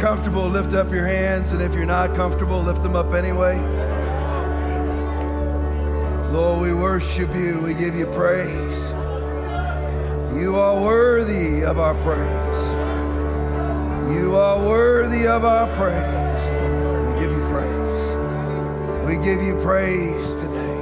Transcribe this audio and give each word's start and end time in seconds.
comfortable, 0.00 0.48
lift 0.48 0.72
up 0.72 0.90
your 0.90 1.06
hands, 1.06 1.52
and 1.52 1.60
if 1.60 1.74
you're 1.74 1.84
not 1.84 2.16
comfortable, 2.16 2.58
lift 2.58 2.82
them 2.82 2.96
up 2.96 3.12
anyway. 3.12 3.60
Lord, 6.32 6.62
we 6.62 6.72
worship 6.72 7.34
you, 7.34 7.60
we 7.60 7.74
give 7.74 7.94
you 7.94 8.06
praise. 8.06 8.92
You 10.32 10.56
are 10.56 10.80
worthy 10.80 11.64
of 11.64 11.78
our 11.78 11.94
praise. 12.02 12.72
You 14.16 14.36
are 14.36 14.66
worthy 14.66 15.26
of 15.26 15.44
our 15.44 15.66
praise. 15.74 16.50
We 17.06 17.20
give 17.20 17.32
you 17.32 17.44
praise. 17.50 18.16
We 19.06 19.22
give 19.22 19.42
you 19.42 19.56
praise 19.62 20.34
today. 20.36 20.76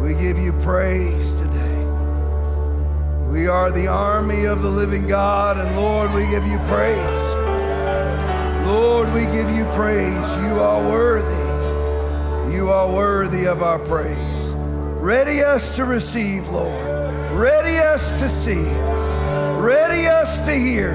We 0.00 0.14
give 0.14 0.38
you 0.38 0.52
praise 0.54 1.36
today. 1.36 1.84
We 3.30 3.46
are 3.46 3.70
the 3.70 3.86
army 3.86 4.46
of 4.46 4.62
the 4.62 4.70
living 4.70 5.06
God, 5.06 5.56
and 5.56 5.76
Lord, 5.76 6.12
we 6.12 6.26
give 6.26 6.44
you 6.44 6.58
praise. 6.66 7.31
Lord, 8.72 9.12
we 9.12 9.26
give 9.26 9.50
you 9.50 9.66
praise. 9.74 10.36
You 10.38 10.58
are 10.58 10.82
worthy. 10.88 12.56
You 12.56 12.70
are 12.70 12.90
worthy 12.90 13.44
of 13.44 13.62
our 13.62 13.78
praise. 13.78 14.54
Ready 14.56 15.42
us 15.42 15.76
to 15.76 15.84
receive, 15.84 16.48
Lord. 16.48 16.82
Ready 17.32 17.76
us 17.76 18.18
to 18.20 18.30
see. 18.30 18.64
Ready 19.60 20.06
us 20.06 20.40
to 20.46 20.52
hear. 20.52 20.94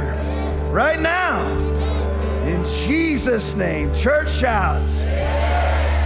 Right 0.72 1.00
now. 1.00 1.48
In 2.48 2.66
Jesus' 2.66 3.56
name. 3.56 3.94
Church 3.94 4.32
shouts. 4.32 5.04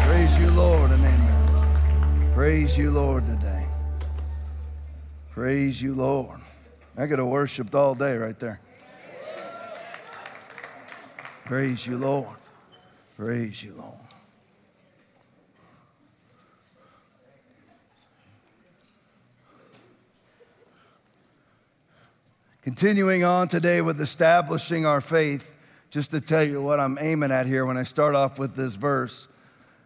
Praise 0.05 0.38
you, 0.39 0.52
Lord, 0.52 0.92
and 0.92 1.05
amen. 1.05 2.33
Praise 2.33 2.77
you, 2.77 2.92
Lord, 2.92 3.25
today. 3.27 3.66
Praise 5.30 5.81
you, 5.81 5.95
Lord. 5.95 6.42
I 6.97 7.08
could 7.08 7.19
have 7.19 7.30
worshiped 7.30 7.73
all 7.75 7.95
day 7.95 8.17
right 8.17 8.38
there. 8.38 8.59
Praise 11.52 11.85
you, 11.85 11.97
Lord. 11.97 12.38
Praise 13.17 13.61
you, 13.61 13.73
Lord. 13.73 13.91
Continuing 22.61 23.25
on 23.25 23.49
today 23.49 23.81
with 23.81 23.99
establishing 23.99 24.85
our 24.85 25.02
faith, 25.02 25.53
just 25.89 26.11
to 26.11 26.21
tell 26.21 26.41
you 26.41 26.61
what 26.61 26.80
I'm 26.80 26.97
aiming 27.02 27.31
at 27.33 27.45
here 27.45 27.65
when 27.65 27.75
I 27.75 27.83
start 27.83 28.15
off 28.15 28.39
with 28.39 28.55
this 28.55 28.75
verse. 28.75 29.27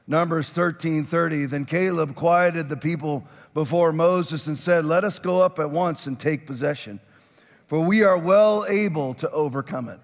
Numbers 0.05 0.53
13:30 0.53 1.47
Then 1.47 1.65
Caleb 1.65 2.13
quieted 2.13 2.69
the 2.69 2.77
people 2.77 3.25
before 3.55 3.91
Moses 3.91 4.45
and 4.45 4.55
said, 4.55 4.85
"Let 4.85 5.03
us 5.03 5.17
go 5.17 5.41
up 5.41 5.57
at 5.57 5.71
once 5.71 6.05
and 6.05 6.19
take 6.19 6.45
possession, 6.45 6.99
for 7.65 7.79
we 7.79 8.03
are 8.03 8.19
well 8.19 8.67
able 8.69 9.15
to 9.15 9.27
overcome 9.31 9.89
it." 9.89 9.99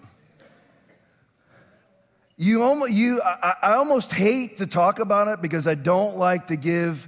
You 2.41 2.63
almost, 2.63 2.91
you, 2.91 3.21
I, 3.23 3.53
I 3.61 3.73
almost 3.73 4.11
hate 4.11 4.57
to 4.57 4.65
talk 4.65 4.97
about 4.97 5.27
it 5.27 5.43
because 5.43 5.67
I 5.67 5.75
don't 5.75 6.17
like 6.17 6.47
to 6.47 6.55
give 6.55 7.07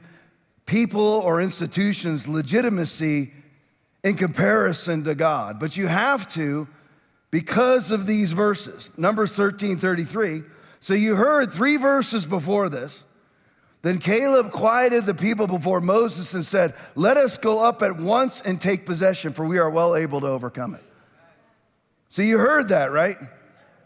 people 0.67 1.01
or 1.01 1.41
institutions 1.41 2.27
legitimacy 2.27 3.33
in 4.03 4.15
comparison 4.15 5.05
to 5.05 5.15
God. 5.15 5.59
But 5.59 5.75
you 5.75 5.87
have 5.87 6.27
to 6.33 6.67
because 7.31 7.89
of 7.89 8.05
these 8.05 8.31
verses. 8.31 8.95
Numbers 8.95 9.35
13 9.35 9.77
33. 9.77 10.43
So 10.79 10.93
you 10.93 11.15
heard 11.15 11.51
three 11.51 11.77
verses 11.77 12.27
before 12.27 12.69
this. 12.69 13.03
Then 13.81 13.97
Caleb 13.97 14.51
quieted 14.51 15.07
the 15.07 15.15
people 15.15 15.47
before 15.47 15.81
Moses 15.81 16.35
and 16.35 16.45
said, 16.45 16.75
Let 16.93 17.17
us 17.17 17.39
go 17.39 17.65
up 17.65 17.81
at 17.81 17.97
once 17.97 18.41
and 18.41 18.61
take 18.61 18.85
possession, 18.85 19.33
for 19.33 19.47
we 19.47 19.57
are 19.57 19.71
well 19.71 19.95
able 19.95 20.21
to 20.21 20.27
overcome 20.27 20.75
it. 20.75 20.83
So 22.07 22.21
you 22.21 22.37
heard 22.37 22.67
that, 22.67 22.91
right? 22.91 23.17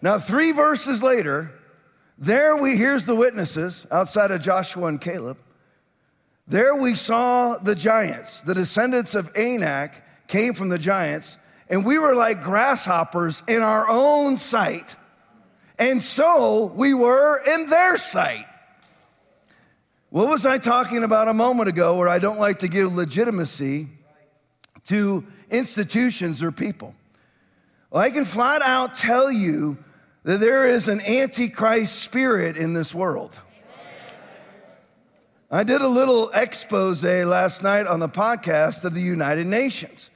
Now, 0.02 0.20
three 0.20 0.52
verses 0.52 1.02
later, 1.02 1.52
there 2.18 2.56
we, 2.56 2.78
here's 2.78 3.06
the 3.06 3.16
witnesses 3.16 3.86
outside 3.92 4.32
of 4.32 4.42
Joshua 4.42 4.88
and 4.88 5.02
Caleb. 5.02 5.38
There 6.48 6.76
we 6.76 6.96
saw 6.96 7.58
the 7.58 7.76
giants, 7.76 8.42
the 8.42 8.54
descendants 8.54 9.16
of 9.16 9.30
Anak 9.36 10.04
came 10.28 10.54
from 10.54 10.70
the 10.70 10.78
giants, 10.78 11.38
and 11.70 11.86
we 11.86 12.00
were 12.00 12.16
like 12.16 12.44
grasshoppers 12.44 13.44
in 13.48 13.62
our 13.62 13.88
own 13.90 14.38
sight. 14.38 14.96
And 15.78 16.02
so 16.02 16.72
we 16.76 16.94
were 16.94 17.42
in 17.46 17.68
their 17.68 17.98
sight. 17.98 18.46
What 20.10 20.30
was 20.30 20.46
I 20.46 20.58
talking 20.58 21.04
about 21.04 21.28
a 21.28 21.34
moment 21.34 21.68
ago 21.68 21.98
where 21.98 22.08
I 22.08 22.20
don't 22.20 22.40
like 22.40 22.60
to 22.60 22.68
give 22.68 22.96
legitimacy 22.96 23.90
to 24.86 25.26
institutions 25.50 26.42
or 26.42 26.52
people? 26.52 26.96
Well, 27.92 28.02
I 28.02 28.10
can 28.10 28.26
flat 28.26 28.62
out 28.62 28.96
tell 28.96 29.30
you 29.32 29.78
that 30.28 30.42
there 30.42 30.68
is 30.68 30.90
an 30.90 31.00
antichrist 31.00 32.00
spirit 32.00 32.58
in 32.58 32.74
this 32.74 32.94
world. 32.94 33.34
I 35.50 35.64
did 35.64 35.80
a 35.80 35.88
little 35.88 36.32
expose 36.32 37.02
last 37.02 37.64
night 37.64 37.88
on 37.88 38.02
the 38.02 38.10
podcast 38.10 38.84
of 38.84 38.94
the 38.94 39.00
United 39.00 39.48
Nations. 39.48 40.10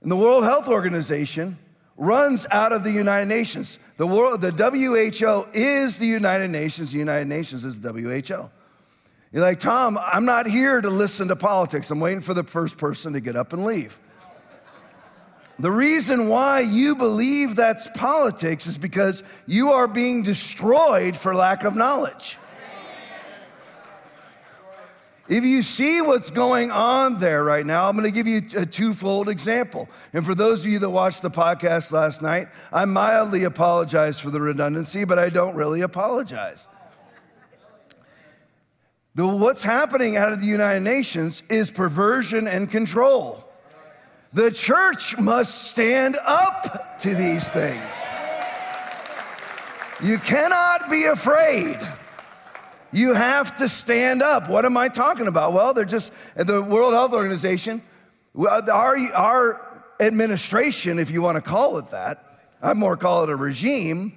And 0.00 0.10
the 0.10 0.16
World 0.16 0.44
Health 0.44 0.68
Organization 0.68 1.58
runs 1.98 2.46
out 2.50 2.72
of 2.72 2.82
the 2.82 2.90
United 2.90 3.26
Nations. 3.26 3.78
The, 3.98 4.06
world, 4.06 4.40
the 4.40 4.52
WHO 4.52 5.50
is 5.52 5.98
the 5.98 6.06
United 6.06 6.48
Nations, 6.48 6.92
the 6.92 6.98
United 6.98 7.28
Nations 7.28 7.62
is 7.62 7.78
the 7.78 7.92
WHO. 7.92 8.48
You're 9.32 9.42
like, 9.42 9.60
Tom, 9.60 9.98
I'm 10.00 10.24
not 10.24 10.46
here 10.46 10.80
to 10.80 10.88
listen 10.88 11.28
to 11.28 11.36
politics. 11.36 11.90
I'm 11.90 12.00
waiting 12.00 12.22
for 12.22 12.32
the 12.32 12.44
first 12.44 12.78
person 12.78 13.12
to 13.12 13.20
get 13.20 13.36
up 13.36 13.52
and 13.52 13.66
leave. 13.66 13.98
The 15.58 15.70
reason 15.70 16.28
why 16.28 16.60
you 16.60 16.96
believe 16.96 17.56
that's 17.56 17.88
politics 17.94 18.66
is 18.66 18.76
because 18.76 19.22
you 19.46 19.72
are 19.72 19.88
being 19.88 20.22
destroyed 20.22 21.16
for 21.16 21.34
lack 21.34 21.64
of 21.64 21.74
knowledge. 21.74 22.38
If 25.28 25.44
you 25.44 25.62
see 25.62 26.00
what's 26.02 26.30
going 26.30 26.70
on 26.70 27.18
there 27.18 27.42
right 27.42 27.66
now, 27.66 27.88
I'm 27.88 27.96
going 27.96 28.04
to 28.04 28.14
give 28.14 28.28
you 28.28 28.42
a 28.56 28.64
twofold 28.64 29.28
example. 29.28 29.88
And 30.12 30.24
for 30.24 30.36
those 30.36 30.64
of 30.64 30.70
you 30.70 30.78
that 30.78 30.90
watched 30.90 31.22
the 31.22 31.30
podcast 31.30 31.90
last 31.90 32.22
night, 32.22 32.48
I 32.72 32.84
mildly 32.84 33.42
apologize 33.42 34.20
for 34.20 34.30
the 34.30 34.40
redundancy, 34.40 35.04
but 35.04 35.18
I 35.18 35.30
don't 35.30 35.56
really 35.56 35.80
apologize. 35.80 36.68
The, 39.16 39.26
what's 39.26 39.64
happening 39.64 40.16
out 40.16 40.32
of 40.32 40.40
the 40.40 40.46
United 40.46 40.82
Nations 40.82 41.42
is 41.48 41.72
perversion 41.72 42.46
and 42.46 42.70
control. 42.70 43.45
The 44.32 44.50
church 44.50 45.18
must 45.18 45.70
stand 45.70 46.16
up 46.26 46.98
to 47.00 47.14
these 47.14 47.50
things. 47.50 48.06
You 50.02 50.18
cannot 50.18 50.90
be 50.90 51.04
afraid. 51.04 51.78
You 52.92 53.14
have 53.14 53.56
to 53.56 53.68
stand 53.68 54.22
up. 54.22 54.48
What 54.48 54.64
am 54.64 54.76
I 54.76 54.88
talking 54.88 55.26
about? 55.26 55.52
Well, 55.52 55.72
they're 55.72 55.84
just, 55.84 56.12
the 56.36 56.62
World 56.62 56.92
Health 56.94 57.12
Organization, 57.12 57.82
our, 58.36 58.98
our 59.14 59.82
administration, 60.00 60.98
if 60.98 61.10
you 61.10 61.22
want 61.22 61.36
to 61.36 61.42
call 61.42 61.78
it 61.78 61.88
that, 61.88 62.22
I 62.62 62.74
more 62.74 62.96
call 62.96 63.24
it 63.24 63.30
a 63.30 63.36
regime, 63.36 64.12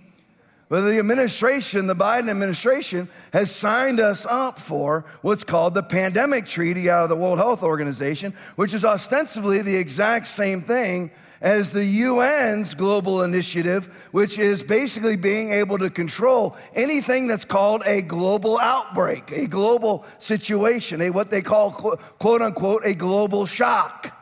but 0.70 0.82
the 0.82 1.00
administration, 1.00 1.88
the 1.88 1.96
Biden 1.96 2.30
administration, 2.30 3.10
has 3.34 3.54
signed 3.54 4.00
us 4.00 4.28
up 4.28 4.60
for 4.60 5.04
what's 5.24 5.44
called 5.44 5.74
the 5.74 5.82
Pandemic 5.82 6.46
Treaty 6.46 6.92
out 6.92 7.04
of 7.04 7.10
the 7.10 7.16
World 7.16 7.40
Health 7.40 7.64
Organization, 7.64 8.34
which 8.56 8.76
is 8.76 8.86
ostensibly 8.86 9.64
the 9.64 9.76
exact 9.76 10.28
same 10.28 10.62
thing 10.62 11.10
as 11.42 11.72
the 11.72 12.04
UN's 12.04 12.76
global 12.76 13.24
initiative, 13.24 14.08
which 14.12 14.38
is 14.38 14.62
basically 14.62 15.16
being 15.16 15.54
able 15.54 15.78
to 15.80 15.90
control 15.90 16.56
anything 16.76 17.28
that's 17.28 17.46
called 17.46 17.82
a 17.86 18.04
global 18.04 18.60
outbreak, 18.60 19.32
a 19.32 19.48
global 19.48 20.06
situation, 20.20 21.02
a 21.02 21.10
what 21.10 21.32
they 21.32 21.42
call 21.42 21.72
quote 21.72 22.42
unquote 22.42 22.86
a 22.86 22.94
global 22.94 23.48
shock, 23.48 24.16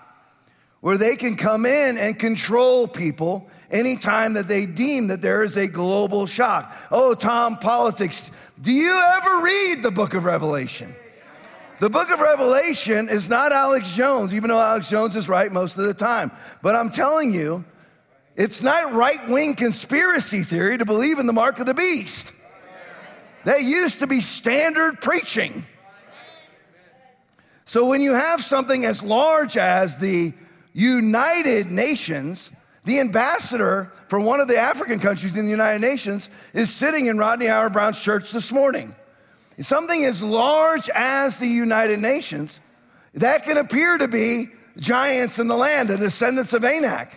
where 0.80 0.98
they 0.98 1.18
can 1.18 1.36
come 1.36 1.66
in 1.66 1.98
and 1.98 2.18
control 2.18 2.88
people 2.88 3.50
anytime 3.72 4.34
that 4.34 4.48
they 4.48 4.66
deem 4.66 5.08
that 5.08 5.22
there 5.22 5.44
is 5.44 5.58
a 5.58 5.68
global 5.68 6.26
shock. 6.26 6.74
Oh, 6.92 7.14
Tom, 7.14 7.58
politics. 7.58 8.32
Do 8.62 8.72
you 8.72 9.02
ever 9.18 9.42
read 9.42 9.84
the 9.84 9.92
book 9.92 10.14
of 10.14 10.26
Revelation? 10.26 10.96
The 11.80 11.90
book 11.90 12.10
of 12.10 12.20
Revelation 12.20 13.08
is 13.08 13.30
not 13.30 13.52
Alex 13.52 13.96
Jones, 13.96 14.34
even 14.34 14.50
though 14.50 14.60
Alex 14.60 14.90
Jones 14.90 15.16
is 15.16 15.30
right 15.30 15.52
most 15.52 15.78
of 15.78 15.86
the 15.86 15.94
time. 15.94 16.32
But 16.64 16.74
I'm 16.74 16.90
telling 16.90 17.32
you, 17.32 17.64
it's 18.36 18.64
not 18.64 18.94
right 18.94 19.28
wing 19.28 19.54
conspiracy 19.54 20.44
theory 20.44 20.78
to 20.78 20.86
believe 20.86 21.20
in 21.20 21.28
the 21.28 21.34
mark 21.34 21.60
of 21.60 21.66
the 21.66 21.74
beast. 21.74 22.32
That 23.46 23.62
used 23.62 24.00
to 24.00 24.08
be 24.08 24.22
standard 24.22 25.02
preaching. 25.02 25.66
So 27.66 27.88
when 27.88 28.02
you 28.02 28.14
have 28.14 28.44
something 28.44 28.86
as 28.86 29.04
large 29.04 29.58
as 29.58 29.98
the 29.98 30.34
United 30.74 31.68
Nations, 31.68 32.50
the 32.88 33.02
ambassador 33.02 33.92
from 34.08 34.24
one 34.24 34.40
of 34.40 34.48
the 34.48 34.58
African 34.58 35.00
countries 35.00 35.36
in 35.36 35.44
the 35.44 35.52
United 35.52 35.82
Nations 35.82 36.30
is 36.54 36.74
sitting 36.74 37.08
in 37.08 37.18
Rodney 37.18 37.48
Howard-Browne's 37.48 38.00
church 38.00 38.32
this 38.32 38.52
morning. 38.52 38.96
Something 39.60 40.06
as 40.06 40.24
large 40.24 40.90
as 40.96 41.38
the 41.38 41.48
United 41.48 42.00
Nations, 42.00 42.62
that 43.14 43.44
can 43.44 43.58
appear 43.58 43.98
to 43.98 44.08
be 44.08 44.46
giants 44.78 45.38
in 45.38 45.50
the 45.50 45.56
land, 45.58 45.90
the 45.90 45.98
descendants 45.98 46.54
of 46.54 46.64
Anak. 46.64 47.12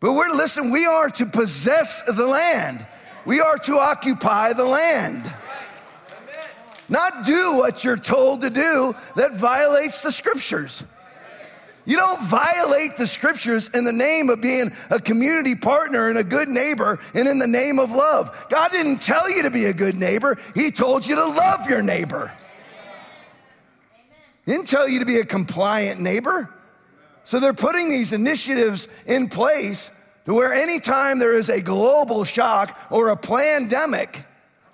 But 0.00 0.12
we're, 0.12 0.28
listen, 0.28 0.70
we 0.70 0.84
are 0.84 1.08
to 1.08 1.24
possess 1.24 2.02
the 2.02 2.26
land. 2.26 2.84
We 3.24 3.40
are 3.40 3.56
to 3.56 3.78
occupy 3.78 4.52
the 4.52 4.64
land. 4.64 5.32
Not 6.90 7.24
do 7.24 7.54
what 7.54 7.84
you're 7.84 7.96
told 7.96 8.42
to 8.42 8.50
do 8.50 8.94
that 9.16 9.32
violates 9.34 10.02
the 10.02 10.12
scriptures. 10.12 10.84
You 11.84 11.96
don't 11.96 12.22
violate 12.22 12.96
the 12.96 13.06
scriptures 13.06 13.68
in 13.70 13.84
the 13.84 13.92
name 13.92 14.30
of 14.30 14.40
being 14.40 14.72
a 14.90 15.00
community 15.00 15.54
partner 15.54 16.08
and 16.08 16.18
a 16.18 16.24
good 16.24 16.48
neighbor 16.48 17.00
and 17.14 17.26
in 17.26 17.38
the 17.38 17.46
name 17.46 17.78
of 17.78 17.90
love. 17.90 18.46
God 18.50 18.70
didn't 18.70 19.00
tell 19.00 19.28
you 19.28 19.42
to 19.42 19.50
be 19.50 19.64
a 19.64 19.72
good 19.72 19.96
neighbor, 19.96 20.38
He 20.54 20.70
told 20.70 21.06
you 21.06 21.16
to 21.16 21.26
love 21.26 21.68
your 21.68 21.82
neighbor. 21.82 22.32
He 24.44 24.52
didn't 24.52 24.68
tell 24.68 24.88
you 24.88 25.00
to 25.00 25.06
be 25.06 25.18
a 25.18 25.24
compliant 25.24 26.00
neighbor. 26.00 26.52
So 27.24 27.38
they're 27.38 27.52
putting 27.52 27.90
these 27.90 28.12
initiatives 28.12 28.88
in 29.06 29.28
place 29.28 29.90
to 30.26 30.34
where 30.34 30.52
anytime 30.52 31.18
there 31.18 31.34
is 31.34 31.48
a 31.48 31.60
global 31.60 32.24
shock 32.24 32.78
or 32.90 33.08
a 33.08 33.16
pandemic, 33.16 34.24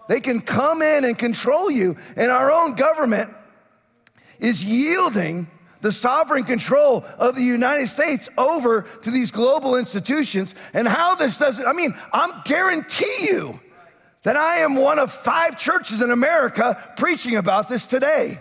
they 0.09 0.21
can 0.21 0.41
come 0.41 0.81
in 0.81 1.05
and 1.05 1.19
control 1.19 1.71
you. 1.71 1.97
And 2.17 2.31
our 2.31 2.51
own 2.51 2.75
government 2.75 3.31
is 4.39 4.65
yielding 4.65 5.49
the 5.81 5.93
sovereign 5.93 6.45
control 6.45 7.05
of 7.19 7.37
the 7.37 7.43
United 7.43 7.87
States 7.87 8.29
over 8.37 8.83
to 9.03 9.11
these 9.11 9.31
global 9.31 9.77
institutions. 9.77 10.55
And 10.75 10.89
how 10.89 11.15
this 11.15 11.39
doesn't, 11.39 11.67
I 11.67 11.73
mean, 11.73 11.95
I'm 12.13 12.43
guarantee 12.45 13.29
you 13.29 13.61
that 14.23 14.37
I 14.37 14.57
am 14.57 14.75
one 14.75 14.99
of 14.99 15.13
five 15.13 15.59
churches 15.59 16.03
in 16.03 16.11
America 16.11 16.77
preaching 16.97 17.37
about 17.37 17.69
this 17.69 17.87
today. 17.87 18.39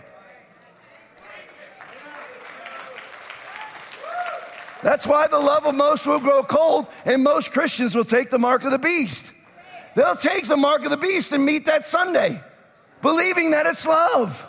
That's 4.82 5.06
why 5.06 5.26
the 5.26 5.38
love 5.38 5.66
of 5.66 5.74
most 5.74 6.06
will 6.06 6.20
grow 6.20 6.42
cold, 6.42 6.88
and 7.04 7.22
most 7.22 7.52
Christians 7.52 7.94
will 7.94 8.04
take 8.04 8.30
the 8.30 8.38
mark 8.38 8.64
of 8.64 8.70
the 8.70 8.78
beast. 8.78 9.32
They'll 9.96 10.14
take 10.14 10.46
the 10.46 10.56
mark 10.56 10.84
of 10.84 10.90
the 10.90 10.96
beast 10.96 11.32
and 11.32 11.44
meet 11.44 11.66
that 11.66 11.84
Sunday, 11.84 12.40
believing 13.02 13.50
that 13.50 13.66
it's 13.66 13.86
love. 13.86 14.47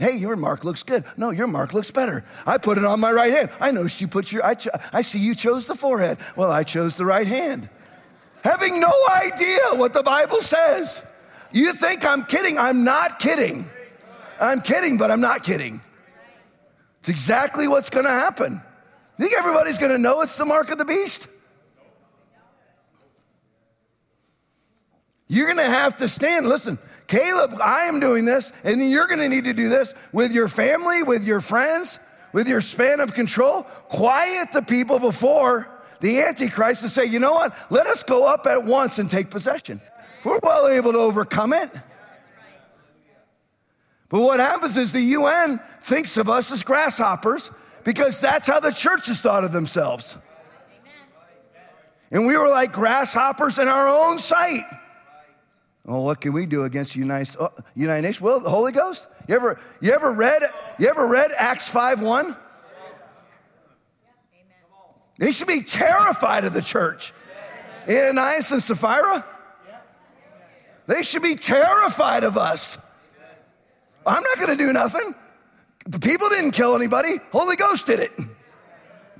Hey, 0.00 0.16
your 0.16 0.34
mark 0.34 0.64
looks 0.64 0.82
good. 0.82 1.04
No, 1.18 1.28
your 1.28 1.46
mark 1.46 1.74
looks 1.74 1.90
better. 1.90 2.24
I 2.46 2.56
put 2.56 2.78
it 2.78 2.86
on 2.86 3.00
my 3.00 3.12
right 3.12 3.30
hand. 3.30 3.50
I 3.60 3.70
noticed 3.70 4.00
you 4.00 4.08
put 4.08 4.32
your, 4.32 4.42
I, 4.44 4.54
cho- 4.54 4.70
I 4.94 5.02
see 5.02 5.18
you 5.18 5.34
chose 5.34 5.66
the 5.66 5.74
forehead. 5.74 6.16
Well, 6.36 6.50
I 6.50 6.62
chose 6.62 6.96
the 6.96 7.04
right 7.04 7.26
hand. 7.26 7.68
Having 8.42 8.80
no 8.80 8.92
idea 9.10 9.58
what 9.72 9.92
the 9.92 10.02
Bible 10.02 10.40
says. 10.40 11.02
You 11.52 11.74
think 11.74 12.06
I'm 12.06 12.24
kidding? 12.24 12.56
I'm 12.56 12.82
not 12.82 13.18
kidding. 13.18 13.68
I'm 14.40 14.62
kidding, 14.62 14.96
but 14.96 15.10
I'm 15.10 15.20
not 15.20 15.42
kidding. 15.42 15.82
It's 17.00 17.10
exactly 17.10 17.68
what's 17.68 17.90
gonna 17.90 18.08
happen. 18.08 18.62
You 19.18 19.26
think 19.26 19.38
everybody's 19.38 19.76
gonna 19.76 19.98
know 19.98 20.22
it's 20.22 20.38
the 20.38 20.46
mark 20.46 20.70
of 20.70 20.78
the 20.78 20.86
beast? 20.86 21.28
You're 25.28 25.46
gonna 25.46 25.64
have 25.64 25.98
to 25.98 26.08
stand. 26.08 26.48
Listen, 26.48 26.78
Caleb, 27.10 27.58
I 27.60 27.86
am 27.86 27.98
doing 27.98 28.24
this, 28.24 28.52
and 28.62 28.80
you're 28.88 29.08
gonna 29.08 29.28
need 29.28 29.42
to 29.42 29.52
do 29.52 29.68
this 29.68 29.94
with 30.12 30.30
your 30.30 30.46
family, 30.46 31.02
with 31.02 31.26
your 31.26 31.40
friends, 31.40 31.98
with 32.32 32.46
your 32.46 32.60
span 32.60 33.00
of 33.00 33.14
control. 33.14 33.64
Quiet 33.88 34.52
the 34.54 34.62
people 34.62 35.00
before 35.00 35.68
the 35.98 36.22
Antichrist 36.22 36.82
and 36.82 36.90
say, 36.90 37.06
you 37.06 37.18
know 37.18 37.32
what? 37.32 37.52
Let 37.68 37.88
us 37.88 38.04
go 38.04 38.32
up 38.32 38.46
at 38.46 38.62
once 38.62 39.00
and 39.00 39.10
take 39.10 39.28
possession. 39.28 39.80
We're 40.22 40.38
well 40.40 40.68
able 40.68 40.92
to 40.92 40.98
overcome 40.98 41.52
it. 41.52 41.70
But 44.08 44.20
what 44.20 44.38
happens 44.38 44.76
is 44.76 44.92
the 44.92 45.00
UN 45.00 45.58
thinks 45.82 46.16
of 46.16 46.28
us 46.28 46.52
as 46.52 46.62
grasshoppers 46.62 47.50
because 47.82 48.20
that's 48.20 48.46
how 48.46 48.60
the 48.60 48.70
churches 48.70 49.20
thought 49.20 49.42
of 49.42 49.50
themselves. 49.50 50.16
And 52.12 52.24
we 52.28 52.36
were 52.36 52.48
like 52.48 52.70
grasshoppers 52.70 53.58
in 53.58 53.66
our 53.66 53.88
own 53.88 54.20
sight. 54.20 54.62
Well, 55.90 56.04
what 56.04 56.20
can 56.20 56.32
we 56.32 56.46
do 56.46 56.62
against 56.62 56.92
the 56.92 57.00
United, 57.00 57.34
oh, 57.40 57.50
United 57.74 58.02
Nations? 58.02 58.20
Well, 58.20 58.38
the 58.38 58.48
Holy 58.48 58.70
Ghost. 58.70 59.08
You 59.26 59.34
ever, 59.34 59.58
you 59.80 59.90
ever 59.90 60.12
read, 60.12 60.40
you 60.78 60.88
ever 60.88 61.04
read 61.04 61.32
Acts 61.36 61.68
5 61.68 62.00
1? 62.00 62.36
They 65.18 65.32
should 65.32 65.48
be 65.48 65.62
terrified 65.62 66.44
of 66.44 66.52
the 66.52 66.62
church. 66.62 67.12
Ananias 67.88 68.52
and 68.52 68.62
Sapphira, 68.62 69.26
they 70.86 71.02
should 71.02 71.22
be 71.22 71.34
terrified 71.34 72.22
of 72.22 72.38
us. 72.38 72.78
I'm 74.06 74.22
not 74.22 74.38
gonna 74.38 74.56
do 74.56 74.72
nothing. 74.72 75.12
The 75.86 75.98
people 75.98 76.28
didn't 76.28 76.52
kill 76.52 76.76
anybody, 76.76 77.16
Holy 77.32 77.56
Ghost 77.56 77.86
did 77.86 77.98
it. 77.98 78.12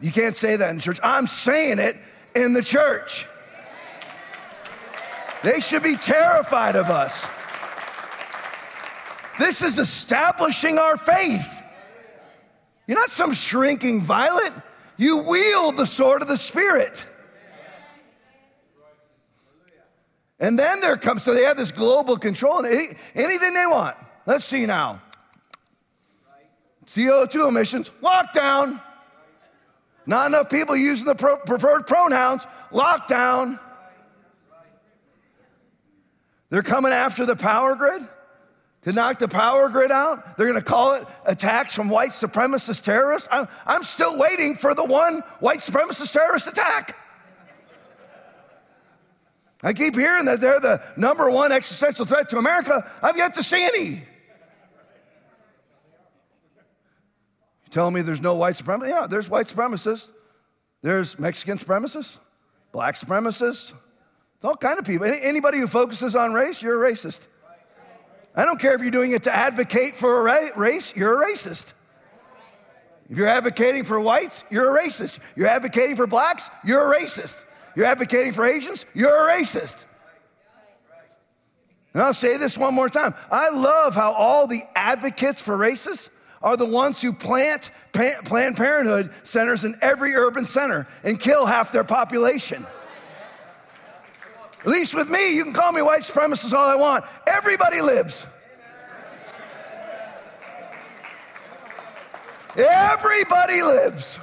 You 0.00 0.12
can't 0.12 0.36
say 0.36 0.54
that 0.54 0.70
in 0.70 0.78
church. 0.78 1.00
I'm 1.02 1.26
saying 1.26 1.80
it 1.80 1.96
in 2.36 2.52
the 2.52 2.62
church. 2.62 3.26
They 5.42 5.60
should 5.60 5.82
be 5.82 5.96
terrified 5.96 6.76
of 6.76 6.86
us. 6.86 7.26
This 9.38 9.62
is 9.62 9.78
establishing 9.78 10.78
our 10.78 10.96
faith. 10.96 11.62
You're 12.86 12.98
not 12.98 13.10
some 13.10 13.32
shrinking 13.32 14.02
violet. 14.02 14.52
You 14.96 15.18
wield 15.18 15.76
the 15.76 15.86
sword 15.86 16.20
of 16.20 16.28
the 16.28 16.36
Spirit. 16.36 17.06
And 20.38 20.58
then 20.58 20.80
there 20.80 20.96
comes, 20.96 21.22
so 21.22 21.34
they 21.34 21.44
have 21.44 21.56
this 21.56 21.70
global 21.70 22.16
control 22.16 22.64
and 22.64 22.66
any, 22.66 22.86
anything 23.14 23.54
they 23.54 23.66
want. 23.66 23.96
Let's 24.26 24.44
see 24.44 24.66
now. 24.66 25.00
CO2 26.86 27.48
emissions, 27.48 27.90
lockdown. 28.02 28.80
Not 30.06 30.26
enough 30.26 30.50
people 30.50 30.74
using 30.76 31.06
the 31.06 31.14
pro- 31.14 31.38
preferred 31.38 31.86
pronouns, 31.86 32.46
lockdown. 32.72 33.60
They're 36.50 36.62
coming 36.62 36.92
after 36.92 37.24
the 37.24 37.36
power 37.36 37.76
grid 37.76 38.02
to 38.82 38.92
knock 38.92 39.18
the 39.18 39.28
power 39.28 39.68
grid 39.68 39.92
out. 39.92 40.36
They're 40.36 40.46
gonna 40.46 40.60
call 40.60 40.94
it 40.94 41.06
attacks 41.24 41.74
from 41.74 41.88
white 41.88 42.10
supremacist 42.10 42.82
terrorists. 42.82 43.28
I'm, 43.30 43.46
I'm 43.66 43.82
still 43.82 44.18
waiting 44.18 44.56
for 44.56 44.74
the 44.74 44.84
one 44.84 45.20
white 45.38 45.58
supremacist 45.58 46.12
terrorist 46.12 46.46
attack. 46.46 46.96
I 49.62 49.74
keep 49.74 49.94
hearing 49.94 50.24
that 50.24 50.40
they're 50.40 50.58
the 50.58 50.82
number 50.96 51.30
one 51.30 51.52
existential 51.52 52.06
threat 52.06 52.30
to 52.30 52.38
America. 52.38 52.82
I've 53.02 53.16
yet 53.16 53.34
to 53.34 53.42
see 53.42 53.62
any. 53.62 53.88
You 53.88 54.02
telling 57.70 57.94
me 57.94 58.00
there's 58.00 58.22
no 58.22 58.34
white 58.34 58.54
supremacists? 58.54 58.88
Yeah, 58.88 59.06
there's 59.06 59.28
white 59.28 59.46
supremacists. 59.46 60.10
There's 60.82 61.18
Mexican 61.18 61.58
supremacists, 61.58 62.18
black 62.72 62.94
supremacists, 62.94 63.74
it's 64.40 64.46
all 64.46 64.56
kind 64.56 64.78
of 64.78 64.86
people. 64.86 65.06
Anybody 65.06 65.58
who 65.58 65.66
focuses 65.66 66.16
on 66.16 66.32
race, 66.32 66.62
you're 66.62 66.82
a 66.82 66.90
racist. 66.90 67.26
I 68.34 68.46
don't 68.46 68.58
care 68.58 68.74
if 68.74 68.80
you're 68.80 68.90
doing 68.90 69.12
it 69.12 69.24
to 69.24 69.34
advocate 69.34 69.94
for 69.94 70.26
a 70.26 70.50
race, 70.56 70.96
you're 70.96 71.22
a 71.22 71.26
racist. 71.26 71.74
If 73.10 73.18
you're 73.18 73.28
advocating 73.28 73.84
for 73.84 74.00
whites, 74.00 74.44
you're 74.50 74.74
a 74.74 74.82
racist. 74.82 75.18
You're 75.36 75.46
advocating 75.46 75.94
for 75.94 76.06
blacks, 76.06 76.48
you're 76.64 76.90
a 76.90 76.98
racist. 76.98 77.44
You're 77.76 77.84
advocating 77.84 78.32
for 78.32 78.46
Asians, 78.46 78.86
you're 78.94 79.28
a 79.28 79.30
racist. 79.30 79.84
And 81.92 82.02
I'll 82.02 82.14
say 82.14 82.38
this 82.38 82.56
one 82.56 82.72
more 82.72 82.88
time. 82.88 83.12
I 83.30 83.50
love 83.50 83.94
how 83.94 84.12
all 84.14 84.46
the 84.46 84.62
advocates 84.74 85.42
for 85.42 85.58
racists 85.58 86.08
are 86.40 86.56
the 86.56 86.64
ones 86.64 87.02
who 87.02 87.12
plant 87.12 87.72
Planned 87.92 88.56
Parenthood 88.56 89.10
centers 89.22 89.64
in 89.64 89.74
every 89.82 90.14
urban 90.14 90.46
center 90.46 90.86
and 91.04 91.20
kill 91.20 91.44
half 91.44 91.72
their 91.72 91.84
population. 91.84 92.66
At 94.60 94.66
least 94.66 94.94
with 94.94 95.08
me, 95.08 95.34
you 95.34 95.44
can 95.44 95.54
call 95.54 95.72
me 95.72 95.80
white 95.80 96.02
supremacist 96.02 96.52
all 96.52 96.68
I 96.68 96.76
want. 96.76 97.04
Everybody 97.26 97.80
lives. 97.80 98.26
Everybody 102.56 103.62
lives. 103.62 104.18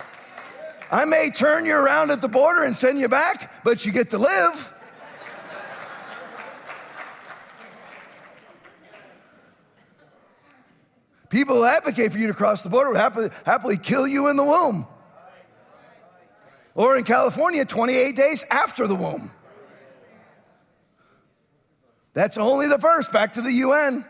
I 0.92 1.06
may 1.06 1.32
turn 1.32 1.66
you 1.66 1.76
around 1.76 2.12
at 2.12 2.22
the 2.22 2.28
border 2.28 2.64
and 2.64 2.76
send 2.76 3.00
you 3.00 3.10
back, 3.10 3.64
but 3.64 3.86
you 3.86 3.92
get 3.92 4.12
to 4.12 4.18
live. 4.18 4.74
People 11.30 11.56
who 11.56 11.66
advocate 11.66 12.14
for 12.14 12.20
you 12.20 12.28
to 12.28 12.34
cross 12.34 12.64
the 12.64 12.70
border 12.70 12.92
would 12.92 13.00
happily, 13.00 13.30
happily 13.46 13.78
kill 13.78 14.08
you 14.08 14.28
in 14.28 14.38
the 14.38 14.44
womb. 14.44 14.88
Or 16.74 16.96
in 16.96 17.04
California, 17.04 17.66
28 17.66 18.16
days 18.16 18.46
after 18.50 18.88
the 18.88 18.96
womb. 18.96 19.32
That's 22.18 22.40
only 22.40 22.68
the 22.68 22.80
first. 22.80 23.12
Back 23.12 23.34
to 23.34 23.44
the 23.44 23.52
UN. 23.52 24.04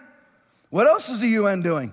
What 0.70 0.88
else 0.88 1.10
is 1.10 1.20
the 1.20 1.28
UN 1.28 1.62
doing? 1.62 1.92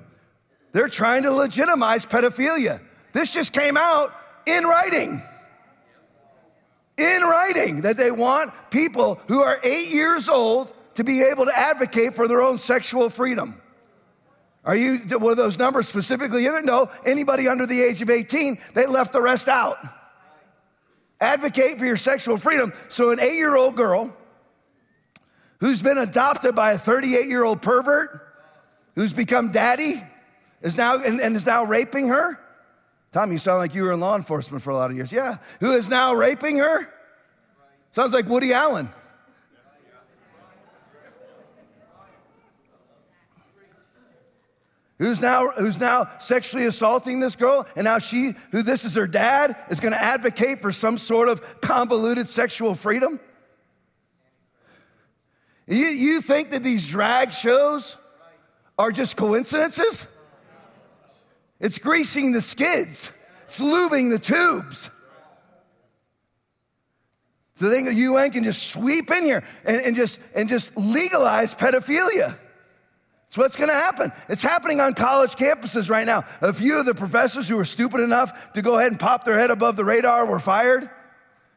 They're 0.71 0.87
trying 0.87 1.25
to 1.25 1.33
legitimize 1.33 2.06
pedophilia. 2.06 2.80
This 3.12 3.35
just 3.35 3.52
came 3.52 3.76
out 3.76 4.14
in 4.47 4.62
writing. 4.62 5.21
In 6.99 7.21
writing, 7.23 7.80
that 7.80 7.97
they 7.97 8.12
want 8.12 8.52
people 8.71 9.21
who 9.26 9.42
are 9.42 9.59
eight 9.64 9.92
years 9.92 10.28
old 10.28 10.73
to 10.94 11.02
be 11.02 11.21
able 11.21 11.47
to 11.47 11.59
advocate 11.59 12.14
for 12.14 12.28
their 12.28 12.42
own 12.42 12.59
sexual 12.59 13.11
freedom. 13.11 13.61
Are 14.64 14.76
you, 14.76 15.00
were 15.18 15.35
those 15.35 15.59
numbers 15.59 15.88
specifically 15.88 16.47
in 16.47 16.52
there? 16.52 16.62
No, 16.62 16.92
anybody 17.04 17.49
under 17.49 17.66
the 17.66 17.83
age 17.83 18.02
of 18.02 18.09
18, 18.09 18.56
they 18.75 18.87
left 18.87 19.12
the 19.12 19.21
rest 19.21 19.49
out. 19.49 19.78
Advocate 21.21 21.76
for 21.80 21.87
your 21.87 21.97
sexual 21.97 22.37
freedom. 22.37 22.73
So, 22.88 23.11
an 23.11 23.18
eight 23.18 23.35
year 23.35 23.56
old 23.56 23.75
girl 23.75 24.16
who's 25.64 25.80
been 25.80 25.97
adopted 25.97 26.54
by 26.54 26.73
a 26.73 26.78
38 26.78 27.26
year 27.26 27.42
old 27.42 27.62
pervert 27.62 28.21
who's 28.97 29.14
become 29.14 29.50
daddy 29.50 29.94
is 30.61 30.76
now 30.76 30.97
and, 30.97 31.18
and 31.21 31.35
is 31.35 31.47
now 31.47 31.64
raping 31.64 32.09
her. 32.09 32.38
Tom, 33.12 33.33
you 33.33 33.38
sound 33.38 33.61
like 33.61 33.75
you 33.75 33.83
were 33.83 33.92
in 33.92 33.99
law 33.99 34.14
enforcement 34.14 34.62
for 34.62 34.68
a 34.73 34.75
lot 34.75 34.90
of 34.90 34.97
years. 34.99 35.11
Yeah. 35.11 35.38
Who 35.61 35.73
is 35.73 35.88
now 35.88 36.12
raping 36.12 36.59
her? 36.59 36.87
Sounds 37.92 38.12
like 38.12 38.28
Woody 38.28 38.52
Allen. 38.52 38.92
who's 44.99 45.23
now, 45.23 45.49
who's 45.52 45.80
now 45.80 46.09
sexually 46.18 46.66
assaulting 46.66 47.21
this 47.21 47.37
girl, 47.37 47.66
and 47.75 47.85
now 47.85 47.99
she, 47.99 48.33
who 48.50 48.61
this 48.61 48.85
is 48.85 48.94
her 48.97 49.06
dad, 49.06 49.56
is 49.71 49.80
gonna 49.80 49.97
advocate 49.97 50.61
for 50.61 50.73
some 50.73 50.99
sort 50.99 51.30
of 51.30 51.62
convoluted 51.62 52.28
sexual 52.28 52.75
freedom? 52.75 53.18
You, 55.66 55.76
you 55.76 56.21
think 56.21 56.50
that 56.50 56.62
these 56.62 56.87
drag 56.87 57.33
shows 57.33 57.97
are 58.78 58.92
just 58.92 59.16
coincidences? 59.16 60.06
It's 61.61 61.78
greasing 61.78 62.33
the 62.33 62.42
skids, 62.42 63.12
it's 63.44 63.61
lubing 63.61 64.11
the 64.11 64.18
tubes. 64.18 64.90
So 67.56 67.68
they, 67.68 67.83
the 67.83 67.94
UN 67.94 68.33
can 68.33 68.42
just 68.42 68.71
sweep 68.71 69.12
in 69.12 69.23
here 69.23 69.44
and, 69.64 69.80
and, 69.80 69.97
just, 69.97 70.18
and 70.35 70.49
just 70.49 70.76
legalize 70.76 71.54
pedophilia. 71.54 72.37
It's 73.28 73.38
what's 73.38 73.54
gonna 73.54 73.73
happen. 73.73 74.11
It's 74.28 74.42
happening 74.42 74.80
on 74.80 74.94
college 74.94 75.37
campuses 75.37 75.88
right 75.88 76.04
now. 76.04 76.25
A 76.40 76.52
few 76.52 76.78
of 76.78 76.85
the 76.85 76.94
professors 76.94 77.49
who 77.49 77.56
were 77.56 77.64
stupid 77.64 78.00
enough 78.00 78.52
to 78.54 78.62
go 78.62 78.78
ahead 78.78 78.90
and 78.90 78.99
pop 78.99 79.23
their 79.23 79.38
head 79.38 79.52
above 79.52 79.76
the 79.76 79.85
radar 79.85 80.26
were 80.26 80.40
fired 80.40 80.90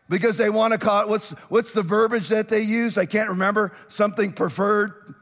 because 0.10 0.38
they 0.38 0.50
wanna 0.50 0.78
call 0.78 1.04
it, 1.04 1.10
what's, 1.10 1.32
what's 1.50 1.74
the 1.74 1.82
verbiage 1.82 2.30
that 2.30 2.50
they 2.50 2.62
use? 2.62 2.98
I 2.98 3.06
can't 3.06 3.30
remember. 3.30 3.74
Something 3.88 4.32
preferred, 4.32 5.16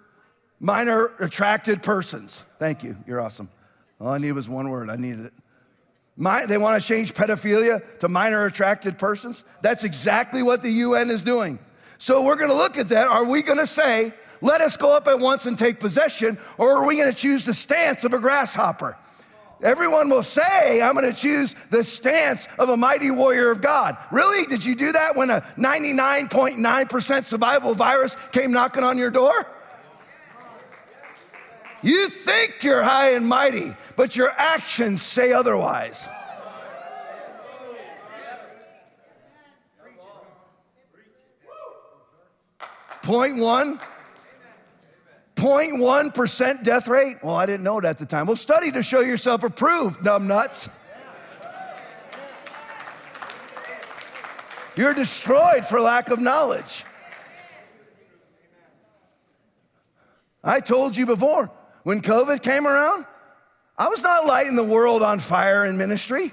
minor 0.59 1.11
attracted 1.19 1.83
persons. 1.83 2.45
Thank 2.59 2.83
you, 2.83 2.97
you're 3.07 3.21
awesome. 3.21 3.49
All 3.99 4.09
I 4.09 4.17
needed 4.17 4.33
was 4.33 4.49
one 4.49 4.69
word, 4.69 4.89
I 4.89 4.95
needed 4.95 5.25
it. 5.25 5.33
My, 6.17 6.45
they 6.45 6.57
wanna 6.57 6.79
change 6.79 7.13
pedophilia 7.13 7.99
to 7.99 8.09
minor 8.09 8.45
attracted 8.45 8.97
persons. 8.97 9.43
That's 9.61 9.83
exactly 9.83 10.43
what 10.43 10.61
the 10.61 10.71
UN 10.71 11.09
is 11.09 11.21
doing. 11.21 11.59
So 11.97 12.23
we're 12.23 12.37
gonna 12.37 12.53
look 12.53 12.77
at 12.77 12.89
that. 12.89 13.07
Are 13.07 13.25
we 13.25 13.41
gonna 13.41 13.65
say, 13.65 14.13
let 14.41 14.61
us 14.61 14.77
go 14.77 14.95
up 14.95 15.07
at 15.07 15.19
once 15.19 15.45
and 15.45 15.57
take 15.57 15.79
possession, 15.79 16.37
or 16.57 16.77
are 16.77 16.85
we 16.85 16.97
going 16.97 17.11
to 17.11 17.17
choose 17.17 17.45
the 17.45 17.53
stance 17.53 18.03
of 18.03 18.13
a 18.13 18.19
grasshopper? 18.19 18.97
Everyone 19.63 20.09
will 20.09 20.23
say, 20.23 20.81
I'm 20.81 20.93
going 20.93 21.11
to 21.11 21.17
choose 21.17 21.55
the 21.69 21.83
stance 21.83 22.47
of 22.59 22.69
a 22.69 22.77
mighty 22.77 23.09
warrior 23.09 23.51
of 23.51 23.61
God. 23.61 23.97
Really? 24.11 24.45
Did 24.45 24.65
you 24.65 24.75
do 24.75 24.91
that 24.91 25.15
when 25.15 25.29
a 25.29 25.41
99.9% 25.57 27.23
survival 27.23 27.73
virus 27.73 28.17
came 28.31 28.51
knocking 28.51 28.83
on 28.83 28.97
your 28.97 29.11
door? 29.11 29.47
You 31.81 32.09
think 32.09 32.63
you're 32.63 32.83
high 32.83 33.11
and 33.11 33.27
mighty, 33.27 33.71
but 33.95 34.15
your 34.15 34.31
actions 34.37 35.01
say 35.01 35.31
otherwise. 35.31 36.09
Point 43.03 43.37
one 43.37 43.79
0.1% 45.35 46.63
death 46.63 46.87
rate? 46.87 47.17
Well, 47.21 47.35
I 47.35 47.45
didn't 47.45 47.63
know 47.63 47.77
it 47.77 47.85
at 47.85 47.97
the 47.97 48.05
time. 48.05 48.25
Well, 48.25 48.35
study 48.35 48.71
to 48.71 48.81
show 48.81 49.01
yourself 49.01 49.43
approved, 49.43 50.03
dumb 50.03 50.27
nuts. 50.27 50.69
You're 54.75 54.93
destroyed 54.93 55.65
for 55.65 55.79
lack 55.79 56.09
of 56.09 56.19
knowledge. 56.19 56.83
I 60.43 60.59
told 60.59 60.95
you 60.95 61.05
before, 61.05 61.49
when 61.83 62.01
COVID 62.01 62.41
came 62.41 62.67
around, 62.67 63.05
I 63.77 63.89
was 63.89 64.03
not 64.03 64.25
lighting 64.25 64.55
the 64.55 64.63
world 64.63 65.01
on 65.01 65.19
fire 65.19 65.65
in 65.65 65.77
ministry. 65.77 66.31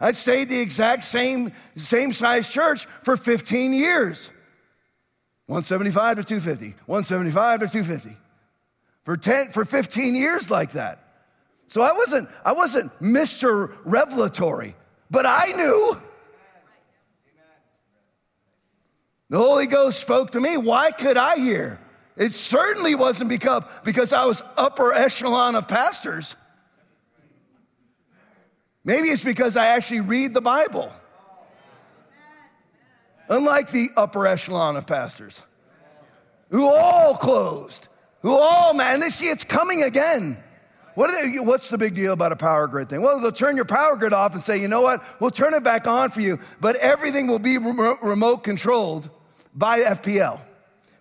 I'd 0.00 0.16
stayed 0.16 0.48
the 0.48 0.60
exact 0.60 1.04
same, 1.04 1.52
same 1.76 2.12
size 2.12 2.48
church 2.48 2.86
for 3.02 3.16
15 3.16 3.72
years. 3.72 4.30
175 5.46 6.16
to 6.16 6.24
250, 6.24 6.76
175 6.86 7.60
to 7.60 7.66
250. 7.68 8.16
For 9.04 9.16
10, 9.16 9.52
for 9.52 9.64
15 9.64 10.16
years 10.16 10.50
like 10.50 10.72
that. 10.72 10.98
So 11.68 11.82
I 11.82 11.92
wasn't, 11.92 12.28
I 12.44 12.52
wasn't 12.52 12.92
Mr. 13.00 13.72
Revelatory, 13.84 14.74
but 15.10 15.24
I 15.26 15.52
knew. 15.56 16.00
The 19.28 19.38
Holy 19.38 19.66
Ghost 19.66 20.00
spoke 20.00 20.32
to 20.32 20.40
me. 20.40 20.56
Why 20.56 20.90
could 20.92 21.16
I 21.16 21.36
hear? 21.36 21.80
It 22.16 22.34
certainly 22.34 22.94
wasn't 22.94 23.30
because, 23.30 23.64
because 23.84 24.12
I 24.12 24.24
was 24.24 24.42
upper 24.56 24.92
echelon 24.92 25.54
of 25.54 25.68
pastors. 25.68 26.36
Maybe 28.84 29.08
it's 29.08 29.24
because 29.24 29.56
I 29.56 29.66
actually 29.66 30.00
read 30.00 30.32
the 30.32 30.40
Bible 30.40 30.92
unlike 33.28 33.70
the 33.70 33.88
upper 33.96 34.26
echelon 34.26 34.76
of 34.76 34.86
pastors 34.86 35.42
who 36.50 36.66
all 36.66 37.16
closed, 37.16 37.88
who 38.22 38.34
all, 38.34 38.74
man, 38.74 39.00
they 39.00 39.08
see 39.08 39.26
it's 39.26 39.44
coming 39.44 39.82
again. 39.82 40.38
What 40.94 41.10
they, 41.10 41.38
what's 41.38 41.68
the 41.68 41.76
big 41.76 41.94
deal 41.94 42.14
about 42.14 42.32
a 42.32 42.36
power 42.36 42.66
grid 42.66 42.88
thing? 42.88 43.02
Well, 43.02 43.20
they'll 43.20 43.30
turn 43.30 43.54
your 43.54 43.66
power 43.66 43.96
grid 43.96 44.14
off 44.14 44.32
and 44.32 44.42
say, 44.42 44.58
you 44.58 44.68
know 44.68 44.80
what, 44.80 45.02
we'll 45.20 45.30
turn 45.30 45.52
it 45.52 45.62
back 45.62 45.86
on 45.86 46.10
for 46.10 46.22
you, 46.22 46.38
but 46.60 46.76
everything 46.76 47.26
will 47.26 47.38
be 47.38 47.58
remote 47.58 48.44
controlled 48.44 49.10
by 49.54 49.80
FPL. 49.80 50.40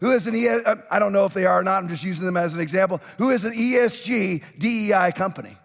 Who 0.01 0.12
is 0.12 0.27
an 0.27 0.36
ES, 0.36 0.62
I 0.91 1.00
don't 1.00 1.13
know 1.13 1.25
if 1.25 1.34
they 1.34 1.46
are 1.46 1.60
or 1.60 1.63
not, 1.63 1.82
I'm 1.82 1.88
just 1.88 2.03
using 2.03 2.25
them 2.25 2.36
as 2.36 2.55
an 2.55 2.62
example, 2.62 3.01
who 3.17 3.29
is 3.29 3.46
an 3.46 3.53
ESG 3.53 4.60
DEI 4.60 5.13
company. 5.15 5.55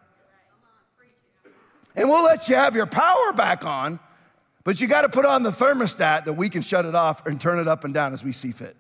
And 1.97 2.09
we'll 2.09 2.25
let 2.25 2.49
you 2.49 2.55
have 2.55 2.77
your 2.77 2.87
power 2.87 3.33
back 3.35 3.65
on, 3.65 3.99
but 4.65 4.81
you 4.81 4.87
got 4.87 5.03
to 5.03 5.09
put 5.09 5.25
on 5.25 5.43
the 5.43 5.51
thermostat 5.51 6.25
that 6.25 6.35
we 6.35 6.49
can 6.49 6.63
shut 6.63 6.85
it 6.85 6.95
off 6.95 7.27
and 7.27 7.41
turn 7.41 7.59
it 7.59 7.69
up 7.69 7.85
and 7.85 7.95
down 7.95 8.13
as 8.13 8.23
we 8.23 8.33
see 8.33 8.53
fit. 8.53 8.77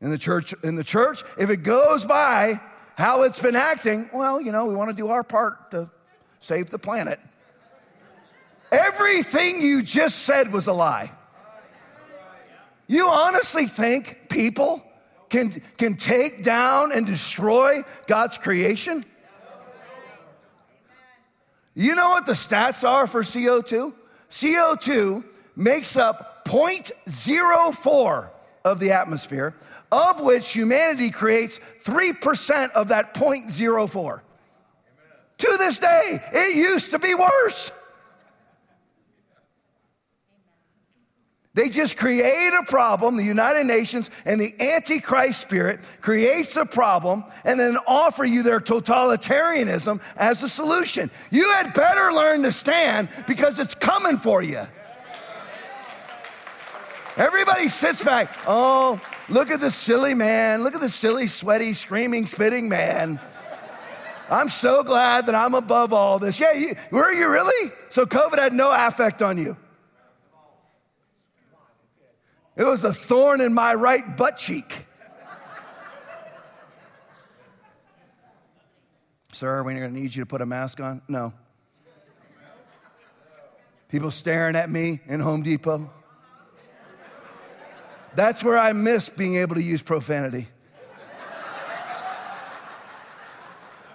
In 0.00 0.10
the 0.10 0.18
church, 0.18 0.54
in 0.62 0.76
the 0.76 0.84
church, 0.84 1.22
if 1.38 1.50
it 1.50 1.58
goes 1.58 2.04
by 2.04 2.60
how 2.96 3.22
it's 3.22 3.40
been 3.40 3.56
acting, 3.56 4.08
well, 4.12 4.40
you 4.40 4.52
know, 4.52 4.66
we 4.66 4.74
want 4.74 4.90
to 4.90 4.96
do 4.96 5.08
our 5.08 5.24
part 5.24 5.70
to 5.72 5.90
save 6.40 6.70
the 6.70 6.78
planet. 6.78 7.18
Everything 8.70 9.60
you 9.60 9.82
just 9.82 10.20
said 10.20 10.52
was 10.52 10.66
a 10.66 10.72
lie. 10.72 11.10
You 12.86 13.06
honestly 13.06 13.66
think 13.66 14.28
people 14.28 14.84
can, 15.30 15.50
can 15.78 15.96
take 15.96 16.44
down 16.44 16.92
and 16.92 17.06
destroy 17.06 17.82
God's 18.06 18.36
creation? 18.36 19.04
You 21.74 21.94
know 21.94 22.10
what 22.10 22.26
the 22.26 22.32
stats 22.32 22.88
are 22.88 23.06
for 23.06 23.22
CO2? 23.22 23.92
CO2 24.30 25.24
makes 25.56 25.96
up 25.96 26.44
0.04 26.44 28.30
of 28.64 28.80
the 28.80 28.92
atmosphere, 28.92 29.54
of 29.92 30.20
which 30.20 30.52
humanity 30.52 31.10
creates 31.10 31.60
3% 31.84 32.70
of 32.72 32.88
that 32.88 33.14
0.04. 33.14 34.20
To 35.36 35.56
this 35.58 35.78
day, 35.78 36.20
it 36.32 36.56
used 36.56 36.90
to 36.92 36.98
be 36.98 37.14
worse. 37.14 37.72
They 41.54 41.68
just 41.68 41.96
create 41.96 42.52
a 42.52 42.64
problem. 42.64 43.16
The 43.16 43.22
United 43.22 43.64
Nations 43.66 44.10
and 44.24 44.40
the 44.40 44.52
Antichrist 44.60 45.40
spirit 45.40 45.80
creates 46.00 46.56
a 46.56 46.66
problem 46.66 47.24
and 47.44 47.58
then 47.60 47.76
offer 47.86 48.24
you 48.24 48.42
their 48.42 48.58
totalitarianism 48.58 50.02
as 50.16 50.42
a 50.42 50.48
solution. 50.48 51.12
You 51.30 51.52
had 51.52 51.72
better 51.72 52.12
learn 52.12 52.42
to 52.42 52.50
stand 52.50 53.08
because 53.28 53.60
it's 53.60 53.74
coming 53.74 54.16
for 54.16 54.42
you. 54.42 54.62
Everybody 57.16 57.68
sits 57.68 58.02
back. 58.02 58.36
Oh, 58.48 59.00
look 59.28 59.48
at 59.52 59.60
the 59.60 59.70
silly 59.70 60.14
man. 60.14 60.64
Look 60.64 60.74
at 60.74 60.80
the 60.80 60.88
silly, 60.88 61.28
sweaty, 61.28 61.72
screaming, 61.72 62.26
spitting 62.26 62.68
man. 62.68 63.20
I'm 64.28 64.48
so 64.48 64.82
glad 64.82 65.26
that 65.26 65.36
I'm 65.36 65.54
above 65.54 65.92
all 65.92 66.18
this. 66.18 66.40
Yeah, 66.40 66.52
you, 66.54 66.74
were 66.90 67.12
you 67.12 67.30
really? 67.30 67.70
So 67.90 68.06
COVID 68.06 68.40
had 68.40 68.52
no 68.52 68.72
affect 68.72 69.22
on 69.22 69.38
you. 69.38 69.56
It 72.56 72.64
was 72.64 72.84
a 72.84 72.92
thorn 72.92 73.40
in 73.40 73.52
my 73.52 73.74
right 73.74 74.16
butt 74.16 74.36
cheek. 74.36 74.86
Sir, 79.32 79.64
we're 79.64 79.78
going 79.78 79.92
to 79.92 80.00
need 80.00 80.14
you 80.14 80.22
to 80.22 80.26
put 80.26 80.40
a 80.40 80.46
mask 80.46 80.78
on? 80.78 81.02
No. 81.08 81.32
People 83.88 84.12
staring 84.12 84.54
at 84.54 84.70
me 84.70 85.00
in 85.06 85.18
Home 85.18 85.42
Depot. 85.42 85.90
That's 88.14 88.44
where 88.44 88.56
I 88.56 88.72
miss 88.72 89.08
being 89.08 89.36
able 89.36 89.56
to 89.56 89.62
use 89.62 89.82
profanity. 89.82 90.46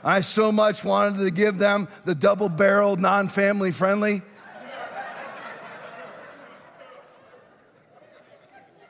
I 0.03 0.21
so 0.21 0.51
much 0.51 0.83
wanted 0.83 1.19
to 1.19 1.31
give 1.31 1.57
them 1.57 1.87
the 2.05 2.15
double 2.15 2.49
barreled, 2.49 2.99
non 2.99 3.27
family 3.27 3.71
friendly. 3.71 4.21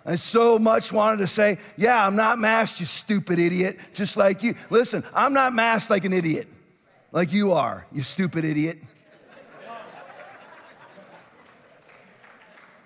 I 0.09 0.15
so 0.15 0.57
much 0.57 0.91
wanted 0.91 1.17
to 1.17 1.27
say, 1.27 1.59
Yeah, 1.77 2.03
I'm 2.05 2.15
not 2.15 2.39
masked, 2.39 2.79
you 2.79 2.87
stupid 2.87 3.37
idiot, 3.37 3.77
just 3.93 4.17
like 4.17 4.41
you. 4.41 4.55
Listen, 4.71 5.03
I'm 5.13 5.33
not 5.33 5.53
masked 5.53 5.91
like 5.91 6.03
an 6.03 6.13
idiot, 6.13 6.47
like 7.11 7.31
you 7.31 7.53
are, 7.53 7.85
you 7.91 8.01
stupid 8.01 8.43
idiot. 8.43 8.79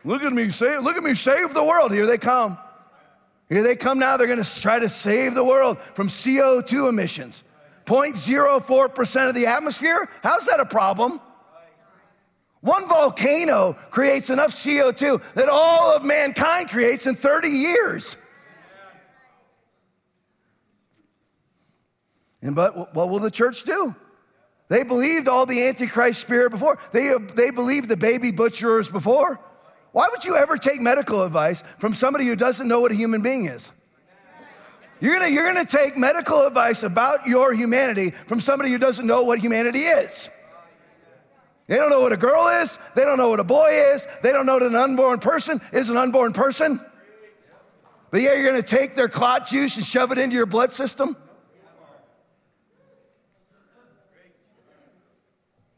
Look 0.03 0.21
at 0.23 0.33
me, 0.33 0.49
say, 0.49 0.77
look 0.79 0.97
at 0.97 1.03
me 1.03 1.13
save 1.13 1.53
the 1.53 1.63
world. 1.63 1.93
Here 1.93 2.05
they 2.05 2.17
come. 2.17 2.57
Here 3.47 3.63
they 3.63 3.77
come 3.77 3.99
now. 3.99 4.17
They're 4.17 4.27
going 4.27 4.43
to 4.43 4.61
try 4.61 4.79
to 4.79 4.89
save 4.89 5.33
the 5.33 5.45
world 5.45 5.79
from 5.79 6.09
CO2 6.09 6.89
emissions. 6.89 7.45
0.04% 7.85 9.29
of 9.29 9.33
the 9.33 9.45
atmosphere? 9.45 10.09
How's 10.21 10.45
that 10.47 10.59
a 10.59 10.65
problem? 10.65 11.21
One 12.63 12.87
volcano 12.87 13.73
creates 13.91 14.29
enough 14.29 14.51
CO2 14.51 15.21
that 15.33 15.49
all 15.49 15.93
of 15.93 16.05
mankind 16.05 16.69
creates 16.69 17.05
in 17.07 17.13
30 17.13 17.49
years. 17.49 18.15
And 22.41 22.55
but 22.55 22.95
what 22.95 23.09
will 23.09 23.19
the 23.19 23.29
church 23.29 23.63
do? 23.63 23.93
They 24.69 24.83
believed 24.83 25.27
all 25.27 25.45
the 25.45 25.67
Antichrist 25.67 26.21
spirit 26.21 26.51
before. 26.51 26.79
They, 26.93 27.13
they 27.35 27.51
believed 27.51 27.89
the 27.89 27.97
baby 27.97 28.31
butcherers 28.31 28.89
before. 28.89 29.41
Why 29.91 30.07
would 30.09 30.23
you 30.23 30.37
ever 30.37 30.55
take 30.55 30.79
medical 30.79 31.23
advice 31.23 31.65
from 31.79 31.93
somebody 31.93 32.25
who 32.25 32.37
doesn't 32.37 32.69
know 32.69 32.79
what 32.79 32.93
a 32.93 32.95
human 32.95 33.21
being 33.21 33.45
is? 33.45 33.73
You're 35.01 35.15
gonna, 35.15 35.27
you're 35.27 35.53
gonna 35.53 35.65
take 35.65 35.97
medical 35.97 36.47
advice 36.47 36.83
about 36.83 37.27
your 37.27 37.53
humanity 37.53 38.11
from 38.11 38.39
somebody 38.39 38.71
who 38.71 38.77
doesn't 38.77 39.05
know 39.05 39.23
what 39.23 39.39
humanity 39.39 39.79
is. 39.79 40.29
They 41.67 41.77
don't 41.77 41.89
know 41.89 42.01
what 42.01 42.11
a 42.11 42.17
girl 42.17 42.47
is, 42.61 42.77
they 42.95 43.03
don't 43.03 43.17
know 43.17 43.29
what 43.29 43.39
a 43.39 43.45
boy 43.45 43.69
is, 43.93 44.05
they 44.21 44.31
don't 44.31 44.45
know 44.45 44.59
that 44.59 44.67
an 44.67 44.75
unborn 44.75 45.19
person 45.19 45.61
is 45.71 45.89
an 45.89 45.97
unborn 45.97 46.33
person. 46.33 46.79
But 48.11 48.21
yeah, 48.21 48.33
you're 48.35 48.45
gonna 48.45 48.61
take 48.61 48.95
their 48.95 49.07
clot 49.07 49.47
juice 49.47 49.77
and 49.77 49.85
shove 49.85 50.11
it 50.11 50.17
into 50.17 50.35
your 50.35 50.45
blood 50.45 50.71
system? 50.71 51.15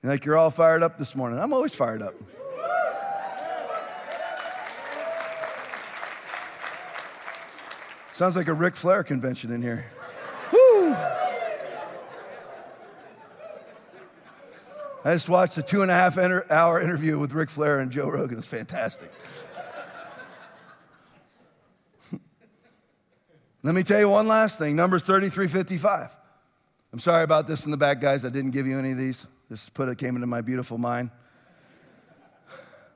Like 0.03 0.25
you're 0.25 0.37
all 0.37 0.51
fired 0.51 0.83
up 0.83 0.97
this 0.97 1.15
morning. 1.15 1.39
I'm 1.39 1.53
always 1.53 1.73
fired 1.73 2.01
up. 2.01 2.13
Sounds 8.13 8.35
like 8.35 8.47
a 8.47 8.53
Ric 8.53 8.75
Flair 8.75 9.03
convention 9.03 9.51
in 9.51 9.61
here. 9.61 9.91
I 15.05 15.13
just 15.13 15.29
watched 15.29 15.55
a 15.59 15.61
two 15.61 15.83
and 15.83 15.91
a 15.91 15.93
half 15.93 16.17
hour 16.17 16.81
interview 16.81 17.19
with 17.19 17.31
Ric 17.31 17.51
Flair 17.51 17.79
and 17.79 17.91
Joe 17.91 18.09
Rogan. 18.09 18.39
It's 18.39 18.47
fantastic. 18.47 19.11
Let 23.61 23.75
me 23.75 23.83
tell 23.83 23.99
you 23.99 24.09
one 24.09 24.27
last 24.27 24.57
thing 24.57 24.75
Numbers 24.75 25.03
3355. 25.03 26.09
I'm 26.91 26.99
sorry 26.99 27.23
about 27.23 27.47
this 27.47 27.65
in 27.65 27.71
the 27.71 27.77
back, 27.77 28.01
guys. 28.01 28.25
I 28.25 28.29
didn't 28.29 28.49
give 28.49 28.65
you 28.65 28.79
any 28.79 28.93
of 28.93 28.97
these. 28.97 29.27
This 29.47 29.69
put 29.69 29.89
it 29.89 29.99
came 29.99 30.15
into 30.15 30.25
my 30.25 30.41
beautiful 30.41 30.79
mind 30.79 31.11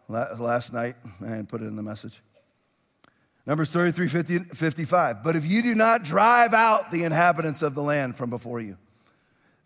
last 0.07 0.73
night. 0.73 0.95
Didn't 1.21 1.47
put 1.47 1.61
it 1.61 1.65
in 1.65 1.75
the 1.75 1.83
message. 1.83 2.23
Numbers 3.45 3.71
33 3.71 4.07
50, 4.07 4.39
55. 4.55 5.23
But 5.23 5.35
if 5.35 5.45
you 5.45 5.61
do 5.61 5.75
not 5.75 6.03
drive 6.03 6.55
out 6.55 6.89
the 6.89 7.03
inhabitants 7.03 7.61
of 7.61 7.75
the 7.75 7.83
land 7.83 8.17
from 8.17 8.31
before 8.31 8.59
you, 8.59 8.77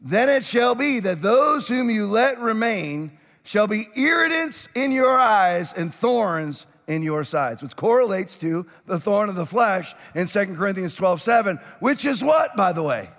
then 0.04 0.28
it 0.28 0.44
shall 0.44 0.76
be 0.76 1.00
that 1.00 1.22
those 1.22 1.70
whom 1.70 1.90
you 1.90 2.06
let 2.06 2.40
remain 2.40 3.18
shall 3.44 3.68
be 3.68 3.86
irritants 3.96 4.68
in 4.76 4.92
your 4.92 5.18
eyes 5.18 5.74
and 5.74 5.94
thorns 5.94 6.66
in 6.88 7.02
your 7.02 7.24
sides, 7.24 7.64
which 7.64 7.76
correlates 7.78 8.36
to 8.38 8.66
the 8.86 9.00
thorn 9.00 9.30
of 9.30 9.36
the 9.36 9.46
flesh 9.46 9.96
in 10.14 10.28
2 10.28 10.56
Corinthians 10.56 10.94
12 10.94 11.22
7, 11.22 11.58
which 11.80 12.04
is 12.04 12.22
what, 12.22 12.56
by 12.58 12.74
the 12.74 12.84
way? 12.84 13.10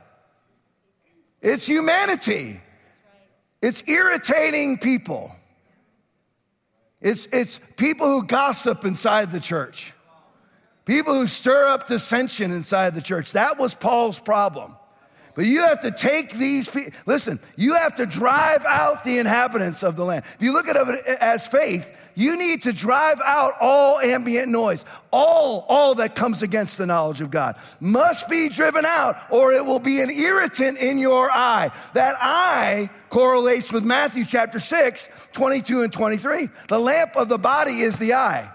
It's 1.41 1.67
humanity. 1.67 2.61
It's 3.63 3.83
irritating 3.89 4.79
people. 4.79 5.35
It's, 7.01 7.27
it's 7.33 7.61
people 7.77 8.07
who 8.07 8.27
gossip 8.27 8.85
inside 8.85 9.31
the 9.31 9.41
church. 9.41 9.95
People 10.85 11.15
who 11.15 11.27
stir 11.27 11.67
up 11.67 11.89
dissension 11.89 12.51
inside 12.51 12.95
the 12.95 13.01
church. 13.01 13.33
That 13.33 13.59
was 13.59 13.75
Paul's 13.75 14.21
problem. 14.21 14.77
But 15.35 15.47
you 15.47 15.63
have 15.63 15.81
to 15.81 15.91
take 15.91 16.33
these 16.35 16.69
people, 16.69 16.93
listen, 17.07 17.41
you 17.57 17.75
have 17.75 17.97
to 17.97 18.07
drive 18.07 18.65
out 18.65 19.03
the 19.03 19.19
inhabitants 19.19 19.83
of 19.83 19.97
the 19.97 20.05
land. 20.05 20.25
If 20.27 20.43
you 20.43 20.53
look 20.53 20.69
at 20.69 20.77
it 20.77 21.07
as 21.21 21.47
faith, 21.47 21.93
you 22.15 22.39
need 22.39 22.63
to 22.63 22.73
drive 22.73 23.21
out 23.25 23.55
all 23.61 23.99
ambient 23.99 24.49
noise. 24.49 24.85
All, 25.11 25.67
all 25.69 25.97
that 25.97 26.15
comes 26.15 26.43
against 26.43 26.79
the 26.79 26.87
knowledge 26.87 27.21
of 27.21 27.33
God 27.33 27.57
must 27.81 28.29
be 28.29 28.49
driven 28.49 28.87
out, 28.87 29.17
or 29.31 29.53
it 29.53 29.65
will 29.65 29.81
be 29.81 30.01
an 30.01 30.11
irritant 30.11 30.79
in 30.79 30.99
your 30.99 31.29
eye. 31.31 31.71
That 31.95 32.15
eye 32.21 32.89
correlates 33.11 33.73
with 33.73 33.85
Matthew 33.85 34.25
chapter 34.25 34.61
6, 34.61 35.09
22 35.33 35.83
and 35.83 35.93
23. 35.93 36.49
The 36.69 36.79
lamp 36.79 37.17
of 37.17 37.29
the 37.29 37.39
body 37.39 37.81
is 37.81 37.99
the 37.99 38.15
eye. 38.15 38.49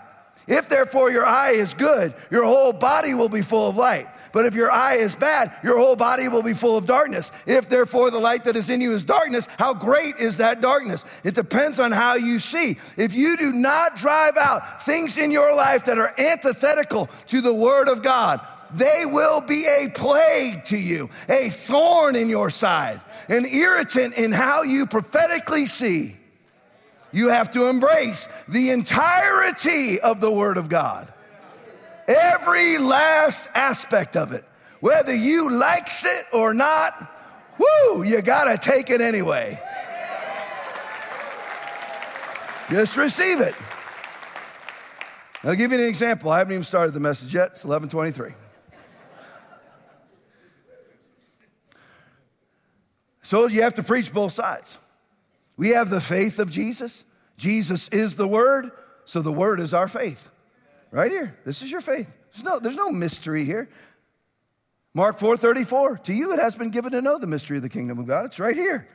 If 0.49 0.67
therefore 0.67 1.11
your 1.11 1.27
eye 1.27 1.51
is 1.51 1.75
good, 1.75 2.15
your 2.31 2.43
whole 2.43 2.73
body 2.73 3.13
will 3.13 3.29
be 3.29 3.43
full 3.43 3.69
of 3.69 3.77
light. 3.77 4.07
But 4.33 4.45
if 4.45 4.55
your 4.55 4.71
eye 4.71 4.95
is 4.95 5.13
bad, 5.13 5.53
your 5.63 5.77
whole 5.77 5.95
body 5.95 6.27
will 6.27 6.41
be 6.41 6.55
full 6.55 6.75
of 6.75 6.87
darkness. 6.87 7.31
If 7.45 7.69
therefore 7.69 8.09
the 8.09 8.19
light 8.19 8.43
that 8.45 8.55
is 8.55 8.71
in 8.71 8.81
you 8.81 8.93
is 8.93 9.05
darkness, 9.05 9.47
how 9.59 9.75
great 9.75 10.15
is 10.17 10.37
that 10.37 10.59
darkness? 10.59 11.05
It 11.23 11.35
depends 11.35 11.79
on 11.79 11.91
how 11.91 12.15
you 12.15 12.39
see. 12.39 12.77
If 12.97 13.13
you 13.13 13.37
do 13.37 13.53
not 13.53 13.95
drive 13.95 14.37
out 14.37 14.83
things 14.83 15.19
in 15.19 15.29
your 15.29 15.55
life 15.55 15.85
that 15.85 15.99
are 15.99 16.13
antithetical 16.19 17.09
to 17.27 17.41
the 17.41 17.53
word 17.53 17.87
of 17.87 18.01
God, 18.01 18.41
they 18.73 19.03
will 19.05 19.41
be 19.41 19.67
a 19.67 19.89
plague 19.89 20.65
to 20.65 20.77
you, 20.77 21.11
a 21.27 21.49
thorn 21.49 22.15
in 22.15 22.27
your 22.27 22.49
side, 22.49 23.01
an 23.27 23.45
irritant 23.45 24.15
in 24.15 24.31
how 24.31 24.63
you 24.63 24.87
prophetically 24.87 25.67
see. 25.67 26.15
You 27.11 27.29
have 27.29 27.51
to 27.51 27.67
embrace 27.67 28.27
the 28.47 28.71
entirety 28.71 29.99
of 29.99 30.21
the 30.21 30.31
Word 30.31 30.57
of 30.57 30.69
God. 30.69 31.11
Every 32.07 32.77
last 32.77 33.49
aspect 33.53 34.15
of 34.15 34.31
it. 34.31 34.43
Whether 34.79 35.15
you 35.15 35.49
likes 35.49 36.05
it 36.05 36.25
or 36.33 36.53
not, 36.53 36.93
whoo, 37.57 38.03
you 38.03 38.21
gotta 38.21 38.57
take 38.57 38.89
it 38.89 39.01
anyway. 39.01 39.59
Just 42.69 42.97
receive 42.97 43.41
it. 43.41 43.55
I'll 45.43 45.55
give 45.55 45.71
you 45.71 45.79
an 45.79 45.85
example. 45.85 46.31
I 46.31 46.39
haven't 46.39 46.53
even 46.53 46.63
started 46.63 46.93
the 46.93 46.99
message 46.99 47.33
yet. 47.33 47.51
It's 47.51 47.65
1123. 47.65 48.33
So 53.21 53.47
you 53.47 53.61
have 53.61 53.75
to 53.75 53.83
preach 53.83 54.11
both 54.11 54.33
sides. 54.33 54.79
We 55.59 55.71
have 55.71 55.89
the 55.89 55.99
faith 55.99 56.39
of 56.39 56.49
Jesus. 56.49 57.03
Jesus 57.35 57.89
is 57.89 58.15
the 58.15 58.25
Word, 58.25 58.71
so 59.03 59.21
the 59.21 59.29
Word 59.29 59.59
is 59.59 59.73
our 59.73 59.89
faith. 59.89 60.29
Right 60.89 61.11
here. 61.11 61.37
This 61.43 61.61
is 61.61 61.69
your 61.69 61.81
faith. 61.81 62.09
There's 62.31 62.45
no, 62.45 62.59
there's 62.59 62.77
no 62.77 62.89
mystery 62.89 63.43
here. 63.43 63.69
Mark 64.93 65.19
4:34. 65.19 66.01
To 66.03 66.13
you 66.13 66.31
it 66.31 66.39
has 66.39 66.55
been 66.55 66.69
given 66.69 66.93
to 66.93 67.01
know 67.01 67.17
the 67.17 67.27
mystery 67.27 67.57
of 67.57 67.63
the 67.63 67.69
kingdom 67.69 67.99
of 67.99 68.07
God. 68.07 68.25
It's 68.25 68.39
right 68.39 68.55
here. 68.55 68.87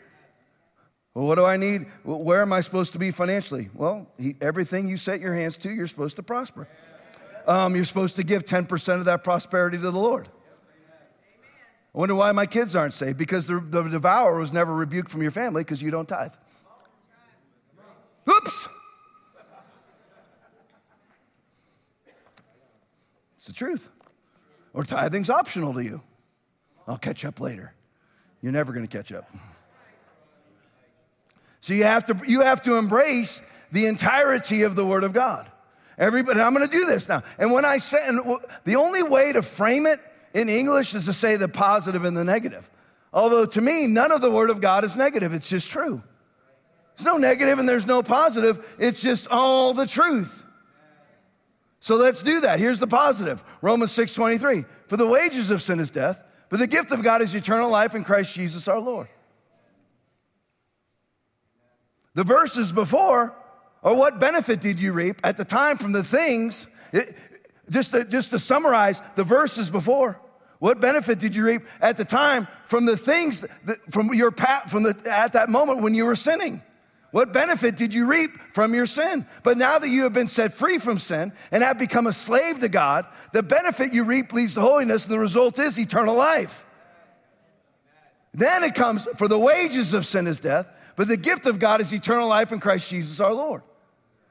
Well, 1.12 1.26
what 1.26 1.34
do 1.34 1.44
I 1.44 1.58
need? 1.58 1.82
Where 2.02 2.40
am 2.40 2.54
I 2.54 2.62
supposed 2.62 2.92
to 2.92 2.98
be 2.98 3.10
financially? 3.10 3.68
Well, 3.74 4.10
he, 4.18 4.34
everything 4.40 4.88
you 4.88 4.96
set 4.96 5.20
your 5.20 5.34
hands 5.34 5.58
to, 5.58 5.70
you're 5.70 5.86
supposed 5.86 6.16
to 6.16 6.22
prosper. 6.22 6.66
Um, 7.46 7.76
you're 7.76 7.84
supposed 7.84 8.16
to 8.16 8.22
give 8.22 8.46
10% 8.46 9.00
of 9.00 9.04
that 9.04 9.22
prosperity 9.22 9.76
to 9.76 9.82
the 9.82 9.92
Lord. 9.92 10.30
I 11.94 11.98
wonder 11.98 12.14
why 12.14 12.32
my 12.32 12.46
kids 12.46 12.74
aren't 12.74 12.94
saved 12.94 13.18
because 13.18 13.46
the, 13.46 13.60
the 13.60 13.82
devourer 13.82 14.40
was 14.40 14.50
never 14.50 14.74
rebuked 14.74 15.10
from 15.10 15.20
your 15.20 15.30
family 15.30 15.62
because 15.62 15.82
you 15.82 15.90
don't 15.90 16.08
tithe. 16.08 16.32
Oops. 18.28 18.68
It's 23.36 23.46
the 23.46 23.52
truth. 23.52 23.90
Or 24.72 24.84
tithing's 24.84 25.30
optional 25.30 25.74
to 25.74 25.84
you. 25.84 26.00
I'll 26.88 26.98
catch 26.98 27.24
up 27.24 27.40
later. 27.40 27.74
You're 28.40 28.52
never 28.52 28.72
going 28.72 28.86
to 28.86 28.96
catch 28.96 29.12
up. 29.12 29.30
So 31.60 31.72
you 31.72 31.84
have 31.84 32.04
to 32.06 32.20
you 32.26 32.42
have 32.42 32.60
to 32.62 32.76
embrace 32.76 33.40
the 33.72 33.86
entirety 33.86 34.62
of 34.62 34.76
the 34.76 34.84
Word 34.84 35.02
of 35.04 35.12
God. 35.12 35.50
Everybody, 35.96 36.40
I'm 36.40 36.54
going 36.54 36.68
to 36.68 36.76
do 36.76 36.84
this 36.86 37.08
now. 37.08 37.22
And 37.38 37.52
when 37.52 37.64
I 37.64 37.78
say, 37.78 37.98
the 38.64 38.76
only 38.76 39.02
way 39.02 39.32
to 39.32 39.42
frame 39.42 39.86
it 39.86 40.00
in 40.34 40.48
English 40.48 40.94
is 40.94 41.06
to 41.06 41.12
say 41.12 41.36
the 41.36 41.48
positive 41.48 42.04
and 42.04 42.16
the 42.16 42.24
negative. 42.24 42.68
Although 43.12 43.46
to 43.46 43.60
me, 43.60 43.86
none 43.86 44.10
of 44.10 44.20
the 44.20 44.30
Word 44.30 44.50
of 44.50 44.60
God 44.60 44.84
is 44.84 44.96
negative. 44.96 45.32
It's 45.32 45.48
just 45.48 45.70
true. 45.70 46.02
There's 46.96 47.06
no 47.06 47.16
negative 47.16 47.58
and 47.58 47.68
there's 47.68 47.86
no 47.86 48.02
positive. 48.02 48.64
It's 48.78 49.02
just 49.02 49.28
all 49.30 49.74
the 49.74 49.86
truth. 49.86 50.44
So 51.80 51.96
let's 51.96 52.22
do 52.22 52.40
that. 52.40 52.60
Here's 52.60 52.78
the 52.78 52.86
positive. 52.86 53.44
Romans 53.60 53.92
6:23. 53.92 54.64
For 54.88 54.96
the 54.96 55.06
wages 55.06 55.50
of 55.50 55.60
sin 55.60 55.80
is 55.80 55.90
death, 55.90 56.22
but 56.48 56.58
the 56.58 56.66
gift 56.66 56.92
of 56.92 57.02
God 57.02 57.20
is 57.20 57.34
eternal 57.34 57.68
life 57.68 57.94
in 57.94 58.04
Christ 58.04 58.34
Jesus 58.34 58.68
our 58.68 58.80
Lord. 58.80 59.08
The 62.14 62.24
verses 62.24 62.72
before 62.72 63.34
are 63.82 63.94
what 63.94 64.18
benefit 64.18 64.60
did 64.60 64.80
you 64.80 64.92
reap 64.92 65.20
at 65.24 65.36
the 65.36 65.44
time 65.44 65.76
from 65.76 65.92
the 65.92 66.04
things 66.04 66.68
it, 66.92 67.14
Just 67.70 67.92
to, 67.92 68.04
just 68.04 68.30
to 68.30 68.38
summarize 68.38 69.00
the 69.16 69.24
verses 69.24 69.70
before. 69.70 70.20
What 70.58 70.80
benefit 70.80 71.18
did 71.18 71.34
you 71.34 71.44
reap 71.44 71.62
at 71.80 71.96
the 71.96 72.04
time 72.04 72.46
from 72.66 72.86
the 72.86 72.96
things 72.96 73.40
that, 73.64 73.78
from 73.90 74.14
your 74.14 74.30
path 74.30 74.70
from 74.70 74.82
the 74.82 74.96
at 75.10 75.32
that 75.32 75.48
moment 75.48 75.82
when 75.82 75.94
you 75.94 76.04
were 76.04 76.16
sinning? 76.16 76.62
What 77.14 77.32
benefit 77.32 77.76
did 77.76 77.94
you 77.94 78.08
reap 78.08 78.32
from 78.54 78.74
your 78.74 78.86
sin? 78.86 79.24
But 79.44 79.56
now 79.56 79.78
that 79.78 79.88
you 79.88 80.02
have 80.02 80.12
been 80.12 80.26
set 80.26 80.52
free 80.52 80.78
from 80.78 80.98
sin 80.98 81.32
and 81.52 81.62
have 81.62 81.78
become 81.78 82.08
a 82.08 82.12
slave 82.12 82.58
to 82.58 82.68
God, 82.68 83.06
the 83.32 83.40
benefit 83.40 83.92
you 83.92 84.02
reap 84.02 84.32
leads 84.32 84.54
to 84.54 84.60
holiness, 84.60 85.04
and 85.04 85.14
the 85.14 85.20
result 85.20 85.60
is 85.60 85.78
eternal 85.78 86.16
life. 86.16 86.66
Then 88.32 88.64
it 88.64 88.74
comes, 88.74 89.06
for 89.16 89.28
the 89.28 89.38
wages 89.38 89.94
of 89.94 90.04
sin 90.04 90.26
is 90.26 90.40
death, 90.40 90.68
but 90.96 91.06
the 91.06 91.16
gift 91.16 91.46
of 91.46 91.60
God 91.60 91.80
is 91.80 91.94
eternal 91.94 92.26
life 92.26 92.50
in 92.50 92.58
Christ 92.58 92.90
Jesus 92.90 93.20
our 93.20 93.32
Lord. 93.32 93.62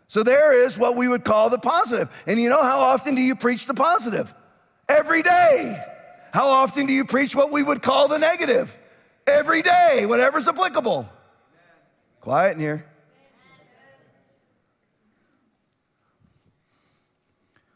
So 0.10 0.22
there 0.22 0.52
is 0.52 0.78
what 0.78 0.98
we 0.98 1.08
would 1.08 1.24
call 1.24 1.50
the 1.50 1.60
positive. 1.60 2.10
And 2.28 2.38
you 2.38 2.50
know 2.50 2.62
how 2.62 2.82
often 2.82 3.16
do 3.16 3.22
you 3.22 3.38
preach 3.38 3.66
the 3.66 3.74
positive? 3.74 4.36
Every 4.90 5.22
day. 5.24 5.82
How 6.34 6.48
often 6.50 6.86
do 6.86 6.92
you 6.92 7.06
preach 7.06 7.34
what 7.34 7.50
we 7.50 7.64
would 7.64 7.82
call 7.82 8.10
the 8.10 8.20
negative? 8.20 8.78
Every 9.26 9.62
day, 9.62 10.06
whatever's 10.06 10.50
applicable. 10.50 11.08
Quiet 12.24 12.54
in 12.54 12.62
here. 12.62 12.86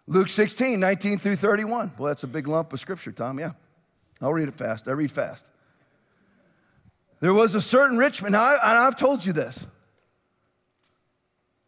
Luke 0.07 0.29
16, 0.29 0.79
19 0.79 1.17
through 1.17 1.35
31. 1.35 1.91
Well, 1.97 2.07
that's 2.07 2.23
a 2.23 2.27
big 2.27 2.47
lump 2.47 2.71
of 2.71 2.79
scripture, 2.79 3.11
Tom. 3.11 3.39
Yeah. 3.39 3.51
I'll 4.21 4.31
read 4.31 4.47
it 4.47 4.55
fast. 4.55 4.87
I 4.87 4.91
read 4.91 5.11
fast. 5.11 5.49
There 7.19 7.33
was 7.33 7.55
a 7.55 7.61
certain 7.61 7.97
rich 7.97 8.23
man. 8.23 8.31
Now, 8.31 8.57
I, 8.63 8.85
have 8.85 8.95
told 8.95 9.25
you 9.25 9.33
this. 9.33 9.67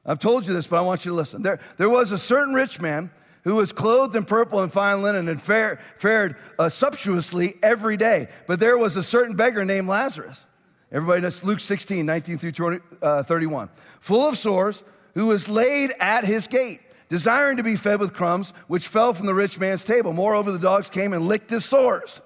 I've 0.06 0.20
told 0.20 0.48
you 0.48 0.54
this, 0.54 0.66
but 0.66 0.80
I 0.80 0.82
want 0.82 1.04
you 1.04 1.12
to 1.12 1.16
listen. 1.18 1.42
There, 1.42 1.60
there 1.78 1.90
was 1.90 2.14
a 2.14 2.18
certain 2.18 2.54
rich 2.54 2.80
man 2.80 3.12
who 3.44 3.56
was 3.56 3.74
clothed 3.74 4.16
in 4.16 4.24
purple 4.24 4.62
and 4.62 4.72
fine 4.72 5.02
linen 5.02 5.28
and 5.28 5.42
fared, 5.42 5.80
fared 5.98 6.38
uh, 6.58 6.70
sumptuously 6.70 7.56
every 7.62 7.98
day. 7.98 8.28
But 8.48 8.62
there 8.62 8.78
was 8.78 8.96
a 8.96 9.04
certain 9.04 9.36
beggar 9.36 9.66
named 9.66 9.90
Lazarus 9.90 10.46
Everybody, 10.92 11.22
knows 11.22 11.44
Luke 11.44 11.60
16, 11.60 12.06
19 12.06 12.38
through 12.38 12.52
20, 12.52 12.80
uh, 13.02 13.24
31. 13.24 13.70
Full 14.00 14.28
of 14.28 14.38
sores, 14.38 14.84
who 15.14 15.28
was 15.28 15.48
laid 15.48 15.92
at 16.00 16.26
his 16.26 16.48
gate, 16.48 16.80
desiring 17.10 17.58
to 17.58 17.64
be 17.64 17.76
fed 17.76 18.00
with 18.00 18.14
crumbs, 18.14 18.54
which 18.68 18.88
fell 18.88 19.14
from 19.14 19.28
the 19.28 19.34
rich 19.34 19.60
man's 19.60 19.84
table. 19.84 20.14
Moreover, 20.14 20.52
the 20.52 20.60
dogs 20.60 20.90
came 20.90 21.14
and 21.14 21.28
licked 21.28 21.52
his 21.52 21.66
sores. 21.66 22.22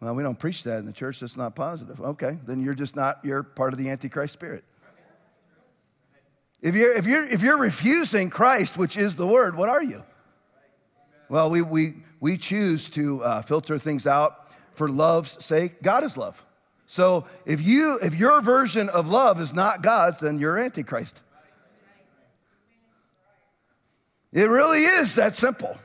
Well, 0.00 0.14
we 0.14 0.22
don't 0.22 0.38
preach 0.38 0.62
that 0.62 0.78
in 0.78 0.86
the 0.86 0.92
church. 0.92 1.18
That's 1.18 1.36
not 1.36 1.56
positive. 1.56 2.00
Okay, 2.00 2.38
then 2.46 2.62
you're 2.62 2.74
just 2.74 2.94
not, 2.94 3.18
you're 3.24 3.42
part 3.42 3.72
of 3.72 3.78
the 3.78 3.90
Antichrist 3.90 4.32
spirit. 4.32 4.64
If 6.60 6.74
you're, 6.74 6.96
if 6.96 7.06
you're, 7.06 7.26
if 7.26 7.42
you're 7.42 7.58
refusing 7.58 8.30
Christ, 8.30 8.76
which 8.76 8.96
is 8.96 9.16
the 9.16 9.26
word, 9.26 9.56
what 9.56 9.68
are 9.68 9.82
you? 9.82 10.04
Well, 11.28 11.50
we, 11.50 11.62
we, 11.62 11.94
we 12.20 12.36
choose 12.36 12.88
to 12.90 13.22
uh, 13.22 13.42
filter 13.42 13.78
things 13.78 14.06
out 14.06 14.50
for 14.74 14.88
love's 14.88 15.44
sake. 15.44 15.82
God 15.82 16.04
is 16.04 16.16
love. 16.16 16.44
So 16.88 17.26
if 17.44 17.60
you 17.60 17.98
if 18.02 18.14
your 18.18 18.40
version 18.40 18.88
of 18.88 19.08
love 19.08 19.40
is 19.42 19.52
not 19.52 19.82
God's, 19.82 20.20
then 20.20 20.40
you're 20.40 20.58
antichrist. 20.58 21.20
It 24.32 24.48
really 24.48 24.80
is 24.80 25.14
that 25.16 25.36
simple. 25.36 25.76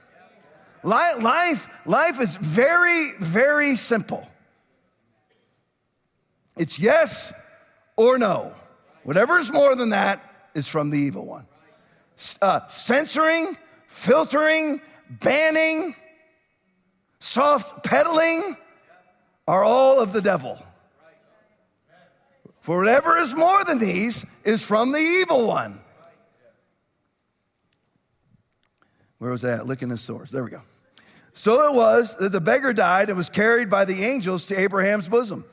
Life, 0.82 1.70
life 1.86 2.22
is 2.22 2.38
very, 2.38 3.12
very 3.20 3.76
simple. 3.76 4.28
It's 6.58 6.80
yes 6.80 7.34
or 7.96 8.18
no. 8.18 8.54
Whatever 9.04 9.40
is 9.40 9.52
more 9.52 9.76
than 9.76 9.90
that 9.90 10.22
is 10.54 10.68
from 10.68 10.90
the 10.90 10.98
evil 11.00 11.26
one. 11.26 11.46
Uh, 12.42 12.66
censoring, 12.68 13.58
filtering, 13.88 14.82
banning, 15.10 15.96
soft 17.20 17.84
pedaling 17.84 18.56
are 19.48 19.64
all 19.64 20.00
of 20.00 20.14
the 20.14 20.22
devil. 20.22 20.58
For 22.64 22.78
whatever 22.78 23.18
is 23.18 23.36
more 23.36 23.62
than 23.66 23.78
these 23.78 24.26
is 24.46 24.64
from 24.64 24.94
the 24.94 24.98
evil 24.98 25.48
one. 25.48 25.82
Where 29.18 29.32
was 29.32 29.42
that? 29.42 29.68
Licking 29.68 29.90
his 29.90 30.00
sores. 30.00 30.32
There 30.32 30.46
we 30.46 30.52
go. 30.52 30.62
So 31.34 31.70
it 31.70 31.76
was 31.76 32.16
that 32.16 32.32
the 32.32 32.40
beggar 32.40 32.72
died 32.72 33.10
and 33.10 33.18
was 33.18 33.28
carried 33.28 33.70
by 33.70 33.84
the 33.84 34.06
angels 34.06 34.46
to 34.46 34.58
Abraham's 34.58 35.10
bosom. 35.10 35.44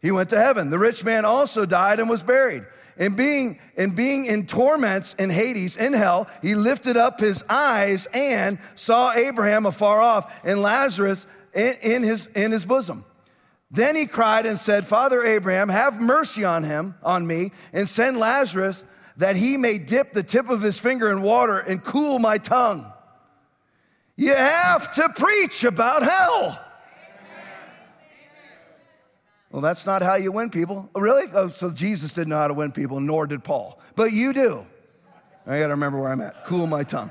He 0.00 0.12
went 0.12 0.30
to 0.30 0.36
heaven. 0.36 0.70
The 0.70 0.78
rich 0.78 1.02
man 1.02 1.24
also 1.24 1.66
died 1.66 1.98
and 1.98 2.08
was 2.08 2.22
buried. 2.22 2.62
And 2.96 3.16
being, 3.16 3.58
and 3.76 3.96
being 3.96 4.26
in 4.26 4.46
torments 4.46 5.14
in 5.14 5.28
Hades, 5.28 5.76
in 5.76 5.92
hell, 5.92 6.28
he 6.40 6.54
lifted 6.54 6.96
up 6.96 7.18
his 7.18 7.42
eyes 7.48 8.06
and 8.14 8.60
saw 8.76 9.12
Abraham 9.12 9.66
afar 9.66 10.00
off 10.00 10.40
and 10.44 10.62
Lazarus 10.62 11.26
in, 11.52 11.74
in, 11.82 12.02
his, 12.04 12.28
in 12.28 12.52
his 12.52 12.64
bosom. 12.64 13.04
Then 13.70 13.94
he 13.94 14.06
cried 14.06 14.46
and 14.46 14.58
said, 14.58 14.84
Father 14.84 15.22
Abraham, 15.22 15.68
have 15.68 16.00
mercy 16.00 16.44
on 16.44 16.64
him, 16.64 16.94
on 17.02 17.26
me, 17.26 17.52
and 17.72 17.88
send 17.88 18.18
Lazarus 18.18 18.84
that 19.16 19.36
he 19.36 19.56
may 19.56 19.78
dip 19.78 20.12
the 20.12 20.22
tip 20.22 20.48
of 20.48 20.60
his 20.60 20.78
finger 20.78 21.10
in 21.10 21.22
water 21.22 21.58
and 21.58 21.82
cool 21.84 22.18
my 22.18 22.36
tongue. 22.38 22.90
You 24.16 24.34
have 24.34 24.92
to 24.94 25.08
preach 25.10 25.64
about 25.64 26.02
hell. 26.02 26.66
Well, 29.50 29.62
that's 29.62 29.86
not 29.86 30.02
how 30.02 30.14
you 30.14 30.30
win 30.30 30.50
people. 30.50 30.88
Oh, 30.94 31.00
really? 31.00 31.26
Oh, 31.34 31.48
so 31.48 31.70
Jesus 31.70 32.12
didn't 32.12 32.28
know 32.28 32.38
how 32.38 32.48
to 32.48 32.54
win 32.54 32.70
people, 32.70 33.00
nor 33.00 33.26
did 33.26 33.42
Paul. 33.42 33.80
But 33.96 34.12
you 34.12 34.32
do. 34.32 34.66
I 35.46 35.58
gotta 35.58 35.74
remember 35.74 35.98
where 35.98 36.12
I'm 36.12 36.20
at. 36.20 36.44
Cool 36.44 36.66
my 36.66 36.84
tongue. 36.84 37.10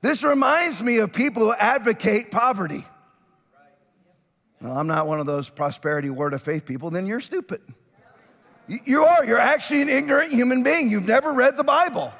This 0.00 0.22
reminds 0.22 0.82
me 0.82 0.98
of 0.98 1.12
people 1.12 1.42
who 1.42 1.52
advocate 1.54 2.30
poverty. 2.30 2.84
I'm 4.62 4.86
not 4.86 5.06
one 5.06 5.20
of 5.20 5.26
those 5.26 5.48
prosperity 5.48 6.10
word 6.10 6.34
of 6.34 6.42
faith 6.42 6.66
people, 6.66 6.90
then 6.90 7.06
you're 7.06 7.20
stupid. 7.20 7.62
You 8.84 9.04
are. 9.04 9.24
You're 9.24 9.40
actually 9.40 9.82
an 9.82 9.88
ignorant 9.88 10.32
human 10.32 10.62
being. 10.62 10.90
You've 10.90 11.08
never 11.08 11.32
read 11.32 11.56
the 11.56 11.64
Bible. 11.64 12.12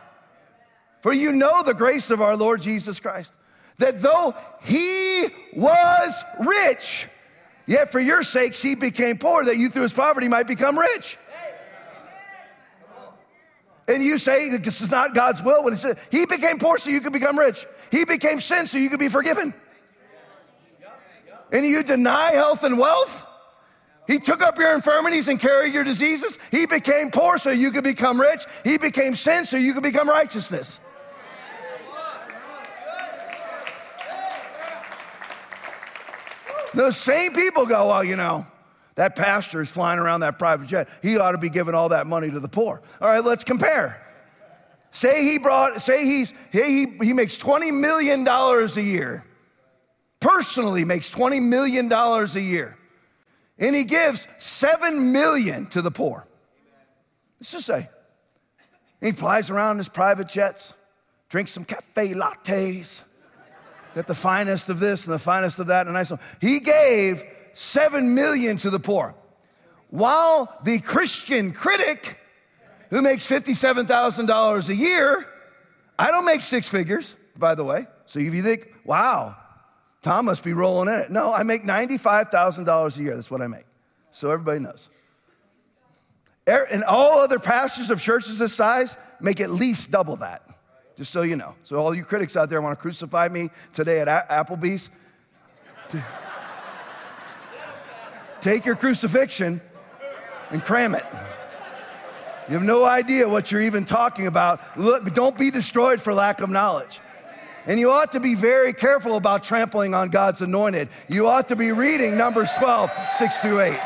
For 1.01 1.13
you 1.13 1.33
know 1.33 1.63
the 1.63 1.75
grace 1.75 2.11
of 2.11 2.21
our 2.21 2.37
Lord 2.37 2.61
Jesus 2.61 2.99
Christ, 2.99 3.37
that 3.79 4.03
though 4.03 4.35
he 4.63 5.29
was 5.55 6.25
rich, 6.41 7.07
yet 7.67 7.93
for 7.93 8.01
your 8.01 8.23
sakes 8.23 8.61
he 8.61 8.75
became 8.75 9.17
poor, 9.17 9.45
that 9.45 9.57
you 9.57 9.69
through 9.69 9.83
his 9.83 9.93
poverty 9.93 10.29
might 10.29 10.49
become 10.49 10.79
rich. 10.79 11.17
And 13.87 14.03
you 14.03 14.19
say 14.19 14.57
this 14.59 14.81
is 14.81 14.91
not 14.91 15.15
God's 15.15 15.43
will 15.43 15.65
when 15.65 15.73
he 15.73 15.79
said 15.79 15.99
he 16.11 16.27
became 16.27 16.59
poor 16.59 16.79
so 16.79 16.91
you 16.91 17.01
could 17.01 17.13
become 17.13 17.39
rich. 17.39 17.67
He 17.91 18.05
became 18.05 18.41
sin 18.41 18.67
so 18.67 18.79
you 18.79 18.91
could 18.91 19.01
be 19.01 19.09
forgiven 19.09 19.55
and 21.53 21.65
you 21.65 21.83
deny 21.83 22.33
health 22.33 22.65
and 22.65 22.79
wealth? 22.79 23.27
He 24.07 24.19
took 24.19 24.43
up 24.43 24.59
your 24.59 24.75
infirmities 24.75 25.29
and 25.29 25.39
carried 25.39 25.73
your 25.73 25.85
diseases. 25.85 26.39
He 26.51 26.67
became 26.67 27.11
poor 27.11 27.39
so 27.39 27.51
you 27.51 27.71
could 27.71 27.85
become 27.85 28.21
rich. 28.21 28.45
He 28.65 28.77
became 28.77 29.15
sin 29.15 29.45
so 29.45 29.57
you 29.57 29.73
could 29.73 29.85
become 29.85 30.09
righteousness. 30.09 30.81
Those 36.75 36.97
same 36.97 37.33
people 37.35 37.67
go, 37.67 37.89
well, 37.89 38.05
you 38.05 38.17
know, 38.17 38.47
that 38.95 39.17
pastor 39.17 39.61
is 39.61 39.71
flying 39.71 39.99
around 39.99 40.21
that 40.21 40.39
private 40.39 40.67
jet. 40.67 40.89
He 41.03 41.19
ought 41.19 41.33
to 41.33 41.39
be 41.39 41.51
giving 41.51 41.75
all 41.75 41.89
that 41.91 42.07
money 42.07 42.31
to 42.31 42.41
the 42.41 42.49
poor. 42.49 42.83
All 43.01 43.09
right, 43.09 43.25
let's 43.25 43.45
compare. 43.45 44.05
Say 44.91 45.25
he 45.25 45.39
brought, 45.39 45.81
say 45.81 46.05
he's, 46.05 46.35
he, 46.51 46.87
he 47.01 47.13
makes 47.13 47.37
$20 47.37 47.73
million 47.73 48.27
a 48.27 48.81
year 48.81 49.25
personally 50.21 50.85
makes 50.85 51.09
$20 51.11 51.43
million 51.43 51.91
a 51.93 52.27
year. 52.39 52.77
And 53.59 53.75
he 53.75 53.85
gives 53.85 54.29
7 54.39 55.13
million 55.13 55.67
to 55.67 55.83
the 55.83 55.91
poor. 55.91 56.27
Let's 57.41 57.53
just 57.53 57.67
say. 57.67 57.89
he 59.01 59.13
flies 59.13 59.51
around 59.51 59.73
in 59.73 59.79
his 59.79 59.89
private 59.89 60.29
jets, 60.29 60.75
drinks 61.29 61.53
some 61.53 61.65
cafe 61.65 62.09
lattes, 62.09 63.03
got 63.95 64.07
the 64.07 64.15
finest 64.15 64.69
of 64.69 64.79
this 64.79 65.07
and 65.07 65.15
the 65.15 65.19
finest 65.19 65.59
of 65.59 65.69
that, 65.69 65.87
and 65.87 65.95
nice 65.95 66.11
one. 66.11 66.21
He 66.41 66.61
gave 66.61 67.23
7 67.55 68.15
million 68.15 68.57
to 68.59 68.71
the 68.71 68.81
poor. 68.81 69.15
While 69.89 70.55
the 70.65 70.79
Christian 70.81 71.53
critic, 71.53 72.21
who 72.91 73.03
makes 73.03 73.29
$57,000 73.29 74.69
a 74.69 74.75
year, 74.75 75.27
I 75.99 76.11
don't 76.11 76.25
make 76.25 76.43
six 76.43 76.69
figures, 76.69 77.17
by 77.37 77.55
the 77.55 77.65
way. 77.65 77.87
So 78.07 78.19
if 78.19 78.35
you 78.35 78.43
think, 78.43 78.73
wow, 78.85 79.37
Tom 80.03 80.25
must 80.27 80.43
be 80.43 80.53
rolling 80.53 80.89
in 80.93 81.01
it. 81.01 81.11
No, 81.11 81.33
I 81.33 81.43
make 81.43 81.63
$95,000 81.63 82.99
a 82.99 83.03
year. 83.03 83.15
That's 83.15 83.31
what 83.31 83.43
I 83.43 83.47
make. 83.47 83.65
So 84.13 84.31
everybody 84.31 84.61
knows. 84.61 84.89
Er, 86.49 86.67
and 86.71 86.83
all 86.85 87.19
other 87.19 87.39
pastors 87.39 87.91
of 87.91 88.01
churches 88.01 88.39
this 88.39 88.55
size 88.55 88.97
make 89.21 89.41
at 89.41 89.51
least 89.51 89.91
double 89.91 90.17
that, 90.17 90.43
just 90.97 91.13
so 91.13 91.23
you 91.23 91.37
know. 91.37 91.55
So, 91.63 91.77
all 91.77 91.95
you 91.95 92.03
critics 92.03 92.37
out 92.37 92.49
there 92.49 92.61
want 92.61 92.77
to 92.77 92.83
crucify 92.83 93.29
me 93.29 93.51
today 93.73 94.01
at 94.01 94.29
Applebee's, 94.29 94.91
take 98.41 98.65
your 98.65 98.75
crucifixion 98.75 99.61
and 100.51 100.63
cram 100.65 100.95
it. 100.95 101.05
You 102.49 102.55
have 102.55 102.65
no 102.65 102.85
idea 102.85 103.29
what 103.29 103.53
you're 103.53 103.61
even 103.61 103.85
talking 103.85 104.27
about. 104.27 104.77
Look, 104.77 105.15
don't 105.15 105.39
be 105.39 105.53
destroyed 105.53 106.01
for 106.01 106.13
lack 106.13 106.41
of 106.41 106.51
knowledge. 106.51 107.01
And 107.67 107.79
you 107.79 107.91
ought 107.91 108.13
to 108.13 108.21
be 108.21 108.35
very 108.35 108.73
careful 108.73 109.17
about 109.17 109.43
trampling 109.43 109.95
on 109.95 110.09
God's 110.09 110.41
anointed. 110.41 110.89
You 111.09 111.27
ought 111.27 111.49
to 111.49 111.57
be 111.57 111.73
reading 111.73 112.17
Numbers 112.17 112.51
12, 112.59 112.91
6 112.91 113.39
through 113.39 113.61
8. 113.61 113.81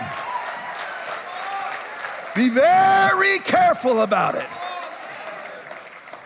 Be 2.34 2.48
very 2.48 3.38
careful 3.40 4.02
about 4.02 4.34
it. 4.34 4.46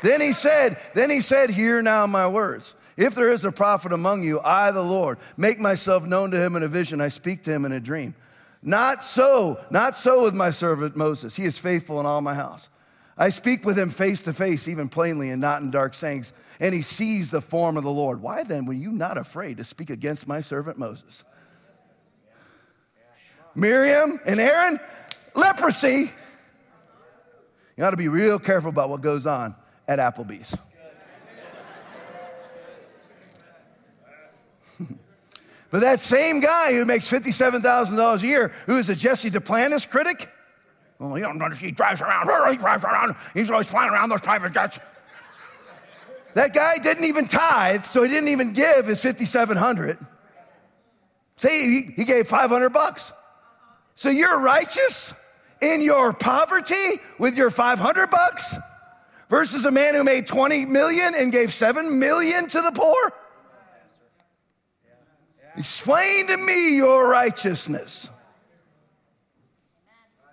Then 0.03 0.21
he 0.21 0.33
said, 0.33 0.79
then 0.95 1.11
he 1.11 1.21
said, 1.21 1.51
Hear 1.51 1.83
now 1.83 2.07
my 2.07 2.27
words. 2.27 2.75
If 2.97 3.15
there 3.15 3.31
is 3.31 3.45
a 3.45 3.53
prophet 3.53 3.93
among 3.93 4.25
you, 4.25 4.41
I, 4.41 4.73
the 4.73 4.83
Lord, 4.83 5.19
make 5.37 5.61
myself 5.61 6.05
known 6.05 6.31
to 6.33 6.43
him 6.43 6.57
in 6.57 6.63
a 6.63 6.69
vision. 6.69 7.01
I 7.01 7.09
speak 7.09 7.45
to 7.45 7.53
him 7.53 7.65
in 7.65 7.73
a 7.73 7.81
dream. 7.81 8.15
Not 8.63 9.05
so, 9.05 9.61
not 9.71 9.97
so 9.97 10.25
with 10.25 10.35
my 10.35 10.51
servant 10.51 10.97
Moses. 10.97 11.37
He 11.37 11.45
is 11.45 11.59
faithful 11.59 12.01
in 12.01 12.07
all 12.07 12.21
my 12.21 12.35
house. 12.35 12.69
I 13.19 13.31
speak 13.31 13.65
with 13.65 13.77
him 13.77 13.91
face 13.91 14.23
to 14.23 14.33
face, 14.33 14.69
even 14.69 14.89
plainly, 14.89 15.31
and 15.31 15.41
not 15.41 15.61
in 15.61 15.73
dark 15.73 15.93
sayings, 15.95 16.33
and 16.61 16.73
he 16.73 16.83
sees 16.83 17.31
the 17.31 17.41
form 17.41 17.77
of 17.77 17.83
the 17.83 17.91
Lord. 17.91 18.23
Why 18.23 18.45
then 18.45 18.65
were 18.65 18.73
you 18.73 18.93
not 18.93 19.19
afraid 19.19 19.59
to 19.59 19.65
speak 19.65 19.91
against 19.91 20.29
my 20.29 20.41
servant 20.41 20.79
Moses? 20.79 21.25
Miriam 23.57 24.21
and 24.25 24.39
Aaron, 24.39 24.79
leprosy. 25.35 26.13
You 27.77 27.85
ought 27.85 27.91
to 27.91 27.97
be 27.97 28.09
real 28.09 28.39
careful 28.39 28.71
about 28.71 28.89
what 28.89 29.01
goes 29.01 29.27
on 29.27 29.57
at 29.89 29.99
Applebee's. 29.99 30.57
But 35.71 35.81
that 35.81 36.01
same 36.01 36.41
guy 36.41 36.73
who 36.73 36.87
makes 36.87 37.11
$57,000 37.11 38.23
a 38.23 38.27
year, 38.27 38.53
who 38.65 38.79
is 38.79 38.89
a 38.89 38.97
Jesse 38.97 39.29
Duplantis 39.29 39.87
critic, 39.87 40.27
well, 40.99 41.17
you 41.17 41.25
don't 41.25 41.41
understand, 41.43 41.71
he 41.71 41.73
drives 41.73 42.01
around, 42.01 42.29
he 42.51 42.57
drives 42.57 42.85
around, 42.85 43.15
he's 43.35 43.51
always 43.51 43.71
flying 43.71 43.91
around 43.91 44.09
those 44.09 44.21
private 44.21 44.53
jets. 44.53 44.79
That 46.35 46.55
guy 46.55 46.79
didn't 46.79 47.05
even 47.05 47.27
tithe, 47.27 47.85
so 47.85 48.03
he 48.03 48.09
didn't 48.09 48.29
even 48.29 48.53
give 48.53 48.87
his 48.87 49.03
5,700. 49.03 49.99
Say 51.37 51.69
he, 51.69 51.83
he 51.97 52.05
gave 52.05 52.27
500 52.27 52.71
bucks. 52.71 53.13
So 53.95 54.11
you're 54.11 54.41
righteous 54.41 55.15
in 55.61 55.83
your 55.83 56.13
poverty 56.13 57.01
with 57.19 57.37
your 57.37 57.51
500 57.51 58.11
bucks 58.11 58.57
versus 59.29 59.65
a 59.65 59.71
man 59.71 59.95
who 59.95 60.05
made 60.05 60.27
20 60.27 60.67
million 60.67 61.15
and 61.17 61.33
gave 61.33 61.53
7 61.53 61.99
million 61.99 62.49
to 62.49 62.61
the 62.61 62.73
poor? 62.73 63.13
Explain 65.57 66.29
to 66.29 66.37
me 66.37 66.77
your 66.77 67.09
righteousness. 67.09 68.11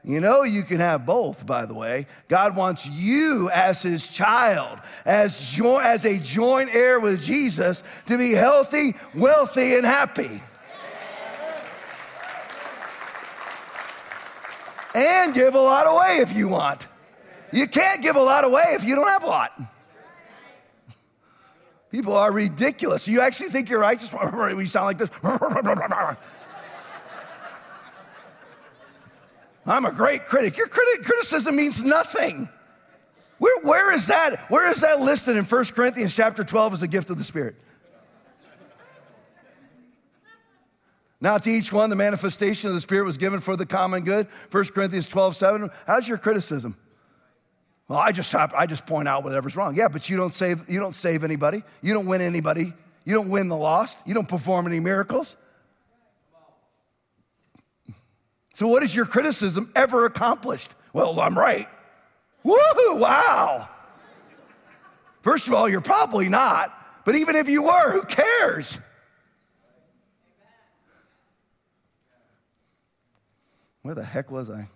You 0.05 0.19
know, 0.19 0.43
you 0.43 0.61
can 0.61 0.79
have 0.79 1.03
both, 1.03 1.47
by 1.47 1.65
the 1.65 1.73
way. 1.73 2.05
God 2.27 2.55
wants 2.55 2.85
you 2.85 3.49
as 3.51 3.81
his 3.81 4.07
child, 4.07 4.79
as, 5.03 5.59
as 5.59 6.05
a 6.05 6.19
joint 6.19 6.69
heir 6.73 6.99
with 6.99 7.23
Jesus, 7.23 7.83
to 8.05 8.15
be 8.15 8.31
healthy, 8.31 8.93
wealthy, 9.15 9.75
and 9.75 9.85
happy. 9.85 10.41
And 14.93 15.33
give 15.33 15.55
a 15.55 15.59
lot 15.59 15.87
away 15.87 16.19
if 16.21 16.35
you 16.35 16.49
want. 16.49 16.87
You 17.51 17.67
can't 17.67 18.01
give 18.01 18.15
a 18.15 18.21
lot 18.21 18.45
away 18.45 18.63
if 18.69 18.83
you 18.83 18.95
don't 18.95 19.07
have 19.07 19.23
a 19.23 19.27
lot. 19.27 19.59
People 21.89 22.15
are 22.15 22.31
ridiculous. 22.31 23.07
You 23.07 23.21
actually 23.21 23.49
think 23.49 23.69
you're 23.69 23.79
righteous? 23.79 24.13
We 24.55 24.67
sound 24.67 24.85
like 24.85 24.97
this. 24.97 25.09
I'm 29.65 29.86
a 29.86 29.91
great 29.91 30.25
critic. 30.25 30.58
Your 30.58 30.67
criti- 30.67 31.04
criticism 31.04 31.56
means 31.56 31.84
nothing. 31.84 32.49
Where, 33.39 33.62
where 33.63 33.91
is 33.93 34.08
that? 34.08 34.49
Where 34.49 34.69
is 34.69 34.82
that 34.82 34.99
listed 34.99 35.36
in 35.38 35.43
1 35.43 35.65
Corinthians 35.65 36.15
chapter 36.15 36.43
12 36.43 36.75
as 36.75 36.82
a 36.84 36.88
gift 36.88 37.10
of 37.10 37.17
the 37.17 37.23
Spirit? 37.23 37.56
Not 41.21 41.43
to 41.43 41.49
each 41.49 41.73
one, 41.73 41.89
the 41.89 41.95
manifestation 41.95 42.67
of 42.67 42.75
the 42.75 42.82
Spirit 42.82 43.06
was 43.06 43.17
given 43.17 43.39
for 43.39 43.56
the 43.56 43.65
common 43.65 44.04
good. 44.04 44.28
1 44.51 44.65
Corinthians 44.65 45.08
12, 45.08 45.36
7. 45.36 45.69
How's 45.88 46.08
your 46.08 46.17
criticism? 46.17 46.78
Well, 47.88 47.99
I 47.99 48.12
just 48.12 48.32
have, 48.32 48.54
I 48.54 48.65
just 48.65 48.86
point 48.86 49.08
out 49.08 49.23
whatever's 49.23 49.56
wrong. 49.56 49.75
Yeah, 49.75 49.88
but 49.88 50.10
you 50.10 50.17
don't 50.17 50.34
save 50.34 50.67
you 50.67 50.80
don't 50.80 50.95
save 50.95 51.23
anybody. 51.23 51.63
You 51.82 51.93
don't 51.93 52.08
win 52.08 52.21
anybody. 52.21 52.73
You 53.06 53.13
don't 53.13 53.30
win 53.30 53.47
the 53.47 53.58
lost. 53.58 53.99
You 54.06 54.13
don't 54.13 54.28
perform 54.28 54.65
any 54.65 54.80
miracles. 54.80 55.36
So 58.55 58.69
what 58.69 58.83
has 58.83 58.95
your 58.95 59.03
criticism 59.03 59.69
ever 59.75 60.05
accomplished? 60.05 60.75
Well, 60.93 61.19
I'm 61.19 61.37
right. 61.37 61.67
Woohoo, 62.45 62.99
wow. 62.99 63.67
First 65.23 65.49
of 65.49 65.53
all, 65.53 65.67
you're 65.67 65.81
probably 65.81 66.29
not, 66.29 66.71
but 67.03 67.15
even 67.15 67.35
if 67.35 67.49
you 67.49 67.63
were, 67.63 67.91
who 67.91 68.03
cares? 68.03 68.79
Where 73.81 73.93
the 73.93 74.05
heck 74.05 74.31
was 74.31 74.49
I? 74.49 74.69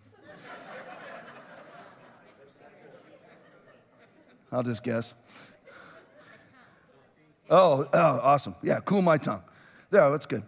I'll 4.51 4.63
just 4.63 4.83
guess. 4.83 5.13
Oh, 7.49 7.87
oh, 7.93 8.19
awesome. 8.21 8.55
Yeah, 8.61 8.81
cool 8.83 9.01
my 9.01 9.17
tongue. 9.17 9.43
There, 9.89 10.11
that's 10.11 10.25
good. 10.25 10.43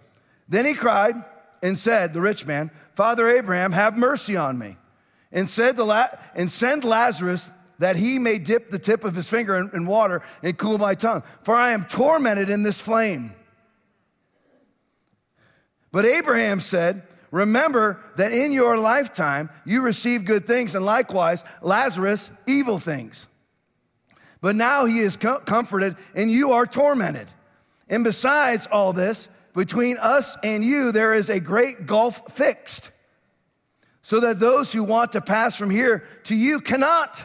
Then 0.50 0.66
he 0.66 0.74
cried 0.74 1.16
and 1.62 1.78
said, 1.78 2.14
the 2.14 2.22
rich 2.22 2.46
man, 2.46 2.72
Father 2.96 3.28
Abraham, 3.28 3.72
have 3.72 3.98
mercy 3.98 4.36
on 4.36 4.58
me. 4.58 4.78
And 5.32 5.48
said 5.48 5.78
La- 5.78 6.10
and 6.36 6.50
send 6.50 6.84
Lazarus 6.84 7.54
that 7.80 7.96
he 7.96 8.20
may 8.20 8.38
dip 8.38 8.70
the 8.70 8.80
tip 8.80 9.04
of 9.04 9.16
his 9.16 9.30
finger 9.30 9.58
in, 9.58 9.70
in 9.74 9.86
water 9.86 10.22
and 10.44 10.58
cool 10.58 10.78
my 10.78 10.94
tongue, 10.94 11.24
for 11.44 11.56
I 11.56 11.72
am 11.72 11.86
tormented 11.86 12.50
in 12.50 12.64
this 12.64 12.80
flame. 12.80 13.34
But 15.92 16.06
Abraham 16.06 16.60
said, 16.60 17.04
Remember 17.32 18.04
that 18.18 18.34
in 18.34 18.52
your 18.52 18.78
lifetime 18.78 19.50
you 19.66 19.82
received 19.82 20.26
good 20.26 20.46
things, 20.46 20.76
and 20.76 20.86
likewise 20.86 21.46
Lazarus 21.62 22.30
evil 22.46 22.78
things. 22.78 23.28
But 24.42 24.56
now 24.56 24.86
he 24.86 25.00
is 25.00 25.16
comforted 25.16 25.96
and 26.16 26.30
you 26.30 26.52
are 26.52 26.66
tormented. 26.66 27.28
And 27.90 28.04
besides 28.04 28.68
all 28.68 28.92
this, 28.92 29.30
between 29.54 29.98
us 29.98 30.38
and 30.44 30.64
you, 30.64 30.92
there 30.92 31.14
is 31.14 31.30
a 31.30 31.40
great 31.40 31.86
gulf 31.86 32.34
fixed, 32.34 32.92
so 34.02 34.20
that 34.22 34.40
those 34.40 34.74
who 34.74 34.84
want 34.84 35.12
to 35.12 35.22
pass 35.22 35.56
from 35.56 35.70
here 35.70 36.04
to 36.26 36.36
you 36.36 36.60
cannot, 36.60 37.24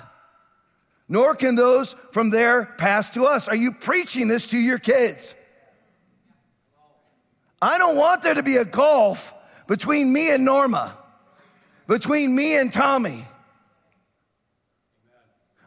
nor 1.08 1.34
can 1.34 1.54
those 1.54 1.94
from 2.12 2.30
there 2.30 2.66
pass 2.78 3.10
to 3.10 3.24
us. 3.24 3.48
Are 3.48 3.56
you 3.56 3.72
preaching 3.72 4.28
this 4.28 4.48
to 4.48 4.58
your 4.58 4.78
kids? 4.78 5.34
I 7.62 7.78
don't 7.78 7.96
want 7.96 8.22
there 8.22 8.34
to 8.34 8.42
be 8.42 8.56
a 8.56 8.64
gulf 8.64 9.32
between 9.66 10.12
me 10.12 10.30
and 10.30 10.44
Norma, 10.44 10.96
between 11.86 12.36
me 12.36 12.56
and 12.56 12.72
Tommy 12.72 13.24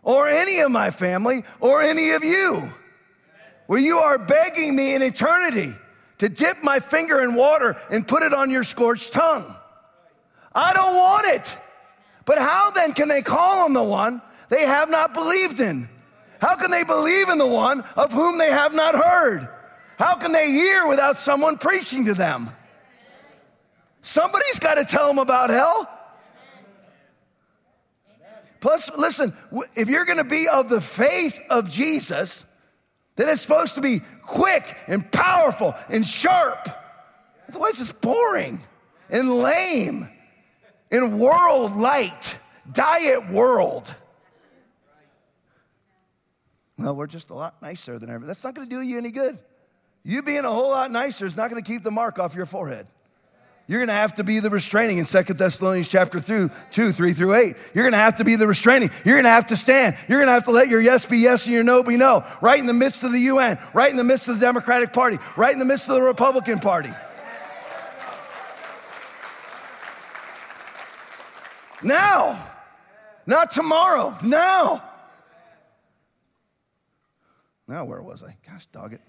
or 0.04 0.28
any 0.28 0.60
of 0.60 0.72
my 0.72 0.92
family 0.92 1.44
or 1.60 1.82
any 1.82 2.12
of 2.12 2.24
you. 2.24 2.70
Where 3.68 3.80
you 3.80 4.00
are 4.00 4.18
begging 4.18 4.76
me 4.76 4.96
in 4.96 5.02
eternity 5.02 5.74
to 6.20 6.30
dip 6.30 6.64
my 6.64 6.80
finger 6.80 7.22
in 7.22 7.34
water 7.34 7.76
and 7.90 8.08
put 8.08 8.24
it 8.24 8.34
on 8.34 8.50
your 8.50 8.64
scorched 8.64 9.12
tongue. 9.12 9.56
I 10.54 10.74
don't 10.74 10.96
want 10.96 11.28
it. 11.28 11.58
But 12.26 12.38
how 12.38 12.72
then 12.72 12.94
can 12.94 13.08
they 13.08 13.22
call 13.22 13.66
on 13.66 13.74
the 13.74 13.84
one 13.84 14.22
they 14.50 14.66
have 14.66 14.90
not 14.90 15.14
believed 15.14 15.60
in? 15.60 15.90
How 16.42 16.56
can 16.56 16.72
they 16.72 16.84
believe 16.84 17.30
in 17.30 17.38
the 17.38 17.48
one 17.48 17.84
of 17.96 18.14
whom 18.14 18.38
they 18.38 18.52
have 18.52 18.74
not 18.74 18.96
heard? 18.96 19.48
How 19.98 20.16
can 20.16 20.32
they 20.32 20.52
hear 20.52 20.88
without 20.88 21.18
someone 21.18 21.58
preaching 21.58 22.06
to 22.06 22.14
them? 22.14 22.50
Somebody's 24.02 24.60
got 24.60 24.76
to 24.76 24.86
tell 24.86 25.08
them 25.08 25.20
about 25.20 25.50
hell. 25.50 25.90
Plus, 28.60 28.90
listen, 28.98 29.34
if 29.76 29.90
you're 29.90 30.06
gonna 30.06 30.24
be 30.24 30.48
of 30.48 30.70
the 30.70 30.82
faith 30.82 31.40
of 31.50 31.70
Jesus, 31.70 32.46
then 33.20 33.28
it's 33.28 33.42
supposed 33.42 33.76
to 33.76 33.82
be 33.82 34.00
quick 34.26 34.78
and 34.88 35.12
powerful 35.12 35.76
and 35.90 36.08
sharp. 36.08 36.70
Otherwise, 37.50 37.82
it's 37.82 37.92
boring 37.92 38.62
and 39.10 39.30
lame 39.30 40.08
in 40.90 41.20
world 41.20 41.76
light, 41.76 42.40
diet 42.72 43.30
world. 43.30 43.94
Well, 46.78 46.96
we're 46.96 47.08
just 47.08 47.30
a 47.30 47.34
lot 47.34 47.62
nicer 47.62 48.00
than 48.00 48.10
ever. 48.10 48.26
That's 48.26 48.44
not 48.44 48.54
gonna 48.54 48.70
do 48.70 48.80
you 48.80 48.98
any 48.98 49.12
good. 49.12 49.38
You 50.04 50.24
being 50.24 50.46
a 50.46 50.50
whole 50.50 50.70
lot 50.70 50.90
nicer 50.90 51.26
is 51.26 51.36
not 51.36 51.50
gonna 51.50 51.62
keep 51.62 51.84
the 51.84 51.92
mark 51.92 52.20
off 52.20 52.36
your 52.36 52.46
forehead. 52.46 52.88
You're 53.70 53.86
to 53.86 53.94
have 53.94 54.16
to 54.16 54.24
be 54.24 54.40
the 54.40 54.50
restraining 54.50 54.98
in 54.98 55.06
Second 55.06 55.38
Thessalonians 55.38 55.88
chapter 55.88 56.20
2, 56.20 56.50
2, 56.72 56.92
3 56.92 57.14
through 57.14 57.36
8. 57.36 57.56
You're 57.76 57.92
to 57.92 57.96
have 57.96 58.16
to 58.16 58.24
be 58.24 58.36
the 58.36 58.48
restraining. 58.48 58.90
You're 59.06 59.22
to 59.22 59.30
have 59.30 59.46
to 59.46 59.56
stand. 59.56 59.96
You're 60.08 60.26
to 60.26 60.32
have 60.32 60.46
to 60.46 60.52
let 60.52 60.70
your 60.70 60.82
yes 60.82 61.06
be 61.06 61.20
yes 61.20 61.46
and 61.46 61.54
your 61.54 61.64
no 61.64 61.84
be 61.84 61.96
no. 61.96 62.26
Right 62.42 62.60
in 62.60 62.66
the 62.66 62.74
midst 62.74 63.04
of 63.04 63.12
the 63.12 63.20
UN, 63.20 63.60
right 63.76 63.92
in 63.92 63.96
the 63.98 64.04
midst 64.04 64.28
of 64.28 64.40
the 64.40 64.42
Democratic 64.42 64.92
Party, 64.92 65.20
right 65.38 65.54
in 65.54 65.60
the 65.60 65.66
midst 65.66 65.88
of 65.88 65.94
the 65.94 66.02
Republican 66.02 66.58
Party. 66.58 66.90
Now, 71.84 72.44
Not 73.28 73.52
tomorrow, 73.52 74.18
now. 74.24 74.82
Now, 77.68 77.86
where 77.86 78.02
was 78.02 78.24
I? 78.24 78.36
Gosh, 78.48 78.66
dog 78.66 78.94
it. 78.94 79.02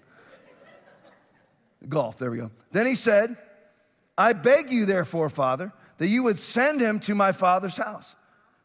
Golf, 1.89 2.19
there 2.19 2.29
we 2.29 2.37
go. 2.37 2.51
Then 2.71 2.85
he 2.85 2.93
said, 2.93 3.35
I 4.21 4.33
beg 4.33 4.71
you, 4.71 4.85
therefore, 4.85 5.29
Father, 5.29 5.73
that 5.97 6.07
you 6.07 6.23
would 6.23 6.37
send 6.37 6.79
him 6.79 6.99
to 7.01 7.15
my 7.15 7.31
father's 7.31 7.77
house. 7.77 8.15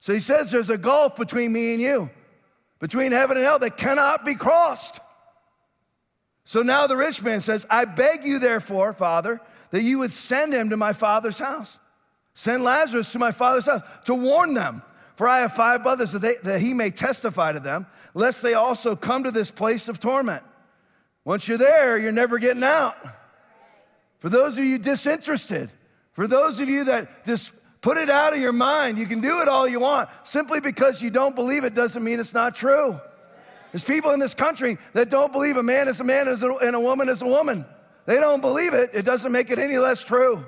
So 0.00 0.12
he 0.12 0.20
says 0.20 0.50
there's 0.50 0.70
a 0.70 0.78
gulf 0.78 1.16
between 1.16 1.52
me 1.52 1.72
and 1.72 1.80
you, 1.80 2.10
between 2.78 3.12
heaven 3.12 3.36
and 3.36 3.44
hell 3.44 3.58
that 3.60 3.76
cannot 3.76 4.24
be 4.24 4.34
crossed. 4.34 5.00
So 6.44 6.62
now 6.62 6.86
the 6.86 6.96
rich 6.96 7.22
man 7.22 7.40
says, 7.40 7.66
I 7.70 7.86
beg 7.86 8.24
you, 8.24 8.38
therefore, 8.38 8.92
Father, 8.92 9.40
that 9.70 9.82
you 9.82 9.98
would 9.98 10.12
send 10.12 10.52
him 10.52 10.70
to 10.70 10.76
my 10.76 10.92
father's 10.92 11.38
house. 11.38 11.78
Send 12.34 12.62
Lazarus 12.62 13.10
to 13.12 13.18
my 13.18 13.32
father's 13.32 13.66
house 13.66 13.82
to 14.04 14.14
warn 14.14 14.54
them. 14.54 14.82
For 15.16 15.26
I 15.26 15.38
have 15.38 15.54
five 15.54 15.82
brothers 15.82 16.12
that, 16.12 16.20
they, 16.20 16.34
that 16.42 16.60
he 16.60 16.74
may 16.74 16.90
testify 16.90 17.52
to 17.52 17.60
them, 17.60 17.86
lest 18.12 18.42
they 18.42 18.54
also 18.54 18.94
come 18.94 19.24
to 19.24 19.30
this 19.30 19.50
place 19.50 19.88
of 19.88 19.98
torment. 19.98 20.44
Once 21.24 21.48
you're 21.48 21.58
there, 21.58 21.96
you're 21.96 22.12
never 22.12 22.38
getting 22.38 22.62
out. 22.62 22.96
For 24.26 24.30
those 24.30 24.58
of 24.58 24.64
you 24.64 24.80
disinterested, 24.80 25.70
for 26.10 26.26
those 26.26 26.58
of 26.58 26.68
you 26.68 26.82
that 26.86 27.24
just 27.24 27.52
put 27.80 27.96
it 27.96 28.10
out 28.10 28.34
of 28.34 28.40
your 28.40 28.52
mind, 28.52 28.98
you 28.98 29.06
can 29.06 29.20
do 29.20 29.40
it 29.40 29.46
all 29.46 29.68
you 29.68 29.78
want. 29.78 30.08
Simply 30.24 30.58
because 30.58 31.00
you 31.00 31.10
don't 31.10 31.36
believe 31.36 31.62
it 31.62 31.76
doesn't 31.76 32.02
mean 32.02 32.18
it's 32.18 32.34
not 32.34 32.56
true. 32.56 33.00
There's 33.70 33.84
people 33.84 34.10
in 34.10 34.18
this 34.18 34.34
country 34.34 34.78
that 34.94 35.10
don't 35.10 35.32
believe 35.32 35.58
a 35.58 35.62
man 35.62 35.86
is 35.86 36.00
a 36.00 36.04
man 36.04 36.26
and 36.26 36.74
a 36.74 36.80
woman 36.80 37.08
is 37.08 37.22
a 37.22 37.24
woman. 37.24 37.64
They 38.06 38.16
don't 38.16 38.40
believe 38.40 38.74
it. 38.74 38.90
It 38.92 39.04
doesn't 39.04 39.30
make 39.30 39.52
it 39.52 39.60
any 39.60 39.78
less 39.78 40.02
true. 40.02 40.44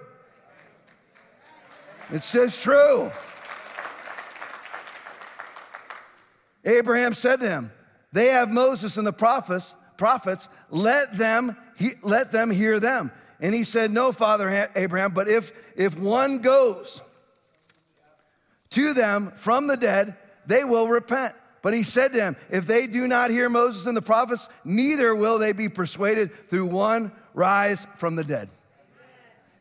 It's 2.11 2.33
just 2.33 2.61
true. 2.61 3.12
Abraham 6.64 7.14
said 7.14 7.38
to 7.38 7.49
him, 7.49 7.71
They 8.12 8.31
have 8.31 8.51
Moses 8.51 8.97
and 8.97 9.07
the 9.07 9.12
prophets, 9.12 9.77
prophets, 9.97 10.49
let 10.69 11.17
them, 11.17 11.57
he, 11.77 11.91
let 12.03 12.33
them 12.33 12.51
hear 12.51 12.81
them. 12.81 13.12
And 13.40 13.55
he 13.55 13.64
said, 13.64 13.90
No, 13.90 14.12
Father 14.12 14.70
Abraham, 14.74 15.12
but 15.12 15.29
if, 15.29 15.53
if 15.77 15.98
one 15.98 16.38
goes 16.38 17.03
to 18.70 18.94
them 18.94 19.33
from 19.37 19.66
the 19.66 19.77
dead, 19.77 20.16
they 20.46 20.64
will 20.64 20.88
repent. 20.88 21.35
But 21.62 21.74
he 21.74 21.83
said 21.83 22.12
to 22.12 22.20
him, 22.20 22.37
If 22.51 22.66
they 22.66 22.87
do 22.87 23.07
not 23.07 23.31
hear 23.31 23.48
Moses 23.48 23.87
and 23.87 23.96
the 23.96 24.03
prophets, 24.03 24.48
neither 24.64 25.14
will 25.14 25.38
they 25.38 25.53
be 25.53 25.68
persuaded 25.68 26.31
through 26.48 26.66
one 26.66 27.12
rise 27.35 27.87
from 27.96 28.16
the 28.16 28.24
dead. 28.24 28.48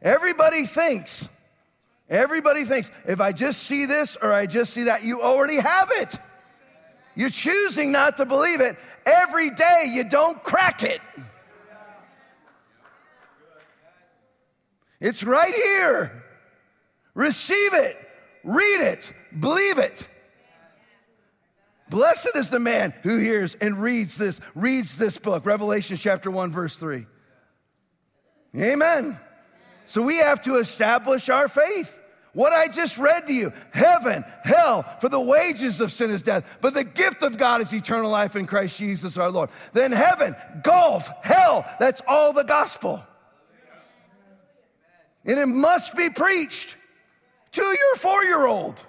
Everybody 0.01 0.65
thinks, 0.65 1.27
everybody 2.09 2.63
thinks, 2.63 2.91
if 3.05 3.19
I 3.19 3.31
just 3.31 3.63
see 3.63 3.85
this 3.85 4.15
or 4.21 4.31
I 4.31 4.45
just 4.45 4.73
see 4.73 4.83
that, 4.83 5.03
you 5.03 5.21
already 5.21 5.59
have 5.59 5.89
it. 5.93 6.19
You're 7.15 7.31
choosing 7.31 7.91
not 7.91 8.17
to 8.17 8.25
believe 8.25 8.61
it. 8.61 8.75
Every 9.05 9.49
day 9.49 9.85
you 9.91 10.03
don't 10.03 10.41
crack 10.43 10.83
it. 10.83 11.01
It's 14.99 15.23
right 15.23 15.53
here. 15.53 16.23
Receive 17.13 17.73
it, 17.73 17.95
read 18.43 18.81
it, 18.81 19.11
believe 19.39 19.79
it. 19.79 20.07
Blessed 21.89 22.35
is 22.35 22.49
the 22.49 22.59
man 22.59 22.93
who 23.03 23.17
hears 23.17 23.55
and 23.55 23.81
reads 23.81 24.17
this, 24.17 24.41
reads 24.55 24.97
this 24.97 25.17
book, 25.17 25.45
Revelation 25.45 25.97
chapter 25.97 26.29
1, 26.29 26.51
verse 26.51 26.77
3. 26.77 27.05
Amen. 28.55 29.17
So 29.85 30.01
we 30.01 30.17
have 30.17 30.41
to 30.41 30.57
establish 30.57 31.29
our 31.29 31.47
faith. 31.47 31.99
What 32.33 32.53
I 32.53 32.67
just 32.67 32.99
read 32.99 33.25
to 33.27 33.33
you 33.33 33.51
heaven, 33.73 34.23
hell, 34.43 34.83
for 35.01 35.09
the 35.09 35.19
wages 35.19 35.81
of 35.81 35.91
sin 35.91 36.11
is 36.11 36.21
death, 36.21 36.59
but 36.61 36.75
the 36.75 36.83
gift 36.83 37.23
of 37.23 37.37
God 37.37 37.61
is 37.61 37.73
eternal 37.73 38.11
life 38.11 38.35
in 38.35 38.45
Christ 38.45 38.77
Jesus 38.77 39.17
our 39.17 39.31
Lord. 39.31 39.49
Then 39.73 39.91
heaven, 39.91 40.35
gulf, 40.61 41.09
hell, 41.23 41.65
that's 41.79 42.01
all 42.07 42.33
the 42.33 42.43
gospel. 42.43 43.03
And 45.27 45.37
it 45.37 45.45
must 45.45 45.95
be 45.95 46.09
preached 46.09 46.77
to 47.51 47.61
your 47.61 47.95
four 47.97 48.23
year 48.23 48.45
old, 48.45 48.81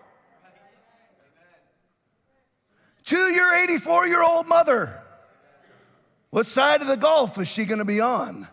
to 3.07 3.17
your 3.17 3.55
84 3.55 4.07
year 4.07 4.23
old 4.23 4.49
mother. 4.49 5.03
What 6.31 6.47
side 6.47 6.81
of 6.81 6.87
the 6.87 6.97
gulf 6.97 7.39
is 7.39 7.49
she 7.49 7.65
going 7.65 7.79
to 7.79 7.85
be 7.85 8.01
on? 8.01 8.47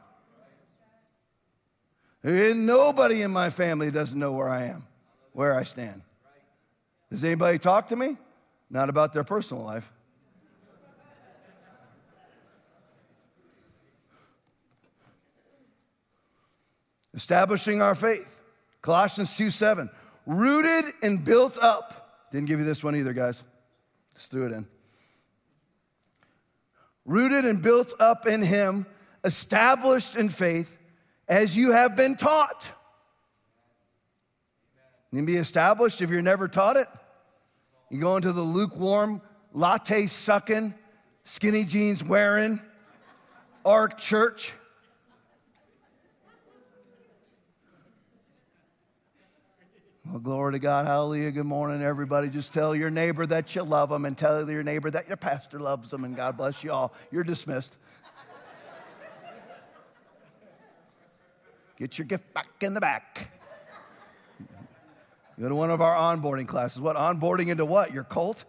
And 2.23 2.65
nobody 2.65 3.21
in 3.21 3.31
my 3.31 3.51
family 3.51 3.91
doesn't 3.91 4.19
know 4.19 4.31
where 4.31 4.49
I 4.49 4.63
am, 4.63 4.87
where 5.33 5.53
I 5.53 5.61
stand. 5.61 6.01
Does 7.11 7.23
anybody 7.23 7.59
talk 7.59 7.89
to 7.89 7.95
me? 7.95 8.17
Not 8.69 8.89
about 8.89 9.13
their 9.13 9.23
personal 9.23 9.63
life. 9.63 9.91
Establishing 17.15 17.81
our 17.81 17.95
faith. 17.95 18.41
Colossians 18.81 19.33
2 19.35 19.49
7. 19.49 19.89
Rooted 20.25 20.93
and 21.01 21.23
built 21.23 21.57
up. 21.59 22.29
Didn't 22.31 22.47
give 22.47 22.59
you 22.59 22.65
this 22.65 22.83
one 22.83 22.95
either, 22.95 23.13
guys. 23.13 23.41
Just 24.13 24.31
threw 24.31 24.45
it 24.47 24.51
in. 24.51 24.67
Rooted 27.05 27.45
and 27.45 27.61
built 27.61 27.93
up 27.99 28.27
in 28.27 28.41
Him, 28.41 28.85
established 29.23 30.15
in 30.15 30.29
faith, 30.29 30.77
as 31.27 31.55
you 31.55 31.71
have 31.71 31.95
been 31.95 32.15
taught. 32.15 32.71
You 35.11 35.19
can 35.19 35.25
be 35.25 35.35
established 35.35 36.01
if 36.01 36.09
you're 36.09 36.21
never 36.21 36.47
taught 36.47 36.77
it. 36.77 36.87
You 37.89 38.01
go 38.01 38.15
into 38.15 38.33
the 38.33 38.41
lukewarm, 38.41 39.21
latte 39.53 40.07
sucking, 40.07 40.73
skinny 41.23 41.63
jeans 41.63 42.03
wearing, 42.03 42.59
ark 43.63 43.97
church. 43.97 44.53
Well, 50.07 50.19
glory 50.19 50.53
to 50.53 50.59
God. 50.59 50.85
Hallelujah. 50.85 51.31
Good 51.31 51.47
morning, 51.47 51.81
everybody. 51.81 52.29
Just 52.29 52.53
tell 52.53 52.75
your 52.75 52.91
neighbor 52.91 53.25
that 53.25 53.55
you 53.55 53.63
love 53.63 53.89
them 53.89 54.05
and 54.05 54.15
tell 54.15 54.47
your 54.47 54.61
neighbor 54.61 54.91
that 54.91 55.07
your 55.07 55.17
pastor 55.17 55.59
loves 55.59 55.89
them, 55.89 56.03
and 56.03 56.15
God 56.15 56.37
bless 56.37 56.63
you 56.63 56.71
all. 56.71 56.93
You're 57.11 57.23
dismissed. 57.23 57.75
Get 61.77 61.97
your 61.97 62.05
gift 62.05 62.31
back 62.35 62.47
in 62.61 62.75
the 62.75 62.81
back. 62.81 63.31
Go 65.39 65.49
to 65.49 65.55
one 65.55 65.71
of 65.71 65.81
our 65.81 66.15
onboarding 66.15 66.47
classes. 66.47 66.79
What? 66.79 66.95
Onboarding 66.95 67.47
into 67.47 67.65
what? 67.65 67.91
Your 67.91 68.03
cult? 68.03 68.45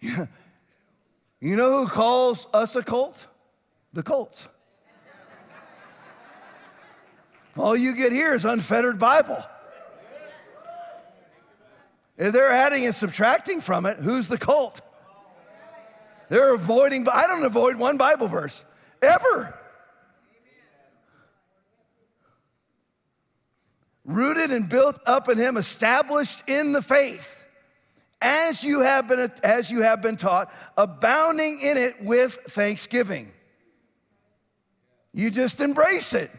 Yeah. 0.00 0.26
You 1.44 1.56
know 1.56 1.78
who 1.78 1.88
calls 1.88 2.46
us 2.54 2.76
a 2.76 2.84
cult? 2.84 3.26
The 3.94 4.04
cults. 4.04 4.46
All 7.56 7.76
you 7.76 7.94
get 7.94 8.12
here 8.12 8.32
is 8.32 8.44
unfettered 8.44 8.98
Bible. 8.98 9.42
If 12.16 12.32
they're 12.32 12.50
adding 12.50 12.86
and 12.86 12.94
subtracting 12.94 13.60
from 13.60 13.84
it, 13.86 13.98
who's 13.98 14.28
the 14.28 14.38
cult? 14.38 14.80
They're 16.28 16.54
avoiding, 16.54 17.06
I 17.12 17.26
don't 17.26 17.44
avoid 17.44 17.76
one 17.76 17.98
Bible 17.98 18.28
verse 18.28 18.64
ever. 19.02 19.58
Rooted 24.04 24.50
and 24.50 24.68
built 24.68 24.98
up 25.06 25.28
in 25.28 25.38
Him, 25.38 25.56
established 25.56 26.48
in 26.48 26.72
the 26.72 26.82
faith, 26.82 27.44
as 28.20 28.64
you 28.64 28.80
have 28.80 29.08
been, 29.08 29.30
as 29.44 29.70
you 29.70 29.82
have 29.82 30.00
been 30.02 30.16
taught, 30.16 30.52
abounding 30.76 31.60
in 31.60 31.76
it 31.76 31.94
with 32.02 32.34
thanksgiving. 32.48 33.30
You 35.12 35.30
just 35.30 35.60
embrace 35.60 36.14
it. 36.14 36.30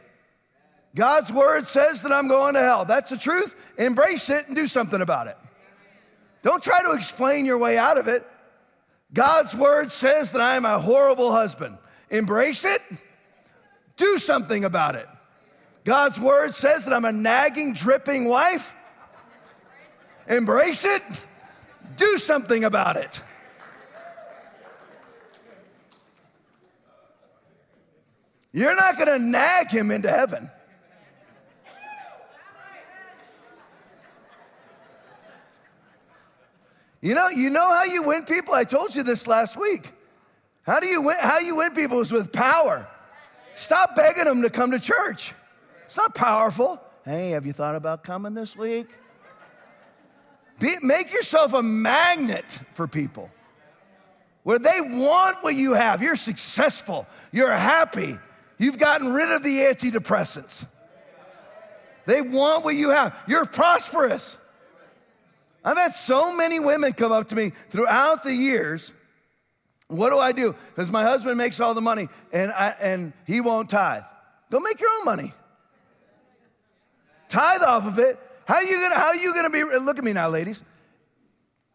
God's 0.96 1.32
word 1.32 1.66
says 1.66 2.04
that 2.04 2.12
I'm 2.12 2.28
going 2.28 2.54
to 2.54 2.60
hell. 2.60 2.86
That's 2.86 3.10
the 3.10 3.18
truth. 3.18 3.56
Embrace 3.78 4.30
it 4.30 4.48
and 4.48 4.56
do 4.56 4.68
something 4.68 5.02
about 5.02 5.28
it. 5.28 5.38
Don't 6.44 6.62
try 6.62 6.84
to 6.84 6.92
explain 6.92 7.46
your 7.46 7.58
way 7.58 7.78
out 7.78 7.98
of 7.98 8.08
it. 8.08 8.26
God's 9.14 9.56
word 9.56 9.92
says 9.92 10.32
that 10.32 10.42
I 10.42 10.56
am 10.56 10.66
a 10.66 10.80
horrible 10.80 11.32
husband. 11.32 11.78
Embrace 12.10 12.66
it, 12.66 12.82
do 13.96 14.18
something 14.18 14.66
about 14.66 14.96
it. 14.96 15.08
God's 15.84 16.20
word 16.20 16.54
says 16.54 16.86
that 16.86 16.94
I'm 16.94 17.06
a 17.06 17.12
nagging, 17.12 17.74
dripping 17.74 18.28
wife. 18.28 18.76
Embrace 20.28 20.86
it, 20.86 21.02
do 21.98 22.18
something 22.18 22.64
about 22.64 22.98
it. 22.98 23.22
You're 28.52 28.76
not 28.76 28.98
gonna 28.98 29.20
nag 29.20 29.70
him 29.70 29.92
into 29.92 30.10
heaven. 30.10 30.50
You 37.04 37.16
know, 37.16 37.28
you 37.28 37.50
know 37.50 37.70
how 37.70 37.84
you 37.84 38.02
win 38.02 38.24
people? 38.24 38.54
I 38.54 38.64
told 38.64 38.96
you 38.96 39.04
this 39.04 39.28
last 39.28 39.60
week. 39.60 39.92
How 40.66 40.80
do 40.80 40.88
you 40.88 41.02
win? 41.02 41.18
How 41.20 41.40
you 41.40 41.58
win 41.58 41.74
people 41.74 42.00
is 42.00 42.14
with 42.14 42.32
power. 42.32 42.88
Stop 43.56 43.94
begging 43.94 44.24
them 44.24 44.42
to 44.42 44.50
come 44.50 44.72
to 44.72 44.80
church. 44.80 45.34
It's 45.84 45.98
not 45.98 46.16
powerful. 46.16 46.82
Hey, 47.04 47.32
have 47.32 47.46
you 47.46 47.52
thought 47.52 47.76
about 47.76 48.06
coming 48.06 48.34
this 48.34 48.56
week? 48.56 48.88
Be, 50.62 50.76
make 50.82 51.12
yourself 51.12 51.54
a 51.54 51.62
magnet 51.62 52.46
for 52.74 52.88
people 52.88 53.30
where 54.44 54.60
they 54.60 54.80
want 54.80 55.44
what 55.44 55.56
you 55.56 55.74
have. 55.74 56.02
You're 56.02 56.16
successful, 56.16 57.06
you're 57.34 57.52
happy, 57.52 58.18
you've 58.58 58.78
gotten 58.78 59.12
rid 59.12 59.30
of 59.30 59.44
the 59.44 59.58
antidepressants. 59.58 60.66
They 62.06 62.22
want 62.22 62.64
what 62.64 62.76
you 62.76 62.92
have. 62.92 63.14
You're 63.28 63.46
prosperous. 63.46 64.38
I've 65.64 65.78
had 65.78 65.94
so 65.94 66.36
many 66.36 66.60
women 66.60 66.94
come 66.94 67.12
up 67.12 67.30
to 67.30 67.36
me 67.36 67.52
throughout 67.70 68.24
the 68.24 68.34
years. 68.34 68.92
What 69.88 70.10
do 70.10 70.18
I 70.18 70.32
do? 70.32 70.56
Because 70.70 70.92
my 70.92 71.04
husband 71.04 71.38
makes 71.38 71.60
all 71.60 71.74
the 71.74 71.82
money 71.82 72.08
and, 72.32 72.52
I, 72.52 72.76
and 72.82 73.14
he 73.26 73.42
won't 73.42 73.70
tithe. 73.70 74.04
Go 74.52 74.60
make 74.60 74.80
your 74.80 74.90
own 75.00 75.06
money. 75.06 75.34
Tithe 77.30 77.62
off 77.62 77.88
of 77.88 78.00
it. 78.00 78.20
How 78.46 78.56
are 78.56 78.64
you 78.64 78.82
gonna, 78.82 78.96
how 78.96 79.08
are 79.08 79.16
you 79.16 79.34
gonna 79.34 79.50
be? 79.50 79.64
Look 79.64 79.98
at 79.98 80.04
me 80.04 80.14
now, 80.14 80.30
ladies. 80.30 80.64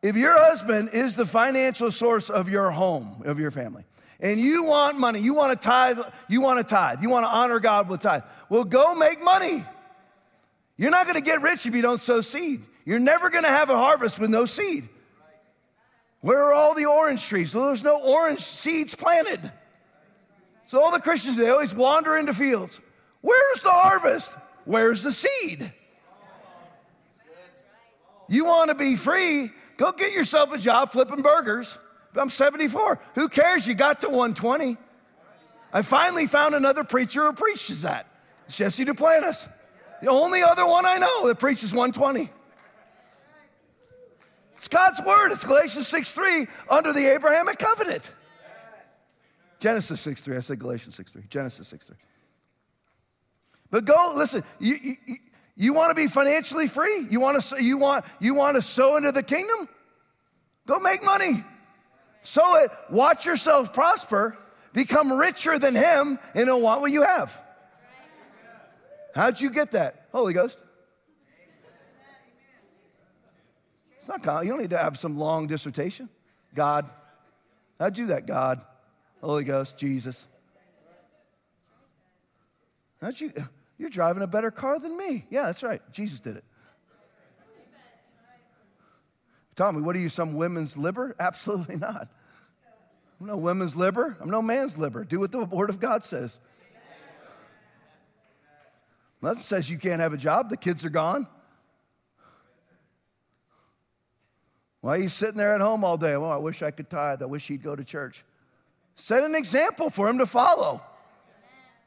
If 0.03 0.17
your 0.17 0.39
husband 0.39 0.91
is 0.93 1.17
the 1.17 1.27
financial 1.27 1.91
source 1.91 2.31
of 2.31 2.49
your 2.49 2.71
home, 2.71 3.23
of 3.25 3.41
your 3.41 3.51
family, 3.51 3.85
and 4.21 4.39
you 4.39 4.65
want 4.65 4.99
money, 4.99 5.21
you 5.21 5.35
want 5.35 5.61
to 5.61 5.69
tithe, 5.69 5.99
you 6.29 6.41
want 6.41 6.59
to 6.59 6.65
tithe, 6.65 7.03
you 7.03 7.11
want 7.11 7.25
to 7.25 7.31
honor 7.31 7.59
God 7.59 7.89
with 7.89 8.03
tithe, 8.03 8.23
well, 8.49 8.65
go 8.65 8.95
make 8.95 9.23
money. 9.23 9.65
You're 10.77 10.91
not 10.91 11.07
going 11.07 11.17
to 11.17 11.23
get 11.23 11.43
rich 11.43 11.67
if 11.67 11.75
you 11.75 11.83
don't 11.83 12.01
sow 12.01 12.21
seed. 12.21 12.61
You're 12.89 12.99
never 12.99 13.29
to 13.29 13.43
have 13.43 13.69
a 13.69 13.77
harvest 13.77 14.19
with 14.19 14.31
no 14.31 14.47
seed. 14.47 14.89
Where 16.23 16.43
are 16.45 16.55
all 16.55 16.75
the 16.75 16.87
orange 16.87 17.23
trees? 17.27 17.55
Well, 17.55 17.67
there's 17.67 17.83
no 17.83 18.01
orange 18.01 18.41
seeds 18.41 18.95
planted. 18.95 19.53
So 20.65 20.81
all 20.81 20.91
the 20.91 20.99
Christians, 20.99 21.37
they 21.37 21.51
always 21.51 21.75
wander 21.75 22.17
into 22.17 22.33
fields. 22.33 22.81
Where's 23.21 23.61
the 23.61 23.69
harvest? 23.69 24.33
Where's 24.65 25.03
the 25.03 25.13
seed? 25.13 25.71
You 28.27 28.47
want 28.47 28.71
to 28.71 28.75
be 28.75 28.97
free? 28.97 29.51
Go 29.77 29.93
get 29.93 30.15
yourself 30.15 30.55
a 30.55 30.59
job 30.59 30.91
flipping 30.91 31.21
burgers. 31.21 31.77
I'm 32.17 32.31
74. 32.31 32.99
Who 33.17 33.29
cares? 33.29 33.69
You 33.69 33.75
got 33.75 34.01
to 34.01 34.07
120. 34.07 34.79
I 35.75 35.83
finally 35.83 36.27
found 36.27 36.55
another 36.55 36.85
preacher 36.85 37.27
who 37.27 37.35
preaches 37.35 37.83
that. 37.83 38.07
It's 38.47 38.57
Jesse 38.57 38.87
Duplantis. 38.87 39.47
The 40.01 40.09
only 40.09 40.43
other 40.43 40.67
one 40.67 40.87
I 40.87 40.97
know 40.97 41.29
that 41.29 41.39
preaches 41.39 41.75
120. 41.75 42.31
It's 44.59 44.67
God's 44.67 45.01
word. 45.03 45.31
It's 45.31 45.45
Galatians 45.45 45.87
6 45.87 46.13
3 46.15 46.47
under 46.69 46.93
the 46.93 47.07
Abrahamic 47.15 47.61
covenant. 47.61 48.13
Genesis 49.61 50.01
6 50.01 50.23
3. 50.23 50.37
I 50.37 50.41
said 50.41 50.59
Galatians 50.59 50.97
6 50.97 51.13
3. 51.13 51.23
Genesis 51.31 51.69
6 51.69 51.87
3. 51.87 51.97
But 53.71 53.85
go, 53.85 54.15
listen, 54.17 54.43
you, 54.59 54.75
you, 54.83 54.95
you 55.55 55.73
want 55.73 55.91
to 55.91 55.95
be 55.95 56.09
financially 56.09 56.67
free? 56.67 57.07
You 57.09 57.21
want 57.21 57.41
to, 57.41 57.63
you, 57.63 57.79
want, 57.79 58.05
you 58.19 58.35
want 58.35 58.57
to 58.57 58.63
sow 58.63 58.97
into 58.97 59.13
the 59.13 59.23
kingdom? 59.23 59.69
Go 60.67 60.81
make 60.81 61.05
money. 61.05 61.45
Sow 62.23 62.57
it. 62.57 62.73
Watch 62.91 63.27
yourself 63.27 63.73
prosper. 63.73 64.37
Become 64.73 65.13
richer 65.13 65.61
than 65.61 65.77
him 65.77 66.19
and 66.35 66.49
he'll 66.49 66.61
want 66.61 66.81
what 66.81 66.91
you 66.91 67.03
have. 67.03 67.41
How'd 69.15 69.41
you 69.41 69.51
get 69.51 69.71
that? 69.71 70.09
Holy 70.11 70.33
Ghost. 70.33 70.65
It's 74.09 74.25
not 74.25 74.45
You 74.45 74.51
don't 74.51 74.61
need 74.61 74.71
to 74.71 74.79
have 74.79 74.99
some 74.99 75.19
long 75.19 75.47
dissertation. 75.47 76.09
God. 76.55 76.89
How'd 77.79 77.99
you 77.99 78.05
do 78.05 78.09
that? 78.15 78.27
God. 78.27 78.63
Holy 79.21 79.45
Ghost. 79.45 79.77
Jesus. 79.77 80.27
How'd 83.03 83.21
you? 83.21 83.33
You're 83.77 83.91
driving 83.91 84.23
a 84.23 84.27
better 84.27 84.51
car 84.51 84.79
than 84.79 84.97
me. 84.97 85.27
Yeah, 85.31 85.45
that's 85.45 85.63
right. 85.63 85.83
Jesus 85.93 86.21
did 86.21 86.37
it. 86.37 86.45
Me, 89.61 89.83
what 89.83 89.97
are 89.97 89.99
you, 89.99 90.09
some 90.09 90.37
women's 90.37 90.79
liber? 90.79 91.17
Absolutely 91.21 91.77
not. 91.77 92.09
I'm 93.21 93.27
no 93.27 93.37
women's 93.37 93.75
liber. 93.75 94.17
I'm 94.21 94.31
no 94.31 94.41
man's 94.41 94.79
liber. 94.79 95.05
Do 95.05 95.19
what 95.19 95.33
the 95.33 95.45
Word 95.45 95.69
of 95.69 95.81
God 95.81 96.05
says. 96.05 96.39
Nothing 99.21 99.41
says 99.41 99.69
you 99.69 99.79
can't 99.79 100.01
have 100.01 100.13
a 100.13 100.17
job. 100.17 100.49
The 100.49 100.57
kids 100.57 100.85
are 100.85 100.91
gone. 100.91 101.27
Why 104.81 104.97
you 104.97 105.09
sitting 105.09 105.37
there 105.37 105.55
at 105.55 105.61
home 105.61 105.85
all 105.85 105.97
day? 105.97 106.17
Well, 106.17 106.31
I 106.31 106.37
wish 106.37 106.63
I 106.63 106.71
could 106.71 106.89
tithe. 106.89 107.23
I 107.23 107.27
wish 107.27 107.47
he'd 107.49 107.63
go 107.63 107.75
to 107.75 107.85
church. 107.85 108.25
Set 108.95 109.25
an 109.25 109.35
example 109.35 109.91
for 109.91 110.09
him 110.09 110.19
to 110.19 110.27
follow. 110.27 110.81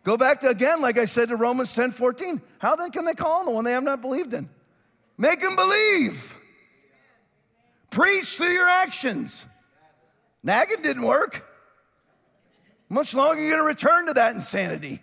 Go 0.03 0.17
back 0.17 0.41
to 0.41 0.49
again, 0.49 0.81
like 0.81 0.97
I 0.97 1.05
said 1.05 1.29
to 1.29 1.35
Romans 1.35 1.73
10 1.75 1.91
14. 1.91 2.41
How 2.59 2.75
then 2.75 2.91
can 2.91 3.05
they 3.05 3.13
call 3.13 3.41
on 3.41 3.45
the 3.45 3.51
one 3.51 3.63
they 3.63 3.73
have 3.73 3.83
not 3.83 4.01
believed 4.01 4.33
in? 4.33 4.49
Make 5.17 5.41
them 5.41 5.55
believe. 5.55 6.35
Preach 7.91 8.37
through 8.37 8.53
your 8.53 8.67
actions. 8.67 9.45
Nagging 10.43 10.81
didn't 10.81 11.03
work. 11.03 11.45
Much 12.89 13.13
longer 13.13 13.39
are 13.39 13.43
you 13.43 13.51
going 13.51 13.61
to 13.61 13.65
return 13.65 14.07
to 14.07 14.13
that 14.13 14.33
insanity? 14.33 14.99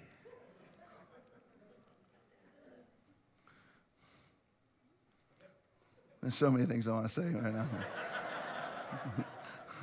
There's 6.28 6.36
so 6.36 6.50
many 6.50 6.66
things 6.66 6.86
I 6.86 6.92
want 6.92 7.08
to 7.08 7.22
say 7.22 7.26
right 7.30 7.54
now. 7.54 7.66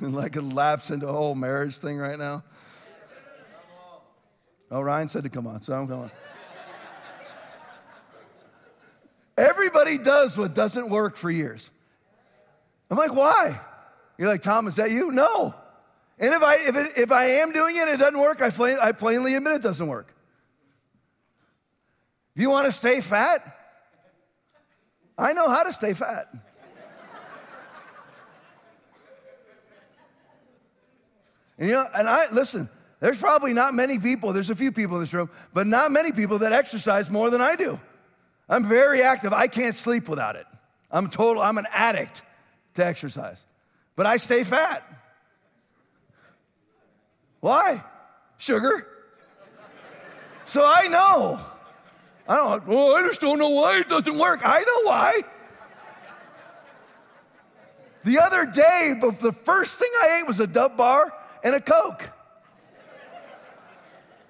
like 0.00 0.36
a 0.36 0.40
lapse 0.40 0.92
into 0.92 1.08
a 1.08 1.12
whole 1.12 1.34
marriage 1.34 1.78
thing 1.78 1.98
right 1.98 2.16
now. 2.16 2.44
Oh, 4.70 4.80
Ryan 4.80 5.08
said 5.08 5.24
to 5.24 5.28
come 5.28 5.48
on, 5.48 5.62
so 5.62 5.74
I'm 5.74 5.88
going. 5.88 6.08
Everybody 9.36 9.98
does 9.98 10.38
what 10.38 10.54
doesn't 10.54 10.88
work 10.88 11.16
for 11.16 11.32
years. 11.32 11.72
I'm 12.92 12.96
like, 12.96 13.12
why? 13.12 13.60
You're 14.16 14.28
like, 14.28 14.42
Tom, 14.42 14.68
is 14.68 14.76
that 14.76 14.92
you? 14.92 15.10
No. 15.10 15.52
And 16.20 16.32
if 16.32 16.44
I, 16.44 16.54
if, 16.60 16.76
it, 16.76 16.92
if 16.96 17.10
I 17.10 17.24
am 17.24 17.50
doing 17.50 17.74
it, 17.74 17.88
and 17.88 17.90
it 17.90 17.96
doesn't 17.96 18.20
work, 18.20 18.40
I, 18.40 18.52
I 18.80 18.92
plainly 18.92 19.34
admit 19.34 19.54
it 19.54 19.62
doesn't 19.62 19.88
work. 19.88 20.14
If 22.36 22.42
you 22.42 22.50
want 22.50 22.66
to 22.66 22.72
stay 22.72 23.00
fat, 23.00 23.40
I 25.18 25.32
know 25.32 25.48
how 25.48 25.62
to 25.62 25.72
stay 25.72 25.94
fat. 25.94 26.26
and 31.58 31.68
you 31.68 31.74
know, 31.74 31.86
and 31.94 32.08
I, 32.08 32.30
listen, 32.32 32.68
there's 33.00 33.20
probably 33.20 33.54
not 33.54 33.74
many 33.74 33.98
people, 33.98 34.32
there's 34.32 34.50
a 34.50 34.54
few 34.54 34.72
people 34.72 34.96
in 34.96 35.02
this 35.02 35.14
room, 35.14 35.30
but 35.54 35.66
not 35.66 35.90
many 35.90 36.12
people 36.12 36.38
that 36.40 36.52
exercise 36.52 37.10
more 37.10 37.30
than 37.30 37.40
I 37.40 37.56
do. 37.56 37.78
I'm 38.48 38.68
very 38.68 39.02
active. 39.02 39.32
I 39.32 39.48
can't 39.48 39.74
sleep 39.74 40.08
without 40.08 40.36
it. 40.36 40.46
I'm 40.90 41.10
total, 41.10 41.42
I'm 41.42 41.58
an 41.58 41.66
addict 41.72 42.22
to 42.74 42.86
exercise. 42.86 43.44
But 43.96 44.06
I 44.06 44.18
stay 44.18 44.44
fat. 44.44 44.82
Why? 47.40 47.82
Sugar. 48.38 48.86
So 50.44 50.62
I 50.64 50.86
know. 50.88 51.40
I 52.28 52.36
don't, 52.36 52.66
well, 52.66 52.96
I 52.96 53.02
just 53.02 53.20
don't 53.20 53.38
know 53.38 53.50
why 53.50 53.78
it 53.78 53.88
doesn't 53.88 54.18
work. 54.18 54.40
I 54.44 54.60
know 54.60 54.90
why. 54.90 55.12
The 58.04 58.20
other 58.20 58.46
day, 58.46 58.94
the 59.00 59.32
first 59.32 59.78
thing 59.78 59.90
I 60.02 60.20
ate 60.20 60.28
was 60.28 60.40
a 60.40 60.46
Dove 60.46 60.76
bar 60.76 61.12
and 61.42 61.54
a 61.54 61.60
Coke 61.60 62.12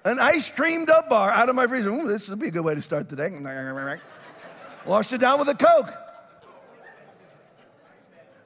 an 0.07 0.19
ice 0.19 0.49
cream 0.49 0.85
Dove 0.85 1.09
bar 1.09 1.31
out 1.31 1.49
of 1.49 1.55
my 1.55 1.67
freezer. 1.67 1.89
Ooh, 1.89 2.07
this 2.07 2.29
would 2.29 2.39
be 2.39 2.47
a 2.47 2.51
good 2.51 2.63
way 2.63 2.75
to 2.75 2.81
start 2.81 3.09
the 3.09 3.15
day. 3.15 3.29
Washed 4.85 5.11
it 5.11 5.19
down 5.19 5.37
with 5.37 5.49
a 5.49 5.55
Coke. 5.55 5.93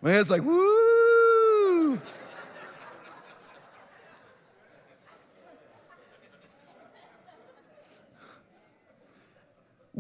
My 0.02 0.10
head's 0.10 0.32
like, 0.32 0.42
woo. 0.44 1.21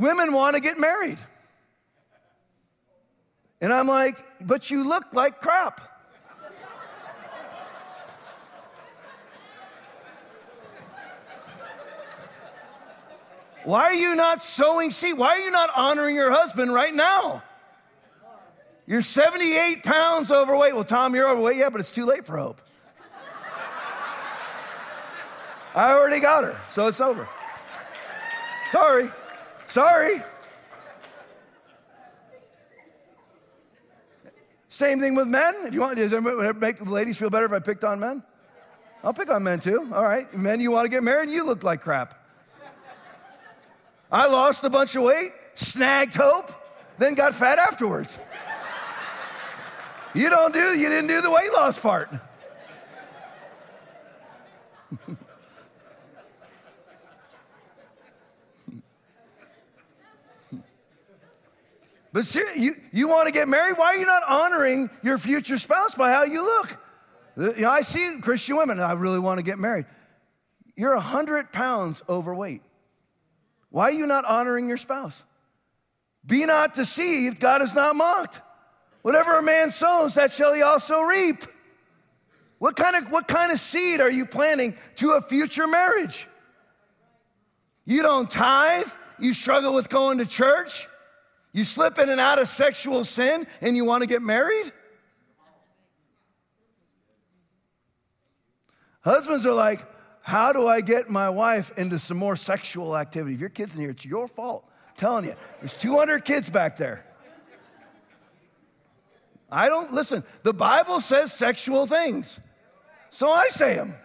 Women 0.01 0.33
want 0.33 0.55
to 0.55 0.61
get 0.61 0.79
married. 0.79 1.19
And 3.61 3.71
I'm 3.71 3.87
like, 3.87 4.17
but 4.43 4.71
you 4.71 4.83
look 4.83 5.13
like 5.13 5.39
crap. 5.39 5.79
Why 13.63 13.83
are 13.83 13.93
you 13.93 14.15
not 14.15 14.41
sowing 14.41 14.89
seed? 14.89 15.19
Why 15.19 15.27
are 15.27 15.39
you 15.39 15.51
not 15.51 15.69
honoring 15.77 16.15
your 16.15 16.31
husband 16.31 16.73
right 16.73 16.95
now? 16.95 17.43
You're 18.87 19.03
78 19.03 19.83
pounds 19.83 20.31
overweight. 20.31 20.73
Well, 20.73 20.83
Tom, 20.83 21.13
you're 21.13 21.29
overweight. 21.29 21.57
Yeah, 21.57 21.69
but 21.69 21.79
it's 21.79 21.91
too 21.91 22.07
late 22.07 22.25
for 22.25 22.37
hope. 22.37 22.59
I 25.75 25.91
already 25.91 26.19
got 26.19 26.43
her, 26.43 26.59
so 26.71 26.87
it's 26.87 26.99
over. 26.99 27.29
Sorry. 28.71 29.11
Sorry. 29.71 30.21
Same 34.67 34.99
thing 34.99 35.15
with 35.15 35.27
men. 35.27 35.53
If 35.63 35.73
you 35.73 35.79
want, 35.79 35.95
does 35.95 36.11
it 36.11 36.57
make 36.57 36.79
the 36.79 36.89
ladies 36.89 37.17
feel 37.17 37.29
better 37.29 37.45
if 37.45 37.53
I 37.53 37.59
picked 37.59 37.85
on 37.85 37.97
men? 37.97 38.21
I'll 39.01 39.13
pick 39.13 39.31
on 39.31 39.43
men 39.43 39.61
too. 39.61 39.89
All 39.93 40.03
right. 40.03 40.33
Men, 40.35 40.59
you 40.59 40.71
want 40.71 40.83
to 40.83 40.89
get 40.89 41.03
married? 41.03 41.29
You 41.29 41.45
look 41.45 41.63
like 41.63 41.79
crap. 41.79 42.21
I 44.11 44.27
lost 44.27 44.65
a 44.65 44.69
bunch 44.69 44.97
of 44.97 45.03
weight, 45.03 45.31
snagged 45.55 46.17
hope, 46.17 46.51
then 46.97 47.13
got 47.13 47.33
fat 47.33 47.57
afterwards. 47.57 48.19
You 50.13 50.29
don't 50.29 50.53
do, 50.53 50.77
you 50.77 50.89
didn't 50.89 51.07
do 51.07 51.21
the 51.21 51.31
weight 51.31 51.53
loss 51.55 51.79
part. 51.79 52.09
But 62.13 62.25
ser- 62.25 62.55
you, 62.55 62.75
you 62.91 63.07
want 63.07 63.27
to 63.27 63.31
get 63.31 63.47
married? 63.47 63.77
Why 63.77 63.87
are 63.87 63.95
you 63.95 64.05
not 64.05 64.23
honoring 64.27 64.89
your 65.01 65.17
future 65.17 65.57
spouse 65.57 65.95
by 65.95 66.11
how 66.11 66.23
you 66.23 66.43
look? 66.43 66.77
You 67.37 67.61
know, 67.61 67.69
I 67.69 67.81
see 67.81 68.17
Christian 68.21 68.57
women, 68.57 68.79
I 68.79 68.93
really 68.93 69.19
want 69.19 69.39
to 69.39 69.43
get 69.43 69.57
married. 69.57 69.85
You're 70.75 70.95
100 70.95 71.51
pounds 71.51 72.03
overweight. 72.09 72.61
Why 73.69 73.83
are 73.83 73.91
you 73.91 74.05
not 74.05 74.25
honoring 74.25 74.67
your 74.67 74.77
spouse? 74.77 75.23
Be 76.25 76.45
not 76.45 76.73
deceived, 76.73 77.39
God 77.39 77.61
is 77.61 77.73
not 77.73 77.95
mocked. 77.95 78.41
Whatever 79.01 79.39
a 79.39 79.43
man 79.43 79.71
sows, 79.71 80.15
that 80.15 80.31
shall 80.31 80.53
he 80.53 80.61
also 80.61 81.01
reap. 81.01 81.43
What 82.59 82.75
kind 82.75 82.95
of, 82.95 83.11
what 83.11 83.27
kind 83.27 83.51
of 83.51 83.59
seed 83.59 84.01
are 84.01 84.11
you 84.11 84.25
planting 84.25 84.75
to 84.97 85.11
a 85.11 85.21
future 85.21 85.65
marriage? 85.65 86.27
You 87.85 88.03
don't 88.03 88.29
tithe, 88.29 88.85
you 89.19 89.33
struggle 89.33 89.73
with 89.73 89.89
going 89.89 90.19
to 90.19 90.25
church, 90.27 90.87
you 91.53 91.63
slip 91.63 91.97
in 91.99 92.09
and 92.09 92.19
out 92.19 92.39
of 92.39 92.47
sexual 92.47 93.03
sin, 93.03 93.45
and 93.61 93.75
you 93.75 93.85
want 93.85 94.03
to 94.03 94.07
get 94.07 94.21
married? 94.21 94.71
Husbands 99.01 99.45
are 99.45 99.53
like, 99.53 99.85
how 100.21 100.53
do 100.53 100.67
I 100.67 100.81
get 100.81 101.09
my 101.09 101.29
wife 101.29 101.73
into 101.77 101.97
some 101.97 102.17
more 102.17 102.35
sexual 102.35 102.95
activity? 102.95 103.33
If 103.33 103.39
your 103.39 103.49
kid's 103.49 103.75
in 103.75 103.81
here, 103.81 103.89
it's 103.89 104.05
your 104.05 104.27
fault. 104.27 104.69
I'm 104.89 104.95
telling 104.95 105.25
you, 105.25 105.35
there's 105.59 105.73
200 105.73 106.23
kids 106.23 106.49
back 106.49 106.77
there. 106.77 107.05
I 109.51 109.67
don't, 109.67 109.91
listen, 109.91 110.23
the 110.43 110.53
Bible 110.53 111.01
says 111.01 111.33
sexual 111.33 111.85
things, 111.87 112.39
so 113.09 113.29
I 113.29 113.47
say 113.47 113.75
them. 113.75 113.95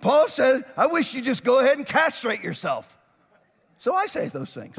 Paul 0.00 0.28
said, 0.28 0.64
I 0.76 0.86
wish 0.86 1.14
you 1.14 1.22
just 1.22 1.42
go 1.42 1.60
ahead 1.60 1.78
and 1.78 1.86
castrate 1.86 2.42
yourself. 2.42 2.97
So 3.78 3.94
I 3.94 4.06
say 4.06 4.28
those 4.28 4.52
things. 4.52 4.76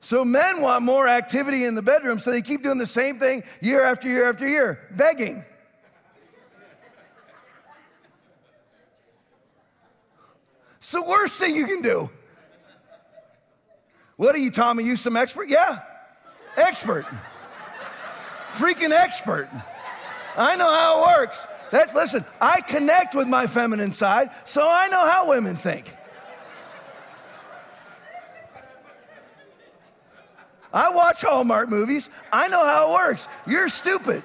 So 0.00 0.24
men 0.24 0.60
want 0.60 0.84
more 0.84 1.08
activity 1.08 1.64
in 1.64 1.74
the 1.74 1.82
bedroom, 1.82 2.20
so 2.20 2.30
they 2.30 2.42
keep 2.42 2.62
doing 2.62 2.78
the 2.78 2.86
same 2.86 3.18
thing 3.18 3.42
year 3.60 3.82
after 3.82 4.06
year 4.08 4.28
after 4.28 4.46
year, 4.46 4.86
begging. 4.92 5.44
It's 10.76 10.92
the 10.92 11.02
worst 11.02 11.40
thing 11.40 11.56
you 11.56 11.66
can 11.66 11.82
do. 11.82 12.08
What 14.16 14.36
are 14.36 14.38
you, 14.38 14.52
Tommy? 14.52 14.84
You 14.84 14.96
some 14.96 15.16
expert? 15.16 15.48
Yeah, 15.48 15.80
expert. 16.56 17.06
Freaking 18.52 18.92
expert. 18.92 19.48
I 20.36 20.54
know 20.54 20.70
how 20.70 21.00
it 21.00 21.18
works. 21.18 21.48
That's 21.70 21.94
listen, 21.94 22.24
I 22.40 22.60
connect 22.60 23.14
with 23.14 23.28
my 23.28 23.46
feminine 23.46 23.92
side, 23.92 24.30
so 24.44 24.66
I 24.68 24.88
know 24.88 25.08
how 25.08 25.28
women 25.28 25.56
think. 25.56 25.92
I 30.72 30.90
watch 30.90 31.22
Hallmark 31.22 31.70
movies. 31.70 32.10
I 32.32 32.48
know 32.48 32.64
how 32.64 32.90
it 32.90 32.94
works. 32.94 33.28
You're 33.46 33.68
stupid. 33.68 34.22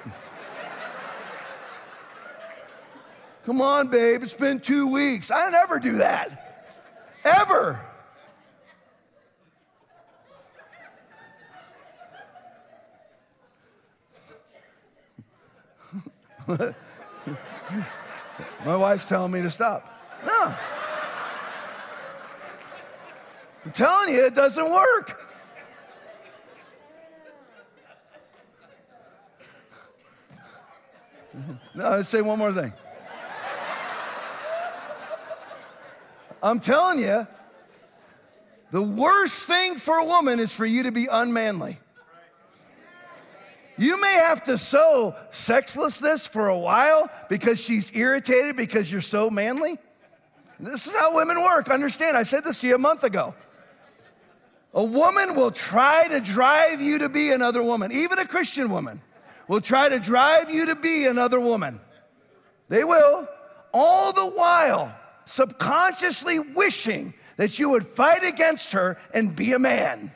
Come 3.45 3.61
on, 3.61 3.87
babe, 3.87 4.21
it's 4.21 4.33
been 4.33 4.59
two 4.59 4.91
weeks. 4.91 5.31
I 5.31 5.49
never 5.49 5.79
do 5.79 5.93
that. 5.97 6.67
Ever. 7.23 7.79
My 18.65 18.75
wife's 18.75 19.07
telling 19.07 19.31
me 19.31 19.41
to 19.41 19.49
stop. 19.49 19.87
No. 20.25 20.55
I'm 23.65 23.71
telling 23.71 24.13
you, 24.13 24.25
it 24.25 24.35
doesn't 24.35 24.71
work. 24.71 25.21
No, 31.73 31.89
let's 31.91 32.09
say 32.09 32.21
one 32.21 32.37
more 32.37 32.51
thing. 32.51 32.73
I'm 36.43 36.59
telling 36.59 36.99
you, 36.99 37.27
the 38.71 38.81
worst 38.81 39.47
thing 39.47 39.77
for 39.77 39.97
a 39.97 40.05
woman 40.05 40.39
is 40.39 40.51
for 40.53 40.65
you 40.65 40.83
to 40.83 40.91
be 40.91 41.07
unmanly. 41.11 41.79
You 43.81 43.99
may 43.99 44.13
have 44.13 44.43
to 44.43 44.59
sow 44.59 45.15
sexlessness 45.31 46.27
for 46.27 46.49
a 46.49 46.57
while 46.57 47.09
because 47.29 47.59
she's 47.59 47.91
irritated 47.97 48.55
because 48.55 48.91
you're 48.91 49.01
so 49.01 49.31
manly. 49.31 49.79
This 50.59 50.85
is 50.85 50.95
how 50.95 51.15
women 51.15 51.41
work. 51.41 51.67
Understand, 51.71 52.15
I 52.15 52.21
said 52.21 52.43
this 52.43 52.59
to 52.59 52.67
you 52.67 52.75
a 52.75 52.77
month 52.77 53.03
ago. 53.03 53.33
A 54.75 54.83
woman 54.83 55.33
will 55.35 55.49
try 55.49 56.07
to 56.09 56.19
drive 56.19 56.79
you 56.79 56.99
to 56.99 57.09
be 57.09 57.31
another 57.31 57.63
woman, 57.63 57.91
even 57.91 58.19
a 58.19 58.27
Christian 58.27 58.69
woman 58.69 59.01
will 59.47 59.61
try 59.61 59.89
to 59.89 59.99
drive 59.99 60.51
you 60.51 60.67
to 60.67 60.75
be 60.75 61.07
another 61.07 61.39
woman. 61.39 61.81
They 62.69 62.83
will, 62.83 63.27
all 63.73 64.13
the 64.13 64.27
while 64.27 64.95
subconsciously 65.25 66.37
wishing 66.37 67.15
that 67.37 67.57
you 67.57 67.69
would 67.69 67.87
fight 67.87 68.23
against 68.23 68.73
her 68.73 68.99
and 69.11 69.35
be 69.35 69.53
a 69.53 69.59
man. 69.59 70.11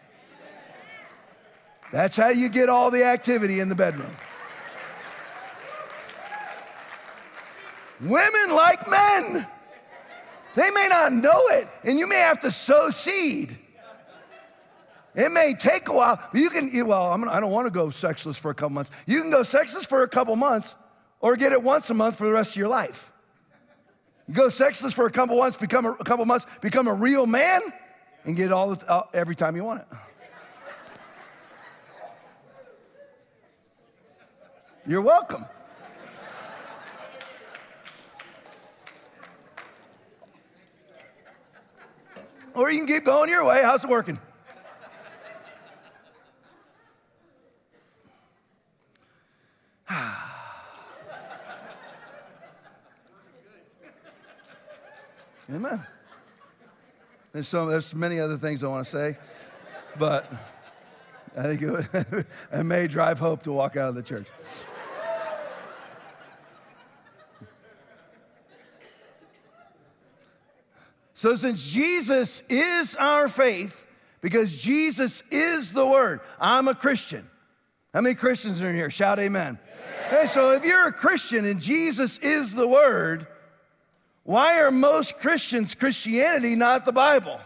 That's 1.91 2.17
how 2.17 2.29
you 2.29 2.49
get 2.49 2.69
all 2.69 2.91
the 2.91 3.03
activity 3.03 3.59
in 3.59 3.69
the 3.69 3.75
bedroom. 3.75 4.15
Women 8.01 8.55
like 8.55 8.89
men. 8.89 9.47
They 10.53 10.71
may 10.71 10.87
not 10.89 11.11
know 11.11 11.47
it, 11.49 11.67
and 11.83 11.99
you 11.99 12.07
may 12.07 12.19
have 12.19 12.39
to 12.41 12.51
sow 12.51 12.89
seed. 12.89 13.57
It 15.13 15.31
may 15.31 15.53
take 15.57 15.87
a 15.87 15.93
while, 15.93 16.21
but 16.31 16.39
you 16.39 16.49
can, 16.49 16.69
well, 16.87 17.13
I'm, 17.13 17.27
I 17.29 17.39
don't 17.39 17.51
want 17.51 17.67
to 17.67 17.71
go 17.71 17.89
sexless 17.89 18.37
for 18.37 18.51
a 18.51 18.53
couple 18.53 18.71
months. 18.71 18.91
You 19.05 19.21
can 19.21 19.31
go 19.31 19.43
sexless 19.43 19.85
for 19.85 20.03
a 20.03 20.09
couple 20.09 20.35
months 20.35 20.75
or 21.21 21.35
get 21.37 21.53
it 21.53 21.63
once 21.63 21.89
a 21.89 21.93
month 21.93 22.17
for 22.17 22.25
the 22.25 22.33
rest 22.33 22.51
of 22.51 22.57
your 22.57 22.67
life. 22.67 23.11
You 24.27 24.33
go 24.33 24.49
sexless 24.49 24.93
for 24.93 25.05
a 25.05 25.11
couple 25.11 25.37
months, 25.37 25.55
become 25.55 25.85
a, 25.85 25.91
a 25.91 26.03
couple 26.03 26.25
months, 26.25 26.45
become 26.59 26.87
a 26.87 26.93
real 26.93 27.27
man, 27.27 27.61
and 28.25 28.35
get 28.35 28.51
all 28.51 28.75
the, 28.75 28.91
uh, 28.91 29.03
every 29.13 29.35
time 29.35 29.55
you 29.55 29.63
want 29.63 29.81
it. 29.81 29.87
You're 34.87 35.01
welcome. 35.01 35.45
or 42.55 42.71
you 42.71 42.79
can 42.79 42.87
keep 42.87 43.05
going 43.05 43.29
your 43.29 43.45
way. 43.45 43.61
How's 43.61 43.83
it 43.83 43.89
working? 43.89 44.17
Amen. 55.53 55.85
There's 57.33 57.47
so 57.47 57.67
there's 57.67 57.93
many 57.93 58.19
other 58.19 58.37
things 58.37 58.63
I 58.63 58.67
want 58.67 58.85
to 58.85 58.91
say, 58.91 59.17
but 59.99 60.31
I 61.37 61.43
think 61.43 61.61
it, 61.61 61.69
would, 61.69 61.87
it 62.53 62.63
may 62.63 62.87
drive 62.87 63.19
hope 63.19 63.43
to 63.43 63.51
walk 63.51 63.75
out 63.75 63.89
of 63.89 63.95
the 63.95 64.03
church. 64.03 64.27
So, 71.15 71.33
since 71.35 71.71
Jesus 71.71 72.43
is 72.49 72.97
our 72.97 73.29
faith, 73.29 73.87
because 74.19 74.53
Jesus 74.53 75.23
is 75.31 75.71
the 75.71 75.85
Word, 75.87 76.19
I'm 76.41 76.67
a 76.67 76.75
Christian. 76.75 77.25
How 77.93 78.01
many 78.01 78.15
Christians 78.15 78.61
are 78.61 78.69
in 78.69 78.75
here? 78.75 78.89
Shout 78.89 79.17
amen. 79.17 79.57
Hey, 80.09 80.27
so 80.27 80.51
if 80.51 80.65
you're 80.65 80.87
a 80.87 80.91
Christian 80.91 81.45
and 81.45 81.61
Jesus 81.61 82.17
is 82.17 82.53
the 82.53 82.67
Word, 82.67 83.27
why 84.23 84.59
are 84.59 84.71
most 84.71 85.17
Christians 85.17 85.73
Christianity, 85.73 86.53
not 86.53 86.83
the 86.83 86.91
Bible? 86.91 87.39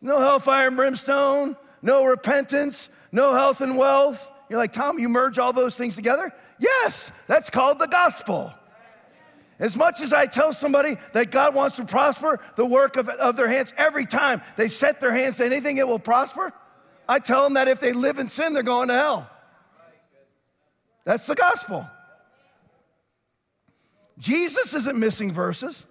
No 0.00 0.20
hellfire 0.20 0.68
and 0.68 0.76
brimstone, 0.76 1.56
no 1.82 2.04
repentance, 2.04 2.88
no 3.10 3.34
health 3.34 3.62
and 3.62 3.76
wealth. 3.76 4.30
You're 4.48 4.60
like, 4.60 4.72
Tom, 4.72 5.00
you 5.00 5.08
merge 5.08 5.40
all 5.40 5.52
those 5.52 5.76
things 5.76 5.96
together? 5.96 6.32
Yes, 6.60 7.10
that's 7.26 7.50
called 7.50 7.80
the 7.80 7.88
gospel. 7.88 8.54
As 9.60 9.76
much 9.76 10.00
as 10.00 10.14
I 10.14 10.24
tell 10.24 10.54
somebody 10.54 10.96
that 11.12 11.30
God 11.30 11.54
wants 11.54 11.76
to 11.76 11.84
prosper 11.84 12.40
the 12.56 12.64
work 12.64 12.96
of, 12.96 13.10
of 13.10 13.36
their 13.36 13.46
hands, 13.46 13.74
every 13.76 14.06
time 14.06 14.40
they 14.56 14.68
set 14.68 15.00
their 15.00 15.12
hands 15.12 15.36
to 15.36 15.44
anything, 15.44 15.76
it 15.76 15.86
will 15.86 15.98
prosper. 15.98 16.52
I 17.06 17.18
tell 17.18 17.44
them 17.44 17.54
that 17.54 17.68
if 17.68 17.78
they 17.78 17.92
live 17.92 18.18
in 18.18 18.26
sin, 18.26 18.54
they're 18.54 18.62
going 18.62 18.88
to 18.88 18.94
hell. 18.94 19.30
That's 21.04 21.26
the 21.26 21.34
gospel. 21.34 21.86
Jesus 24.18 24.74
isn't 24.74 24.98
missing 24.98 25.30
verses. 25.30 25.86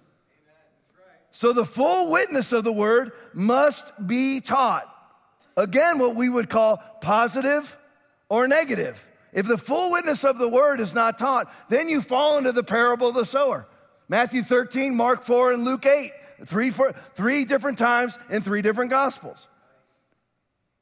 So 1.32 1.52
the 1.52 1.64
full 1.64 2.10
witness 2.10 2.52
of 2.52 2.64
the 2.64 2.72
word 2.72 3.12
must 3.32 3.92
be 4.06 4.40
taught. 4.40 4.86
Again, 5.56 5.98
what 5.98 6.16
we 6.16 6.28
would 6.28 6.48
call 6.48 6.78
positive 7.00 7.76
or 8.28 8.48
negative. 8.48 9.06
If 9.32 9.46
the 9.46 9.58
full 9.58 9.92
witness 9.92 10.24
of 10.24 10.38
the 10.38 10.48
word 10.48 10.80
is 10.80 10.94
not 10.94 11.18
taught, 11.18 11.52
then 11.68 11.88
you 11.88 12.00
fall 12.00 12.38
into 12.38 12.52
the 12.52 12.64
parable 12.64 13.08
of 13.08 13.14
the 13.14 13.24
sower. 13.24 13.66
Matthew 14.08 14.42
13, 14.42 14.94
Mark 14.94 15.22
4, 15.22 15.52
and 15.52 15.64
Luke 15.64 15.86
8. 15.86 16.10
Three, 16.44 16.70
four, 16.70 16.92
three 16.92 17.44
different 17.44 17.78
times 17.78 18.18
in 18.30 18.42
three 18.42 18.62
different 18.62 18.90
gospels. 18.90 19.48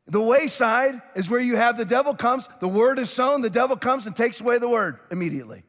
The 0.07 0.21
wayside 0.21 1.03
is 1.15 1.29
where 1.29 1.41
you 1.41 1.57
have 1.57 1.77
the 1.77 1.85
devil 1.85 2.15
comes, 2.15 2.49
the 2.61 2.69
word 2.69 2.99
is 2.99 3.11
sown, 3.11 3.43
the 3.43 3.51
devil 3.51 3.77
comes 3.77 4.07
and 4.07 4.17
takes 4.17 4.41
away 4.41 4.59
the 4.59 4.69
word 4.69 5.01
immediately. 5.11 5.65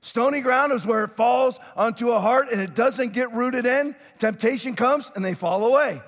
Stony 0.00 0.40
ground 0.40 0.72
is 0.72 0.86
where 0.86 1.04
it 1.04 1.10
falls 1.10 1.58
onto 1.76 2.10
a 2.10 2.20
heart 2.20 2.48
and 2.52 2.60
it 2.60 2.74
doesn't 2.74 3.12
get 3.12 3.32
rooted 3.32 3.66
in. 3.66 3.94
Temptation 4.18 4.74
comes 4.74 5.10
and 5.14 5.24
they 5.24 5.34
fall 5.34 5.66
away. 5.66 6.00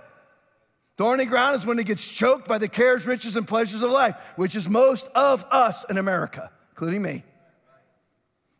Thorny 0.96 1.24
ground 1.24 1.56
is 1.56 1.64
when 1.64 1.78
it 1.78 1.86
gets 1.86 2.06
choked 2.06 2.46
by 2.46 2.58
the 2.58 2.68
cares, 2.68 3.06
riches, 3.06 3.36
and 3.36 3.48
pleasures 3.48 3.82
of 3.82 3.90
life, 3.90 4.14
which 4.36 4.54
is 4.54 4.68
most 4.68 5.08
of 5.14 5.44
us 5.50 5.84
in 5.84 5.98
America, 5.98 6.50
including 6.70 7.02
me. 7.02 7.24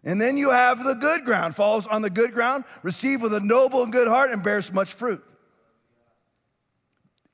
And 0.04 0.20
then 0.20 0.36
you 0.36 0.50
have 0.50 0.82
the 0.82 0.94
good 0.94 1.24
ground, 1.24 1.54
falls 1.54 1.86
on 1.86 2.02
the 2.02 2.10
good 2.10 2.32
ground, 2.32 2.64
received 2.82 3.22
with 3.22 3.34
a 3.34 3.40
noble 3.40 3.82
and 3.82 3.92
good 3.92 4.08
heart, 4.08 4.32
and 4.32 4.42
bears 4.42 4.72
much 4.72 4.94
fruit. 4.94 5.22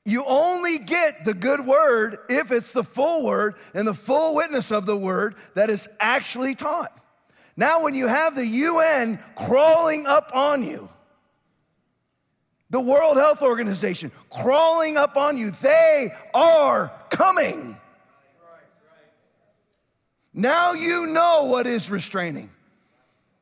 You 0.05 0.23
only 0.25 0.79
get 0.79 1.25
the 1.25 1.33
good 1.33 1.65
word 1.65 2.19
if 2.29 2.51
it's 2.51 2.71
the 2.71 2.83
full 2.83 3.23
word 3.23 3.55
and 3.73 3.87
the 3.87 3.93
full 3.93 4.35
witness 4.35 4.71
of 4.71 4.85
the 4.85 4.97
word 4.97 5.35
that 5.55 5.69
is 5.69 5.87
actually 5.99 6.55
taught. 6.55 6.91
Now, 7.55 7.83
when 7.83 7.93
you 7.93 8.07
have 8.07 8.35
the 8.35 8.45
UN 8.45 9.19
crawling 9.35 10.05
up 10.07 10.31
on 10.33 10.63
you, 10.63 10.89
the 12.69 12.79
World 12.79 13.17
Health 13.17 13.41
Organization 13.41 14.11
crawling 14.29 14.97
up 14.97 15.17
on 15.17 15.37
you, 15.37 15.51
they 15.51 16.09
are 16.33 16.91
coming. 17.09 17.77
Now 20.33 20.73
you 20.73 21.07
know 21.07 21.45
what 21.45 21.67
is 21.67 21.89
restraining 21.89 22.49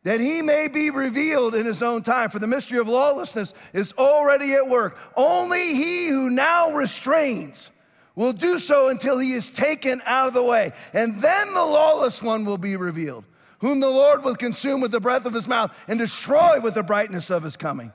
that 0.07 0.21
he 0.21 0.41
may 0.41 0.69
be 0.69 0.89
revealed 0.89 1.53
in 1.53 1.65
his 1.65 1.83
own 1.83 2.01
time. 2.01 2.29
For 2.29 2.39
the 2.39 2.47
mystery 2.47 2.79
of 2.79 2.87
lawlessness 2.87 3.53
is 3.73 3.93
already 3.97 4.53
at 4.53 4.69
work. 4.69 4.97
Only 5.17 5.73
he 5.73 6.07
who 6.07 6.29
now 6.29 6.71
restrains 6.71 7.71
will 8.15 8.31
do 8.31 8.57
so 8.57 8.87
until 8.87 9.19
he 9.19 9.33
is 9.33 9.49
taken 9.49 10.01
out 10.05 10.29
of 10.29 10.33
the 10.33 10.43
way. 10.43 10.71
And 10.93 11.21
then 11.21 11.53
the 11.53 11.61
lawless 11.61 12.23
one 12.23 12.45
will 12.45 12.57
be 12.57 12.77
revealed, 12.77 13.25
whom 13.59 13.81
the 13.81 13.89
Lord 13.89 14.23
will 14.23 14.35
consume 14.35 14.79
with 14.79 14.91
the 14.91 15.01
breath 15.01 15.25
of 15.25 15.33
his 15.33 15.45
mouth 15.45 15.77
and 15.89 15.99
destroy 15.99 16.61
with 16.61 16.75
the 16.75 16.83
brightness 16.83 17.29
of 17.29 17.43
his 17.43 17.57
coming. 17.57 17.91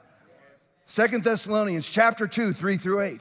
Second 0.93 1.25
Thessalonians 1.25 1.89
chapter 1.89 2.27
2, 2.27 2.53
3 2.53 2.77
through 2.77 3.01
8. 3.01 3.21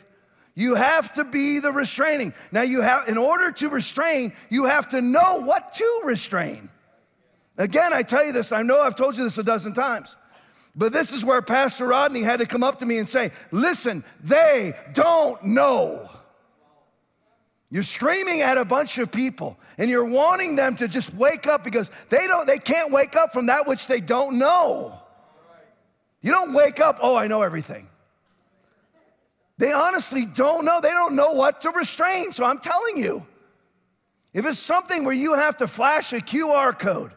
You 0.55 0.76
have 0.76 1.13
to 1.13 1.24
be 1.24 1.59
the 1.59 1.72
restraining. 1.72 2.34
Now 2.51 2.63
you 2.63 2.82
have 2.82 3.07
in 3.07 3.17
order 3.17 3.49
to 3.49 3.69
restrain, 3.69 4.34
you 4.49 4.65
have 4.65 4.89
to 4.89 4.99
know 4.99 5.39
what 5.39 5.72
to 5.76 6.01
restrain. 6.03 6.69
Again, 7.57 7.93
I 7.93 8.01
tell 8.01 8.26
you 8.26 8.34
this, 8.34 8.51
I 8.51 8.61
know 8.61 8.82
I've 8.82 8.97
told 8.97 9.15
you 9.15 9.24
this 9.24 9.38
a 9.38 9.43
dozen 9.43 9.72
times, 9.72 10.17
but 10.76 10.91
this 10.91 11.13
is 11.13 11.24
where 11.24 11.41
Pastor 11.41 11.88
Rodney 11.88 12.24
had 12.24 12.41
to 12.41 12.45
come 12.45 12.61
up 12.61 12.80
to 12.80 12.86
me 12.86 12.97
and 12.97 13.07
say, 13.07 13.32
Listen, 13.51 14.03
they 14.22 14.74
don't 14.91 15.41
know. 15.41 16.09
You're 17.69 17.84
screaming 17.84 18.41
at 18.41 18.57
a 18.57 18.65
bunch 18.65 18.97
of 18.97 19.13
people 19.13 19.57
and 19.78 19.89
you're 19.89 20.03
wanting 20.03 20.57
them 20.57 20.76
to 20.76 20.89
just 20.89 21.13
wake 21.13 21.47
up 21.47 21.63
because 21.63 21.89
they 22.09 22.28
don't 22.28 22.45
they 22.45 22.57
can't 22.57 22.91
wake 22.91 23.15
up 23.15 23.32
from 23.32 23.45
that 23.45 23.65
which 23.65 23.88
they 23.88 24.01
don't 24.01 24.38
know. 24.38 25.01
You 26.22 26.32
don't 26.32 26.53
wake 26.53 26.80
up, 26.80 26.99
oh, 27.01 27.15
I 27.15 27.28
know 27.28 27.41
everything. 27.41 27.88
They 29.57 29.72
honestly 29.72 30.26
don't 30.26 30.65
know. 30.65 30.80
They 30.82 30.89
don't 30.89 31.15
know 31.15 31.34
what 31.34 31.61
to 31.61 31.69
restrain. 31.72 32.32
So 32.32 32.43
I'm 32.43 32.59
telling 32.59 32.97
you, 32.97 33.26
if 34.34 34.45
it's 34.45 34.59
something 34.59 35.03
where 35.03 35.13
you 35.13 35.34
have 35.36 35.57
to 35.57 35.67
flash 35.67 36.13
a 36.13 36.17
QR 36.17 36.78
code 36.78 37.11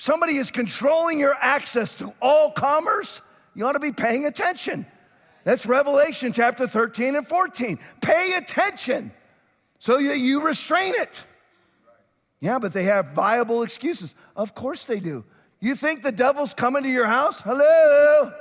somebody 0.00 0.36
is 0.36 0.50
controlling 0.50 1.18
your 1.18 1.34
access 1.40 1.92
to 1.92 2.10
all 2.22 2.50
commerce, 2.50 3.20
you 3.54 3.66
ought 3.66 3.72
to 3.72 3.80
be 3.80 3.92
paying 3.92 4.24
attention. 4.24 4.86
That's 5.44 5.66
Revelation 5.66 6.32
chapter 6.32 6.66
13 6.66 7.16
and 7.16 7.26
14. 7.26 7.78
Pay 8.00 8.32
attention 8.38 9.12
so 9.78 9.98
that 9.98 10.18
you 10.18 10.42
restrain 10.42 10.94
it. 10.96 11.26
Yeah, 12.40 12.58
but 12.58 12.72
they 12.72 12.84
have 12.84 13.08
viable 13.08 13.62
excuses. 13.62 14.14
Of 14.36 14.54
course 14.54 14.86
they 14.86 15.00
do. 15.00 15.22
You 15.60 15.74
think 15.74 16.02
the 16.02 16.12
devil's 16.12 16.54
coming 16.54 16.82
to 16.82 16.88
your 16.88 17.06
house? 17.06 17.42
Hello? 17.42 18.32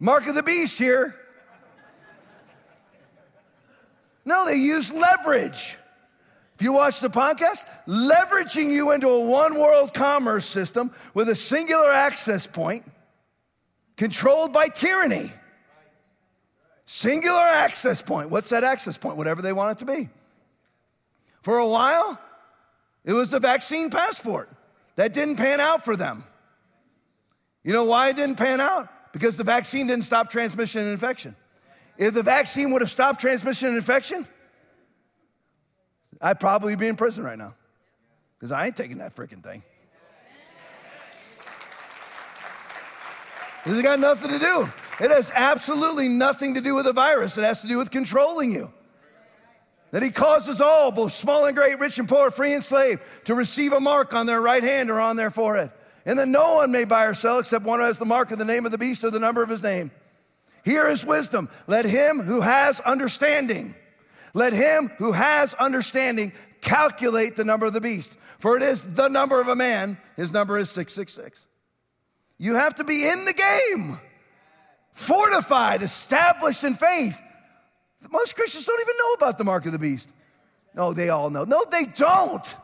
Mark 0.00 0.26
of 0.26 0.34
the 0.34 0.42
beast 0.42 0.78
here. 0.78 1.14
No, 4.24 4.44
they 4.44 4.56
use 4.56 4.92
leverage. 4.92 5.76
If 6.54 6.62
you 6.62 6.72
watch 6.72 7.00
the 7.00 7.08
podcast, 7.08 7.66
leveraging 7.86 8.70
you 8.70 8.90
into 8.90 9.08
a 9.08 9.24
one 9.24 9.58
world 9.58 9.94
commerce 9.94 10.44
system 10.44 10.90
with 11.14 11.28
a 11.28 11.34
singular 11.34 11.92
access 11.92 12.46
point 12.46 12.84
controlled 13.96 14.52
by 14.52 14.68
tyranny. 14.68 15.32
Singular 16.84 17.40
access 17.40 18.02
point. 18.02 18.30
What's 18.30 18.50
that 18.50 18.64
access 18.64 18.98
point? 18.98 19.16
Whatever 19.16 19.40
they 19.40 19.52
want 19.52 19.72
it 19.72 19.78
to 19.78 19.84
be. 19.84 20.08
For 21.42 21.58
a 21.58 21.66
while, 21.66 22.20
it 23.04 23.12
was 23.12 23.30
the 23.30 23.40
vaccine 23.40 23.88
passport. 23.88 24.48
That 24.96 25.12
didn't 25.12 25.36
pan 25.36 25.60
out 25.60 25.84
for 25.84 25.96
them. 25.96 26.24
You 27.62 27.72
know 27.72 27.84
why 27.84 28.08
it 28.08 28.16
didn't 28.16 28.36
pan 28.36 28.60
out? 28.60 28.88
Because 29.12 29.36
the 29.36 29.44
vaccine 29.44 29.86
didn't 29.86 30.04
stop 30.04 30.30
transmission 30.30 30.82
and 30.82 30.90
infection. 30.90 31.34
If 31.96 32.14
the 32.14 32.22
vaccine 32.22 32.72
would 32.72 32.82
have 32.82 32.90
stopped 32.90 33.20
transmission 33.20 33.68
and 33.68 33.76
infection, 33.76 34.26
I'd 36.20 36.40
probably 36.40 36.76
be 36.76 36.86
in 36.86 36.96
prison 36.96 37.24
right 37.24 37.38
now 37.38 37.54
because 38.38 38.52
I 38.52 38.66
ain't 38.66 38.76
taking 38.76 38.98
that 38.98 39.16
freaking 39.16 39.42
thing. 39.42 39.62
It's 43.66 43.82
got 43.82 44.00
nothing 44.00 44.30
to 44.30 44.38
do. 44.38 44.70
It 45.00 45.10
has 45.10 45.30
absolutely 45.34 46.08
nothing 46.08 46.54
to 46.54 46.60
do 46.60 46.74
with 46.74 46.86
the 46.86 46.92
virus. 46.92 47.36
It 47.36 47.44
has 47.44 47.60
to 47.62 47.68
do 47.68 47.76
with 47.76 47.90
controlling 47.90 48.52
you. 48.52 48.72
That 49.90 50.02
he 50.02 50.10
causes 50.10 50.60
all, 50.60 50.90
both 50.90 51.12
small 51.12 51.46
and 51.46 51.56
great, 51.56 51.78
rich 51.78 51.98
and 51.98 52.08
poor, 52.08 52.30
free 52.30 52.52
and 52.52 52.62
slave, 52.62 53.00
to 53.24 53.34
receive 53.34 53.72
a 53.72 53.80
mark 53.80 54.14
on 54.14 54.26
their 54.26 54.40
right 54.40 54.62
hand 54.62 54.90
or 54.90 55.00
on 55.00 55.16
their 55.16 55.30
forehead. 55.30 55.70
And 56.08 56.18
that 56.18 56.26
no 56.26 56.56
one 56.56 56.72
may 56.72 56.84
buy 56.84 57.04
or 57.04 57.14
sell 57.14 57.38
except 57.38 57.64
one 57.64 57.78
who 57.78 57.84
has 57.84 57.98
the 57.98 58.04
mark 58.04 58.32
of 58.32 58.38
the 58.38 58.44
name 58.44 58.66
of 58.66 58.72
the 58.72 58.78
beast 58.78 59.04
or 59.04 59.10
the 59.10 59.20
number 59.20 59.44
of 59.44 59.48
his 59.48 59.62
name. 59.62 59.92
Here 60.64 60.88
is 60.88 61.06
wisdom. 61.06 61.48
Let 61.68 61.84
him 61.84 62.18
who 62.20 62.40
has 62.40 62.80
understanding 62.80 63.76
let 64.34 64.52
him 64.52 64.90
who 64.98 65.12
has 65.12 65.54
understanding 65.54 66.32
calculate 66.60 67.36
the 67.36 67.44
number 67.44 67.66
of 67.66 67.72
the 67.72 67.80
beast, 67.80 68.16
for 68.38 68.56
it 68.56 68.62
is 68.62 68.82
the 68.82 69.08
number 69.08 69.40
of 69.40 69.48
a 69.48 69.56
man. 69.56 69.98
His 70.16 70.32
number 70.32 70.58
is 70.58 70.70
666. 70.70 71.44
You 72.38 72.54
have 72.54 72.76
to 72.76 72.84
be 72.84 73.08
in 73.08 73.24
the 73.24 73.32
game, 73.32 73.98
fortified, 74.92 75.82
established 75.82 76.64
in 76.64 76.74
faith. 76.74 77.20
Most 78.10 78.36
Christians 78.36 78.64
don't 78.64 78.80
even 78.80 78.94
know 78.96 79.12
about 79.14 79.38
the 79.38 79.44
mark 79.44 79.66
of 79.66 79.72
the 79.72 79.78
beast. 79.78 80.12
No, 80.74 80.92
they 80.92 81.08
all 81.08 81.30
know. 81.30 81.44
No, 81.44 81.64
they 81.68 81.86
don't. 81.86 82.56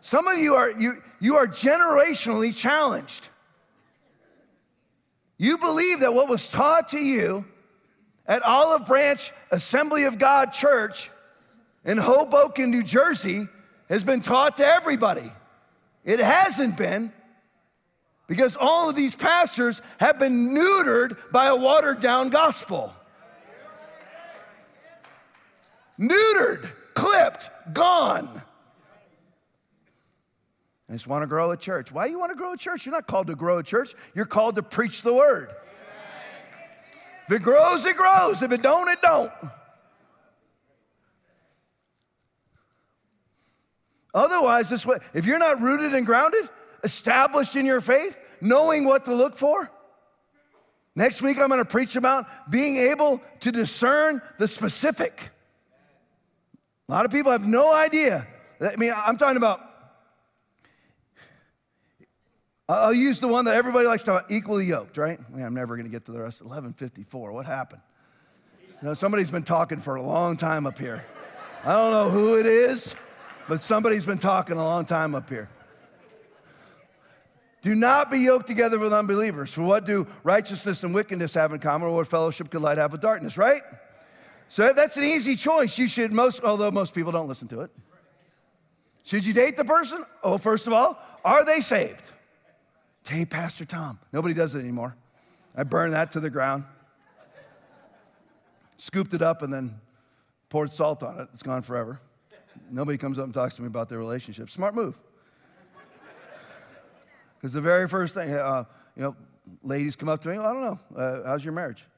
Some 0.00 0.26
of 0.26 0.38
you 0.38 0.54
are 0.54 0.70
you, 0.70 1.02
you 1.20 1.36
are 1.36 1.46
generationally 1.46 2.54
challenged. 2.56 3.28
You 5.38 5.58
believe 5.58 6.00
that 6.00 6.12
what 6.12 6.28
was 6.28 6.48
taught 6.48 6.88
to 6.90 6.98
you 6.98 7.44
at 8.26 8.42
Olive 8.42 8.86
Branch 8.86 9.32
Assembly 9.50 10.04
of 10.04 10.18
God 10.18 10.52
Church 10.52 11.10
in 11.84 11.98
Hoboken, 11.98 12.70
New 12.70 12.82
Jersey, 12.82 13.44
has 13.88 14.04
been 14.04 14.20
taught 14.20 14.58
to 14.58 14.66
everybody. 14.66 15.32
It 16.04 16.20
hasn't 16.20 16.76
been 16.76 17.12
because 18.26 18.56
all 18.56 18.88
of 18.88 18.96
these 18.96 19.14
pastors 19.14 19.82
have 19.98 20.18
been 20.18 20.54
neutered 20.54 21.16
by 21.32 21.46
a 21.46 21.56
watered 21.56 22.00
down 22.00 22.28
gospel. 22.28 22.94
Neutered, 25.98 26.70
clipped, 26.94 27.50
gone. 27.72 28.42
I 30.90 30.94
just 30.94 31.06
want 31.06 31.22
to 31.22 31.28
grow 31.28 31.52
a 31.52 31.56
church. 31.56 31.92
Why 31.92 32.06
do 32.06 32.10
you 32.10 32.18
want 32.18 32.32
to 32.32 32.36
grow 32.36 32.52
a 32.52 32.56
church? 32.56 32.84
You're 32.84 32.92
not 32.92 33.06
called 33.06 33.28
to 33.28 33.36
grow 33.36 33.58
a 33.58 33.62
church, 33.62 33.94
you're 34.12 34.26
called 34.26 34.56
to 34.56 34.62
preach 34.62 35.02
the 35.02 35.14
word. 35.14 35.54
If 37.28 37.36
it 37.36 37.42
grows, 37.42 37.84
it 37.86 37.96
grows. 37.96 38.42
If 38.42 38.50
it 38.50 38.60
don't, 38.60 38.88
it 38.88 39.00
don't. 39.00 39.30
Otherwise, 44.12 44.68
this 44.68 44.84
way, 44.84 44.96
if 45.14 45.26
you're 45.26 45.38
not 45.38 45.60
rooted 45.60 45.94
and 45.94 46.04
grounded, 46.04 46.48
established 46.82 47.54
in 47.54 47.64
your 47.64 47.80
faith, 47.80 48.18
knowing 48.40 48.84
what 48.84 49.04
to 49.04 49.14
look 49.14 49.36
for, 49.36 49.70
next 50.96 51.22
week 51.22 51.38
I'm 51.38 51.46
going 51.46 51.60
to 51.60 51.64
preach 51.64 51.94
about 51.94 52.26
being 52.50 52.78
able 52.90 53.22
to 53.40 53.52
discern 53.52 54.20
the 54.38 54.48
specific. 54.48 55.30
A 56.88 56.90
lot 56.90 57.04
of 57.04 57.12
people 57.12 57.30
have 57.30 57.46
no 57.46 57.72
idea. 57.72 58.26
I 58.60 58.74
mean, 58.74 58.92
I'm 58.92 59.16
talking 59.16 59.36
about 59.36 59.69
I'll 62.70 62.94
use 62.94 63.18
the 63.18 63.26
one 63.26 63.46
that 63.46 63.56
everybody 63.56 63.86
likes 63.88 64.04
to 64.04 64.12
talk 64.12 64.20
about, 64.20 64.32
equally 64.32 64.64
yoked, 64.64 64.96
right? 64.96 65.18
I'm 65.34 65.54
never 65.54 65.76
going 65.76 65.86
to 65.86 65.90
get 65.90 66.04
to 66.04 66.12
the 66.12 66.20
rest. 66.20 66.40
1154, 66.40 67.32
what 67.32 67.44
happened? 67.44 67.82
Somebody's 68.94 69.30
been 69.30 69.42
talking 69.42 69.78
for 69.78 69.96
a 69.96 70.02
long 70.02 70.36
time 70.36 70.66
up 70.66 70.78
here. 70.78 71.04
I 71.64 71.72
don't 71.72 71.90
know 71.90 72.10
who 72.10 72.38
it 72.38 72.46
is, 72.46 72.94
but 73.48 73.60
somebody's 73.60 74.06
been 74.06 74.18
talking 74.18 74.56
a 74.56 74.64
long 74.64 74.84
time 74.84 75.16
up 75.16 75.28
here. 75.28 75.48
Do 77.62 77.74
not 77.74 78.10
be 78.10 78.20
yoked 78.20 78.46
together 78.46 78.78
with 78.78 78.92
unbelievers. 78.92 79.52
For 79.52 79.62
what 79.62 79.84
do 79.84 80.06
righteousness 80.22 80.84
and 80.84 80.94
wickedness 80.94 81.34
have 81.34 81.52
in 81.52 81.58
common, 81.58 81.88
or 81.88 81.96
what 81.96 82.06
fellowship 82.06 82.50
could 82.50 82.62
light 82.62 82.78
have 82.78 82.92
with 82.92 83.00
darkness, 83.00 83.36
right? 83.36 83.62
So 84.48 84.72
that's 84.72 84.96
an 84.96 85.04
easy 85.04 85.34
choice. 85.34 85.76
You 85.76 85.88
should 85.88 86.12
most, 86.12 86.42
although 86.42 86.70
most 86.70 86.94
people 86.94 87.10
don't 87.10 87.28
listen 87.28 87.48
to 87.48 87.60
it. 87.62 87.70
Should 89.04 89.26
you 89.26 89.34
date 89.34 89.56
the 89.56 89.64
person? 89.64 90.04
Oh, 90.22 90.38
first 90.38 90.66
of 90.66 90.72
all, 90.72 90.98
are 91.24 91.44
they 91.44 91.60
saved? 91.60 92.12
Hey, 93.10 93.26
Pastor 93.26 93.64
Tom. 93.64 93.98
Nobody 94.12 94.34
does 94.34 94.54
it 94.54 94.60
anymore. 94.60 94.94
I 95.56 95.64
burned 95.64 95.94
that 95.94 96.12
to 96.12 96.20
the 96.20 96.30
ground, 96.30 96.62
scooped 98.76 99.12
it 99.14 99.20
up, 99.20 99.42
and 99.42 99.52
then 99.52 99.80
poured 100.48 100.72
salt 100.72 101.02
on 101.02 101.18
it. 101.18 101.28
It's 101.32 101.42
gone 101.42 101.62
forever. 101.62 102.00
Nobody 102.70 102.96
comes 102.96 103.18
up 103.18 103.24
and 103.24 103.34
talks 103.34 103.56
to 103.56 103.62
me 103.62 103.66
about 103.66 103.88
their 103.88 103.98
relationship. 103.98 104.48
Smart 104.48 104.76
move. 104.76 104.96
Because 107.34 107.52
the 107.52 107.60
very 107.60 107.88
first 107.88 108.14
thing, 108.14 108.32
uh, 108.32 108.62
you 108.94 109.02
know, 109.02 109.16
ladies 109.64 109.96
come 109.96 110.08
up 110.08 110.22
to 110.22 110.28
me, 110.28 110.38
well, 110.38 110.46
I 110.46 110.52
don't 110.52 110.62
know, 110.62 110.96
uh, 110.96 111.26
how's 111.26 111.44
your 111.44 111.52
marriage? 111.52 111.88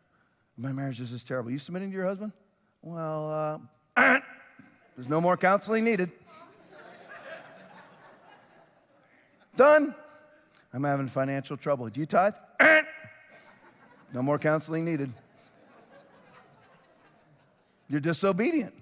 My 0.57 0.73
marriage 0.73 0.99
is 0.99 1.11
just 1.11 1.29
terrible. 1.29 1.51
You 1.51 1.59
submitting 1.59 1.91
to 1.91 1.95
your 1.95 2.07
husband? 2.07 2.33
Well, 2.81 3.61
uh, 3.99 4.19
there's 4.97 5.11
no 5.11 5.21
more 5.21 5.37
counseling 5.37 5.85
needed. 5.85 6.11
Done. 9.57 9.95
I'm 10.73 10.85
having 10.85 11.09
financial 11.09 11.57
trouble. 11.57 11.89
Do 11.89 12.01
you 12.01 12.07
tithe? 12.07 12.35
no 14.13 14.23
more 14.23 14.39
counseling 14.39 14.85
needed. 14.85 15.13
You're 17.89 18.01
disobedient. 18.01 18.75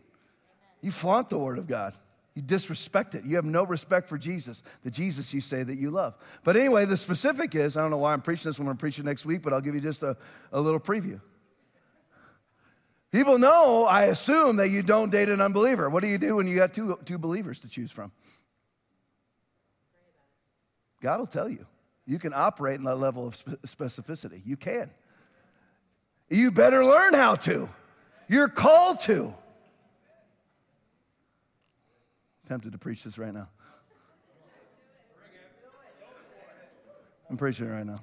You 0.82 0.93
flaunt 0.93 1.28
the 1.28 1.38
word 1.38 1.59
of 1.59 1.66
God. 1.66 1.95
You 2.34 2.43
disrespect 2.43 3.16
it. 3.16 3.24
You 3.24 3.36
have 3.36 3.45
no 3.45 3.64
respect 3.64 4.09
for 4.09 4.16
Jesus, 4.16 4.62
the 4.84 4.91
Jesus 4.91 5.34
you 5.34 5.41
say 5.41 5.64
that 5.64 5.76
you 5.76 5.91
love. 5.91 6.14
But 6.45 6.57
anyway, 6.57 6.84
the 6.84 6.97
specific 6.97 7.57
is 7.57 7.76
I 7.76 7.82
don't 7.82 7.91
know 7.91 7.99
why 7.99 8.12
I'm 8.12 8.22
preaching 8.22 8.49
this 8.49 8.59
when 8.59 8.68
I'm 8.68 8.76
preaching 8.76 9.05
next 9.05 9.26
week, 9.26 9.43
but 9.43 9.53
I'll 9.53 9.61
give 9.61 9.74
you 9.74 9.80
just 9.80 10.05
a, 10.05 10.16
a 10.53 10.61
little 10.61 10.78
preview. 10.78 11.20
People 13.11 13.38
know, 13.38 13.86
I 13.91 14.05
assume, 14.05 14.57
that 14.57 14.68
you 14.68 14.82
don't 14.82 15.11
date 15.11 15.28
an 15.28 15.41
unbeliever. 15.41 15.91
What 15.91 16.03
do 16.03 16.09
you 16.09 16.18
do 16.18 16.36
when 16.36 16.47
you 16.47 16.55
got 16.55 16.72
two, 16.72 16.97
two 17.05 17.18
believers 17.18 17.61
to 17.62 17.68
choose 17.68 17.91
from? 17.91 18.12
God 21.01 21.18
will 21.18 21.26
tell 21.26 21.49
you. 21.49 21.66
You 22.07 22.19
can 22.19 22.33
operate 22.35 22.79
in 22.79 22.85
that 22.85 22.97
level 22.97 23.27
of 23.27 23.37
specificity. 23.37 24.43
You 24.45 24.57
can. 24.57 24.91
You 26.29 26.51
better 26.51 26.85
learn 26.85 27.15
how 27.15 27.35
to. 27.37 27.69
You're 28.29 28.49
called 28.49 29.01
to. 29.01 29.35
tempted 32.51 32.73
to 32.73 32.79
preach 32.79 33.05
this 33.05 33.17
right 33.17 33.33
now. 33.33 33.49
I'm 37.31 37.37
preaching 37.37 37.69
it 37.69 37.71
right 37.71 37.87
now. 37.87 38.01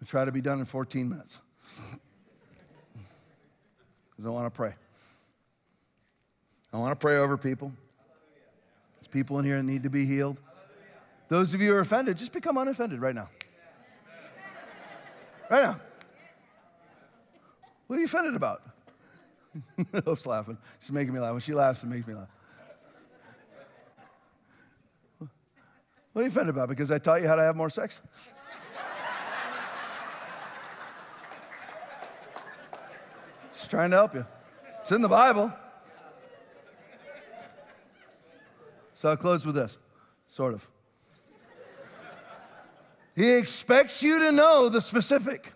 We 0.00 0.06
try 0.06 0.24
to 0.24 0.32
be 0.32 0.40
done 0.40 0.58
in 0.58 0.64
14 0.64 1.06
minutes 1.06 1.42
because 4.10 4.24
I 4.24 4.30
want 4.30 4.46
to 4.46 4.56
pray. 4.56 4.72
I 6.72 6.78
want 6.78 6.92
to 6.92 6.96
pray 6.96 7.16
over 7.16 7.36
people. 7.36 7.72
There's 8.94 9.08
people 9.08 9.38
in 9.38 9.44
here 9.44 9.56
that 9.56 9.62
need 9.62 9.84
to 9.84 9.90
be 9.90 10.04
healed. 10.04 10.40
Those 11.28 11.54
of 11.54 11.60
you 11.60 11.70
who 11.70 11.74
are 11.76 11.80
offended, 11.80 12.16
just 12.16 12.32
become 12.32 12.56
unoffended 12.56 13.00
right 13.00 13.14
now. 13.14 13.28
Right 15.50 15.62
now. 15.62 15.80
What 17.86 17.96
are 17.96 18.00
you 18.00 18.06
offended 18.06 18.34
about? 18.34 18.62
Hope's 20.04 20.26
laughing. 20.26 20.58
She's 20.80 20.92
making 20.92 21.14
me 21.14 21.20
laugh. 21.20 21.32
When 21.32 21.40
she 21.40 21.54
laughs, 21.54 21.82
it 21.82 21.86
makes 21.86 22.06
me 22.06 22.14
laugh. 22.14 22.28
What 25.18 26.22
are 26.22 26.24
you 26.24 26.28
offended 26.30 26.54
about? 26.54 26.68
Because 26.68 26.90
I 26.90 26.98
taught 26.98 27.20
you 27.20 27.28
how 27.28 27.36
to 27.36 27.42
have 27.42 27.56
more 27.56 27.68
sex? 27.68 28.00
Just 33.52 33.70
trying 33.70 33.90
to 33.90 33.96
help 33.96 34.14
you. 34.14 34.26
It's 34.80 34.92
in 34.92 35.02
the 35.02 35.08
Bible. 35.08 35.52
So 38.96 39.10
I'll 39.10 39.16
close 39.16 39.44
with 39.44 39.54
this, 39.54 39.76
sort 40.26 40.54
of. 40.54 40.66
He 43.14 43.34
expects 43.34 44.02
you 44.02 44.18
to 44.20 44.32
know 44.32 44.70
the 44.70 44.80
specific. 44.80 45.52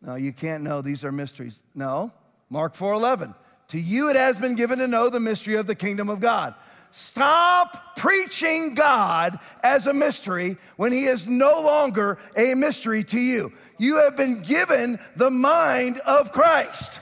No, 0.00 0.14
you 0.14 0.32
can't 0.32 0.62
know. 0.62 0.80
These 0.80 1.04
are 1.04 1.12
mysteries. 1.12 1.62
No. 1.74 2.10
Mark 2.48 2.74
4:11. 2.74 3.34
To 3.68 3.78
you 3.78 4.08
it 4.08 4.16
has 4.16 4.38
been 4.38 4.56
given 4.56 4.78
to 4.78 4.88
know 4.88 5.10
the 5.10 5.20
mystery 5.20 5.56
of 5.56 5.66
the 5.66 5.74
kingdom 5.74 6.08
of 6.08 6.20
God. 6.20 6.54
Stop 6.90 7.96
preaching 7.96 8.74
God 8.74 9.38
as 9.62 9.86
a 9.86 9.92
mystery 9.92 10.56
when 10.76 10.92
he 10.92 11.04
is 11.04 11.26
no 11.26 11.60
longer 11.60 12.16
a 12.34 12.54
mystery 12.54 13.04
to 13.04 13.20
you. 13.20 13.52
You 13.78 13.98
have 13.98 14.16
been 14.16 14.40
given 14.40 14.98
the 15.16 15.30
mind 15.30 16.00
of 16.06 16.32
Christ. 16.32 17.00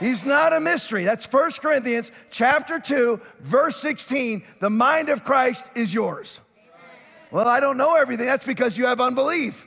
He's 0.00 0.24
not 0.24 0.54
a 0.54 0.60
mystery. 0.60 1.04
That's 1.04 1.30
1 1.30 1.52
Corinthians 1.60 2.10
chapter 2.30 2.80
2, 2.80 3.20
verse 3.40 3.76
16. 3.76 4.42
The 4.58 4.70
mind 4.70 5.10
of 5.10 5.22
Christ 5.22 5.70
is 5.76 5.92
yours. 5.92 6.40
Well, 7.30 7.46
I 7.46 7.60
don't 7.60 7.76
know 7.76 7.94
everything. 7.94 8.26
That's 8.26 8.44
because 8.44 8.78
you 8.78 8.86
have 8.86 9.00
unbelief. 9.00 9.66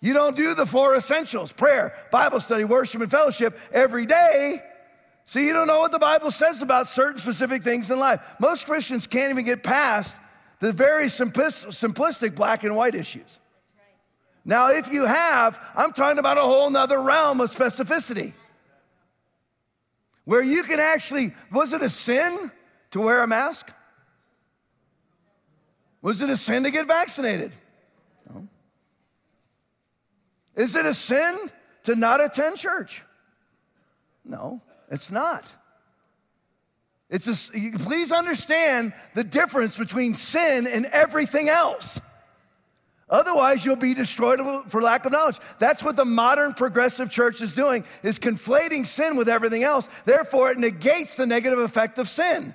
You 0.00 0.14
don't 0.14 0.36
do 0.36 0.54
the 0.54 0.64
four 0.64 0.94
essentials 0.94 1.52
prayer, 1.52 1.92
Bible 2.12 2.40
study, 2.40 2.62
worship, 2.62 3.02
and 3.02 3.10
fellowship 3.10 3.58
every 3.72 4.06
day. 4.06 4.62
So 5.26 5.40
you 5.40 5.52
don't 5.52 5.66
know 5.66 5.80
what 5.80 5.92
the 5.92 5.98
Bible 5.98 6.30
says 6.30 6.62
about 6.62 6.88
certain 6.88 7.18
specific 7.18 7.64
things 7.64 7.90
in 7.90 7.98
life. 7.98 8.36
Most 8.40 8.64
Christians 8.64 9.08
can't 9.08 9.30
even 9.30 9.44
get 9.44 9.64
past 9.64 10.20
the 10.60 10.72
very 10.72 11.06
simplistic 11.06 12.34
black 12.34 12.62
and 12.62 12.76
white 12.76 12.94
issues. 12.94 13.40
Now, 14.44 14.70
if 14.70 14.90
you 14.90 15.04
have, 15.04 15.60
I'm 15.76 15.92
talking 15.92 16.18
about 16.18 16.38
a 16.38 16.42
whole 16.42 16.70
nother 16.70 17.02
realm 17.02 17.40
of 17.40 17.50
specificity 17.50 18.32
where 20.28 20.42
you 20.42 20.62
can 20.62 20.78
actually, 20.78 21.32
was 21.50 21.72
it 21.72 21.80
a 21.80 21.88
sin 21.88 22.52
to 22.90 23.00
wear 23.00 23.22
a 23.22 23.26
mask? 23.26 23.72
Was 26.02 26.20
it 26.20 26.28
a 26.28 26.36
sin 26.36 26.64
to 26.64 26.70
get 26.70 26.86
vaccinated? 26.86 27.50
No. 28.28 28.46
Is 30.54 30.76
it 30.76 30.84
a 30.84 30.92
sin 30.92 31.34
to 31.84 31.94
not 31.94 32.22
attend 32.22 32.58
church? 32.58 33.02
No, 34.22 34.60
it's 34.90 35.10
not. 35.10 35.46
It's 37.08 37.26
a, 37.26 37.78
please 37.78 38.12
understand 38.12 38.92
the 39.14 39.24
difference 39.24 39.78
between 39.78 40.12
sin 40.12 40.66
and 40.66 40.84
everything 40.92 41.48
else. 41.48 42.02
Otherwise, 43.10 43.64
you'll 43.64 43.76
be 43.76 43.94
destroyed 43.94 44.40
for 44.68 44.82
lack 44.82 45.06
of 45.06 45.12
knowledge. 45.12 45.38
That's 45.58 45.82
what 45.82 45.96
the 45.96 46.04
modern 46.04 46.52
progressive 46.52 47.10
church 47.10 47.40
is 47.40 47.54
doing, 47.54 47.84
is 48.02 48.18
conflating 48.18 48.86
sin 48.86 49.16
with 49.16 49.28
everything 49.28 49.62
else. 49.62 49.88
Therefore, 50.04 50.50
it 50.50 50.58
negates 50.58 51.16
the 51.16 51.26
negative 51.26 51.58
effect 51.58 51.98
of 51.98 52.08
sin. 52.08 52.54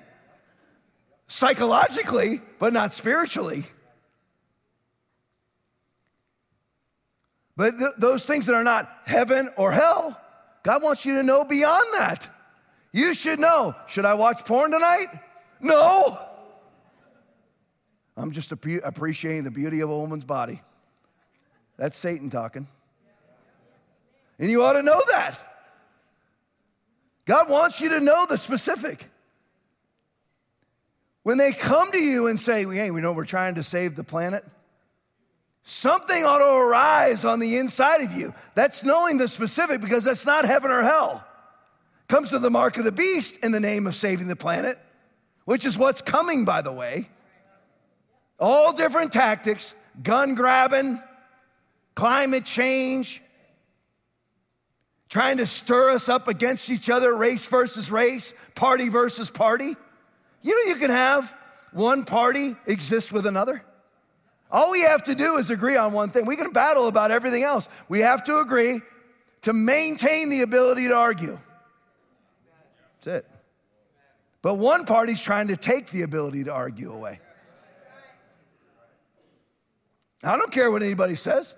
Psychologically, 1.26 2.40
but 2.58 2.72
not 2.72 2.94
spiritually. 2.94 3.64
But 7.56 7.72
th- 7.78 7.92
those 7.98 8.26
things 8.26 8.46
that 8.46 8.54
are 8.54 8.64
not 8.64 8.88
heaven 9.06 9.50
or 9.56 9.72
hell, 9.72 10.20
God 10.62 10.82
wants 10.82 11.04
you 11.04 11.16
to 11.16 11.22
know 11.22 11.44
beyond 11.44 11.86
that. 11.94 12.28
You 12.92 13.14
should 13.14 13.40
know 13.40 13.74
should 13.88 14.04
I 14.04 14.14
watch 14.14 14.44
porn 14.44 14.70
tonight? 14.70 15.06
No. 15.60 16.18
I'm 18.16 18.30
just 18.30 18.52
appreciating 18.52 19.44
the 19.44 19.50
beauty 19.50 19.80
of 19.80 19.90
a 19.90 19.98
woman's 19.98 20.24
body. 20.24 20.62
That's 21.76 21.96
Satan 21.96 22.30
talking. 22.30 22.68
And 24.38 24.50
you 24.50 24.62
ought 24.62 24.74
to 24.74 24.82
know 24.82 25.00
that. 25.10 25.38
God 27.24 27.48
wants 27.48 27.80
you 27.80 27.88
to 27.90 28.00
know 28.00 28.26
the 28.28 28.38
specific. 28.38 29.08
When 31.22 31.38
they 31.38 31.52
come 31.52 31.90
to 31.90 31.98
you 31.98 32.26
and 32.26 32.38
say, 32.38 32.64
hey, 32.64 32.90
we 32.90 33.00
know 33.00 33.12
we're 33.12 33.24
trying 33.24 33.54
to 33.54 33.62
save 33.62 33.96
the 33.96 34.04
planet, 34.04 34.44
something 35.62 36.24
ought 36.24 36.38
to 36.38 36.56
arise 36.56 37.24
on 37.24 37.40
the 37.40 37.56
inside 37.56 38.02
of 38.02 38.12
you. 38.12 38.34
That's 38.54 38.84
knowing 38.84 39.18
the 39.18 39.26
specific 39.26 39.80
because 39.80 40.04
that's 40.04 40.26
not 40.26 40.44
heaven 40.44 40.70
or 40.70 40.82
hell. 40.82 41.26
Comes 42.08 42.30
to 42.30 42.38
the 42.38 42.50
mark 42.50 42.76
of 42.76 42.84
the 42.84 42.92
beast 42.92 43.42
in 43.42 43.52
the 43.52 43.60
name 43.60 43.86
of 43.86 43.94
saving 43.94 44.28
the 44.28 44.36
planet, 44.36 44.78
which 45.46 45.64
is 45.64 45.78
what's 45.78 46.02
coming, 46.02 46.44
by 46.44 46.60
the 46.60 46.72
way. 46.72 47.08
All 48.38 48.72
different 48.72 49.12
tactics 49.12 49.74
gun 50.02 50.34
grabbing, 50.34 51.00
climate 51.94 52.44
change, 52.44 53.22
trying 55.08 55.36
to 55.36 55.46
stir 55.46 55.90
us 55.90 56.08
up 56.08 56.26
against 56.26 56.68
each 56.70 56.90
other, 56.90 57.14
race 57.14 57.46
versus 57.46 57.90
race, 57.90 58.34
party 58.54 58.88
versus 58.88 59.30
party. 59.30 59.76
You 60.42 60.66
know, 60.66 60.72
you 60.72 60.80
can 60.80 60.90
have 60.90 61.32
one 61.72 62.04
party 62.04 62.56
exist 62.66 63.12
with 63.12 63.26
another. 63.26 63.62
All 64.50 64.70
we 64.70 64.82
have 64.82 65.04
to 65.04 65.14
do 65.14 65.36
is 65.36 65.50
agree 65.50 65.76
on 65.76 65.92
one 65.92 66.10
thing. 66.10 66.26
We 66.26 66.36
can 66.36 66.52
battle 66.52 66.86
about 66.86 67.10
everything 67.10 67.42
else. 67.42 67.68
We 67.88 68.00
have 68.00 68.24
to 68.24 68.38
agree 68.38 68.80
to 69.42 69.52
maintain 69.52 70.30
the 70.30 70.42
ability 70.42 70.88
to 70.88 70.94
argue. 70.94 71.38
That's 73.00 73.24
it. 73.24 73.30
But 74.42 74.54
one 74.54 74.84
party's 74.84 75.20
trying 75.20 75.48
to 75.48 75.56
take 75.56 75.90
the 75.90 76.02
ability 76.02 76.44
to 76.44 76.52
argue 76.52 76.92
away. 76.92 77.20
I 80.24 80.36
don't 80.36 80.50
care 80.50 80.70
what 80.70 80.82
anybody 80.82 81.14
says. 81.14 81.54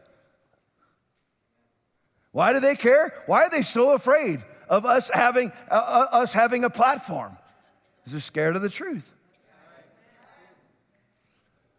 Why 2.32 2.52
do 2.52 2.60
they 2.60 2.74
care? 2.74 3.14
Why 3.26 3.44
are 3.44 3.50
they 3.50 3.62
so 3.62 3.94
afraid 3.94 4.44
of 4.68 4.84
us 4.84 5.10
having, 5.12 5.52
uh, 5.70 6.06
uh, 6.12 6.16
us 6.18 6.32
having 6.32 6.64
a 6.64 6.70
platform? 6.70 7.36
Because 7.98 8.12
they're 8.12 8.20
scared 8.20 8.56
of 8.56 8.62
the 8.62 8.68
truth. 8.68 9.10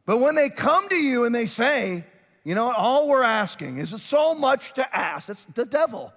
But 0.06 0.20
when 0.20 0.36
they 0.36 0.50
come 0.50 0.88
to 0.90 0.96
you 0.96 1.26
and 1.26 1.36
they 1.36 1.46
say, 1.46 2.06
you 2.44 2.56
know, 2.56 2.72
all 2.72 3.10
we're 3.10 3.24
asking 3.24 3.78
is 3.78 3.90
so 4.02 4.34
much 4.34 4.74
to 4.76 4.96
ask, 4.96 5.30
it's 5.30 5.46
the 5.46 5.66
devil. 5.66 6.14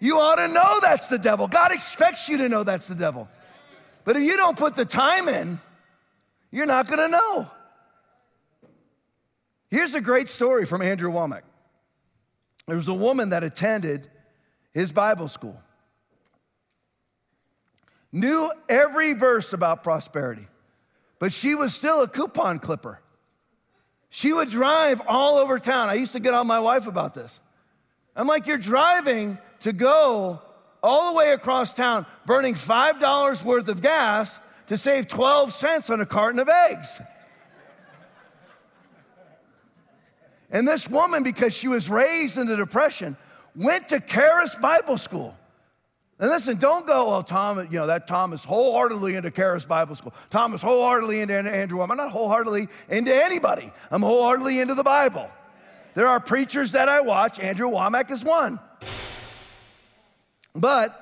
You 0.00 0.18
ought 0.18 0.36
to 0.36 0.48
know 0.48 0.80
that's 0.80 1.06
the 1.08 1.18
devil. 1.18 1.46
God 1.46 1.70
expects 1.70 2.28
you 2.28 2.38
to 2.38 2.48
know 2.48 2.64
that's 2.64 2.88
the 2.88 2.94
devil. 2.94 3.28
But 4.04 4.16
if 4.16 4.22
you 4.22 4.36
don't 4.36 4.56
put 4.56 4.74
the 4.74 4.84
time 4.84 5.28
in, 5.28 5.60
you're 6.50 6.66
not 6.66 6.88
gonna 6.88 7.08
know. 7.08 7.50
Here's 9.74 9.96
a 9.96 10.00
great 10.00 10.28
story 10.28 10.66
from 10.66 10.82
Andrew 10.82 11.10
Wommack. 11.10 11.42
There 12.68 12.76
was 12.76 12.86
a 12.86 12.94
woman 12.94 13.30
that 13.30 13.42
attended 13.42 14.08
his 14.72 14.92
Bible 14.92 15.26
school, 15.26 15.60
knew 18.12 18.52
every 18.68 19.14
verse 19.14 19.52
about 19.52 19.82
prosperity, 19.82 20.46
but 21.18 21.32
she 21.32 21.56
was 21.56 21.74
still 21.74 22.04
a 22.04 22.08
coupon 22.08 22.60
clipper. 22.60 23.00
She 24.10 24.32
would 24.32 24.48
drive 24.48 25.02
all 25.08 25.38
over 25.38 25.58
town. 25.58 25.88
I 25.88 25.94
used 25.94 26.12
to 26.12 26.20
get 26.20 26.34
on 26.34 26.46
my 26.46 26.60
wife 26.60 26.86
about 26.86 27.12
this. 27.12 27.40
I'm 28.14 28.28
like, 28.28 28.46
you're 28.46 28.58
driving 28.58 29.38
to 29.58 29.72
go 29.72 30.40
all 30.84 31.10
the 31.10 31.18
way 31.18 31.32
across 31.32 31.72
town, 31.72 32.06
burning 32.26 32.54
$5 32.54 33.44
worth 33.44 33.66
of 33.66 33.82
gas 33.82 34.38
to 34.68 34.76
save 34.76 35.08
12 35.08 35.52
cents 35.52 35.90
on 35.90 36.00
a 36.00 36.06
carton 36.06 36.38
of 36.38 36.48
eggs. 36.48 37.00
And 40.50 40.66
this 40.68 40.88
woman, 40.88 41.22
because 41.22 41.54
she 41.54 41.68
was 41.68 41.88
raised 41.88 42.38
in 42.38 42.46
the 42.46 42.56
Depression, 42.56 43.16
went 43.56 43.88
to 43.88 44.00
Charis 44.00 44.54
Bible 44.54 44.98
School. 44.98 45.36
And 46.18 46.30
listen, 46.30 46.58
don't 46.58 46.86
go, 46.86 47.16
oh, 47.16 47.22
Tom, 47.22 47.58
you 47.70 47.78
know, 47.78 47.88
that 47.88 48.06
Tom 48.06 48.32
is 48.32 48.44
wholeheartedly 48.44 49.16
into 49.16 49.30
Charis 49.30 49.64
Bible 49.64 49.96
School. 49.96 50.14
Tom 50.30 50.54
is 50.54 50.62
wholeheartedly 50.62 51.20
into 51.20 51.34
Andrew. 51.34 51.80
I'm 51.80 51.96
not 51.96 52.10
wholeheartedly 52.10 52.68
into 52.88 53.12
anybody. 53.12 53.72
I'm 53.90 54.02
wholeheartedly 54.02 54.60
into 54.60 54.74
the 54.74 54.84
Bible. 54.84 55.28
There 55.94 56.06
are 56.06 56.20
preachers 56.20 56.72
that 56.72 56.88
I 56.88 57.00
watch. 57.00 57.40
Andrew 57.40 57.68
Wommack 57.68 58.10
is 58.10 58.24
one. 58.24 58.60
But 60.54 61.00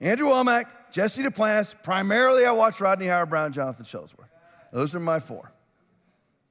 Andrew 0.00 0.28
Wommack, 0.28 0.66
Jesse 0.92 1.24
Duplantis, 1.24 1.74
primarily 1.82 2.46
I 2.46 2.52
watch 2.52 2.80
Rodney 2.80 3.06
Howard-Browne, 3.06 3.52
Jonathan 3.52 3.84
Shuttlesworth. 3.84 4.28
Those 4.72 4.94
are 4.94 5.00
my 5.00 5.18
four. 5.18 5.50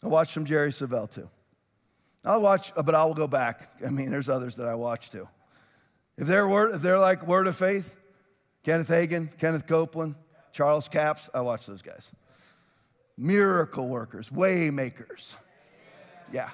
I 0.04 0.08
watch 0.08 0.34
some 0.34 0.46
Jerry 0.46 0.72
Savelle 0.72 1.10
too. 1.10 1.30
I'll 2.26 2.42
watch, 2.42 2.74
but 2.76 2.96
I 2.96 3.06
will 3.06 3.14
go 3.14 3.28
back. 3.28 3.70
I 3.86 3.90
mean, 3.90 4.10
there's 4.10 4.30
others 4.30 4.56
that 4.56 4.68
I 4.68 4.76
watch 4.76 5.12
too. 5.12 5.28
If 6.18 6.28
they're, 6.28 6.48
word, 6.48 6.74
if 6.74 6.82
they're 6.82 7.00
like 7.00 7.28
Word 7.28 7.46
of 7.48 7.56
Faith, 7.56 7.96
Kenneth 8.64 8.88
Hagin, 8.88 9.38
Kenneth 9.38 9.68
Copeland, 9.68 10.16
Charles 10.52 10.88
Capps, 10.88 11.30
I 11.34 11.42
watch 11.42 11.68
those 11.68 11.82
guys. 11.82 12.12
Miracle 13.18 13.88
workers, 13.88 14.32
way 14.32 14.70
makers. 14.72 15.38
Yeah. 16.32 16.50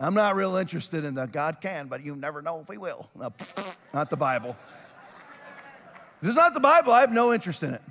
I'm 0.00 0.14
not 0.14 0.36
real 0.36 0.56
interested 0.56 1.04
in 1.04 1.14
the 1.14 1.26
God 1.26 1.58
can, 1.60 1.86
but 1.86 2.04
you 2.04 2.14
never 2.14 2.42
know 2.42 2.60
if 2.60 2.68
He 2.68 2.78
will. 2.78 3.08
No, 3.16 3.32
not 3.94 4.10
the 4.10 4.16
Bible. 4.16 4.56
If 6.20 6.28
it's 6.28 6.36
not 6.36 6.54
the 6.54 6.60
Bible, 6.60 6.92
I 6.92 7.00
have 7.00 7.12
no 7.12 7.32
interest 7.32 7.62
in 7.62 7.74
it. 7.74 7.82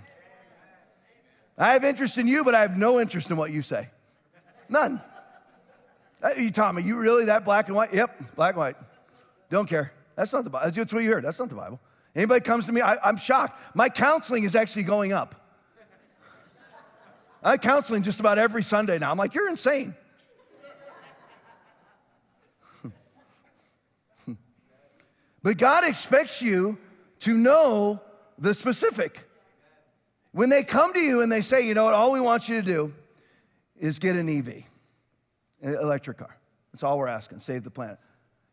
I 1.57 1.74
have 1.74 1.84
interest 1.84 2.18
in 2.18 2.28
you, 2.28 2.43
but 2.43 2.53
I 2.53 2.61
have 2.61 2.78
no 2.78 2.99
interest 2.99 3.32
in 3.32 3.38
what 3.38 3.51
you 3.51 3.61
say. 3.61 3.89
None. 4.70 5.01
You, 6.38 6.51
Tommy, 6.51 6.82
you 6.82 6.97
really 6.97 7.26
that 7.26 7.45
black 7.45 7.68
and 7.68 7.76
white? 7.76 7.93
Yep, 7.93 8.36
black 8.36 8.55
and 8.55 8.59
white. 8.59 8.76
Don't 9.49 9.68
care. 9.68 9.93
That's 10.15 10.34
not 10.34 10.43
the 10.43 10.49
Bible. 10.49 10.72
That's 10.72 10.93
what 10.93 11.03
you 11.03 11.11
heard. 11.11 11.24
That's 11.24 11.39
not 11.39 11.49
the 11.49 11.55
Bible. 11.55 11.80
Anybody 12.15 12.41
comes 12.41 12.65
to 12.65 12.72
me, 12.72 12.82
I, 12.82 12.97
am 13.07 13.18
shocked. 13.18 13.61
My 13.76 13.89
counseling 13.89 14.43
is 14.43 14.55
actually 14.55 14.82
going 14.84 15.13
up. 15.13 15.36
I'm 17.43 17.59
counseling 17.59 18.01
just 18.01 18.20
about 18.20 18.39
every 18.39 18.63
Sunday 18.63 18.97
now. 18.97 19.11
I'm 19.11 19.18
like, 19.18 19.36
you're 19.36 19.47
insane. 19.47 19.93
but 25.43 25.57
God 25.57 25.84
expects 25.86 26.41
you 26.41 26.80
to 27.20 27.34
know 27.34 28.01
the 28.39 28.55
specific. 28.55 29.24
When 30.32 30.49
they 30.49 30.63
come 30.63 30.93
to 30.93 30.99
you 30.99 31.22
and 31.22 31.32
they 31.32 31.41
say, 31.41 31.68
you 31.68 31.76
know 31.76 31.86
what, 31.86 31.93
all 31.93 32.11
we 32.11 32.20
want 32.20 32.49
you 32.49 32.59
to 32.59 32.68
do 32.68 32.91
is 33.78 33.99
get 33.99 34.15
an 34.15 34.28
EV 34.28 34.66
electric 35.62 36.18
car. 36.18 36.38
That's 36.72 36.84
all 36.84 36.97
we're 36.97 37.08
asking. 37.08 37.39
Save 37.39 37.64
the 37.64 37.72
planet. 37.72 37.97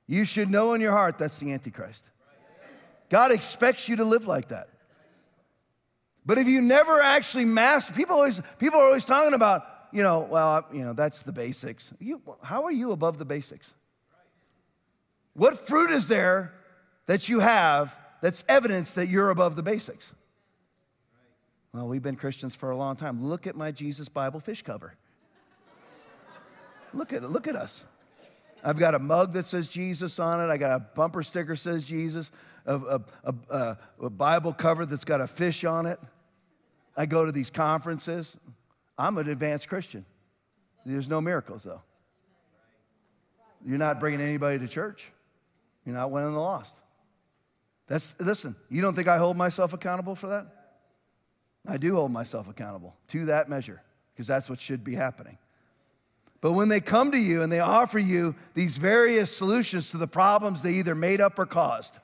You 0.07 0.25
should 0.25 0.51
know 0.51 0.75
in 0.75 0.81
your 0.81 0.93
heart 0.93 1.19
that's 1.19 1.39
the 1.39 1.53
Antichrist. 1.53 2.11
God 3.09 3.33
expects 3.33 3.89
you 3.89 3.97
to 3.97 4.05
live 4.05 4.27
like 4.27 4.49
that. 4.49 4.69
But 6.27 6.39
if 6.39 6.49
you 6.49 6.63
never 6.63 7.03
actually 7.03 7.45
master, 7.45 7.93
people 7.93 8.17
always 8.17 8.41
people 8.59 8.81
are 8.81 8.87
always 8.87 9.05
talking 9.05 9.35
about, 9.35 9.67
you 9.93 10.03
know, 10.03 10.27
well, 10.31 10.67
you 10.73 10.83
know, 10.85 10.95
that's 10.95 11.23
the 11.23 11.33
basics. 11.33 11.93
You, 12.01 12.21
how 12.43 12.65
are 12.65 12.73
you 12.73 12.93
above 12.93 13.19
the 13.19 13.25
basics? 13.25 13.75
What 15.35 15.59
fruit 15.59 15.91
is 15.91 16.09
there 16.09 16.55
that 17.07 17.29
you 17.29 17.41
have 17.41 17.99
that's 18.23 18.43
evidence 18.49 18.95
that 18.95 19.09
you're 19.09 19.31
above 19.31 19.57
the 19.57 19.63
basics? 19.63 20.15
Well, 21.75 21.89
we've 21.89 22.03
been 22.03 22.17
Christians 22.17 22.55
for 22.55 22.71
a 22.71 22.77
long 22.77 22.97
time. 22.97 23.23
Look 23.23 23.47
at 23.47 23.57
my 23.57 23.71
Jesus 23.73 24.09
Bible 24.09 24.41
fish 24.41 24.63
cover. 24.63 24.95
Look 26.95 27.13
at. 27.13 27.23
Look 27.23 27.49
at 27.49 27.57
us. 27.57 27.85
I've 28.65 28.79
got 28.79 28.95
a 28.95 28.99
mug 28.99 29.35
that 29.35 29.45
says 29.45 29.69
Jesus 29.69 30.19
on 30.19 30.41
it. 30.41 30.51
I 30.51 30.57
got 30.57 30.75
a 30.75 30.81
bumper 30.81 31.23
sticker 31.23 31.55
says 31.55 31.85
Jesus, 31.85 32.31
a, 32.65 32.77
a, 32.77 33.35
a, 33.51 33.79
a, 34.01 34.11
Bible 34.11 34.55
cover 34.55 34.87
that's 34.87 35.05
got 35.05 35.21
a 35.21 35.27
fish 35.27 35.65
on 35.65 35.85
it. 35.85 35.99
I 36.97 37.05
go 37.05 37.27
to 37.27 37.33
these 37.33 37.51
conferences. 37.51 38.39
I'm 38.97 39.19
an 39.19 39.29
advanced 39.29 39.69
Christian. 39.69 40.07
There's 40.87 41.09
no 41.09 41.21
miracles, 41.21 41.65
though. 41.65 41.83
You're 43.67 43.79
not 43.79 44.01
bringing 44.01 44.21
anybody 44.21 44.59
to 44.59 44.69
church. 44.69 45.13
You're 45.85 45.95
not 45.95 46.11
winning 46.11 46.33
the 46.33 46.41
lost. 46.41 46.77
That's 47.87 48.19
listen. 48.19 48.57
You 48.71 48.81
don't 48.81 48.95
think 48.95 49.09
I 49.09 49.19
hold 49.19 49.37
myself 49.37 49.75
accountable 49.75 50.15
for 50.15 50.29
that? 50.29 50.47
I 51.67 51.77
do 51.77 51.95
hold 51.95 52.13
myself 52.13 52.49
accountable 52.49 52.97
to 53.09 53.27
that 53.27 53.49
measure 53.49 53.83
because 54.15 54.27
that's 54.27 54.49
what 54.49 54.61
should 54.61 54.85
be 54.85 54.95
happening. 54.95 55.39
But 56.45 56.53
when 56.53 56.69
they 56.69 56.81
come 56.81 57.11
to 57.13 57.17
you 57.17 57.41
and 57.41 57.51
they 57.51 57.61
offer 57.61 57.99
you 57.99 58.35
these 58.53 58.77
various 58.77 59.35
solutions 59.35 59.93
to 59.93 59.97
the 59.97 60.07
problems 60.07 60.61
they 60.61 60.73
either 60.73 60.95
made 60.95 61.23
up 61.23 61.39
or 61.39 61.47
caused, 61.47 62.01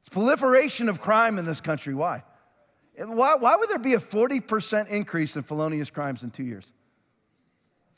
it's 0.00 0.08
proliferation 0.08 0.88
of 0.88 1.02
crime 1.02 1.36
in 1.36 1.44
this 1.44 1.60
country. 1.60 1.92
Why? 1.92 2.24
Why, 2.96 3.34
why 3.34 3.56
would 3.56 3.68
there 3.68 3.78
be 3.78 3.92
a 3.92 3.98
40% 3.98 4.88
increase 4.88 5.36
in 5.36 5.42
felonious 5.42 5.90
crimes 5.90 6.22
in 6.22 6.30
two 6.30 6.44
years? 6.44 6.72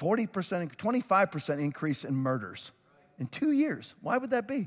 40%, 0.00 0.74
25% 0.74 1.60
increase 1.60 2.02
in 2.02 2.16
murders 2.16 2.72
in 3.20 3.28
two 3.28 3.52
years. 3.52 3.94
Why 4.00 4.18
would 4.18 4.30
that 4.30 4.48
be? 4.48 4.66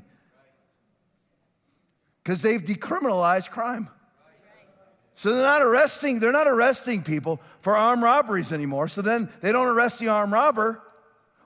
Because 2.24 2.40
they've 2.40 2.62
decriminalized 2.62 3.50
crime. 3.50 3.90
So 5.14 5.32
they're 5.32 5.42
not 5.42 5.62
arresting, 5.62 6.20
they're 6.20 6.32
not 6.32 6.48
arresting 6.48 7.02
people 7.02 7.40
for 7.60 7.76
armed 7.76 8.02
robberies 8.02 8.52
anymore. 8.52 8.88
So 8.88 9.02
then 9.02 9.28
they 9.40 9.52
don't 9.52 9.68
arrest 9.68 10.00
the 10.00 10.08
armed 10.08 10.32
robber, 10.32 10.82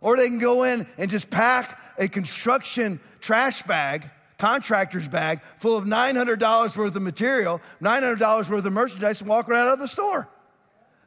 or 0.01 0.17
they 0.17 0.27
can 0.27 0.39
go 0.39 0.63
in 0.63 0.87
and 0.99 1.11
just 1.11 1.31
pack 1.31 1.79
a 1.99 2.09
construction 2.09 3.01
trash 3.21 3.63
bag, 3.63 4.09
contractor's 4.39 5.09
bag, 5.09 5.41
full 5.59 5.77
of 5.77 5.85
$900 5.85 6.77
worth 6.77 6.95
of 6.95 7.03
material, 7.03 7.61
$900 7.83 8.51
worth 8.51 8.65
of 8.65 8.73
merchandise, 8.73 9.21
and 9.21 9.29
walk 9.29 9.49
right 9.49 9.67
out 9.67 9.73
of 9.73 9.79
the 9.79 9.89
store. 9.89 10.29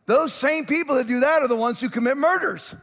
Those 0.06 0.34
same 0.34 0.66
people 0.66 0.96
that 0.96 1.08
do 1.08 1.22
that 1.22 1.42
are 1.42 1.48
the 1.48 1.56
ones 1.56 1.80
who 1.80 1.90
commit 1.90 2.18
murders. 2.18 2.76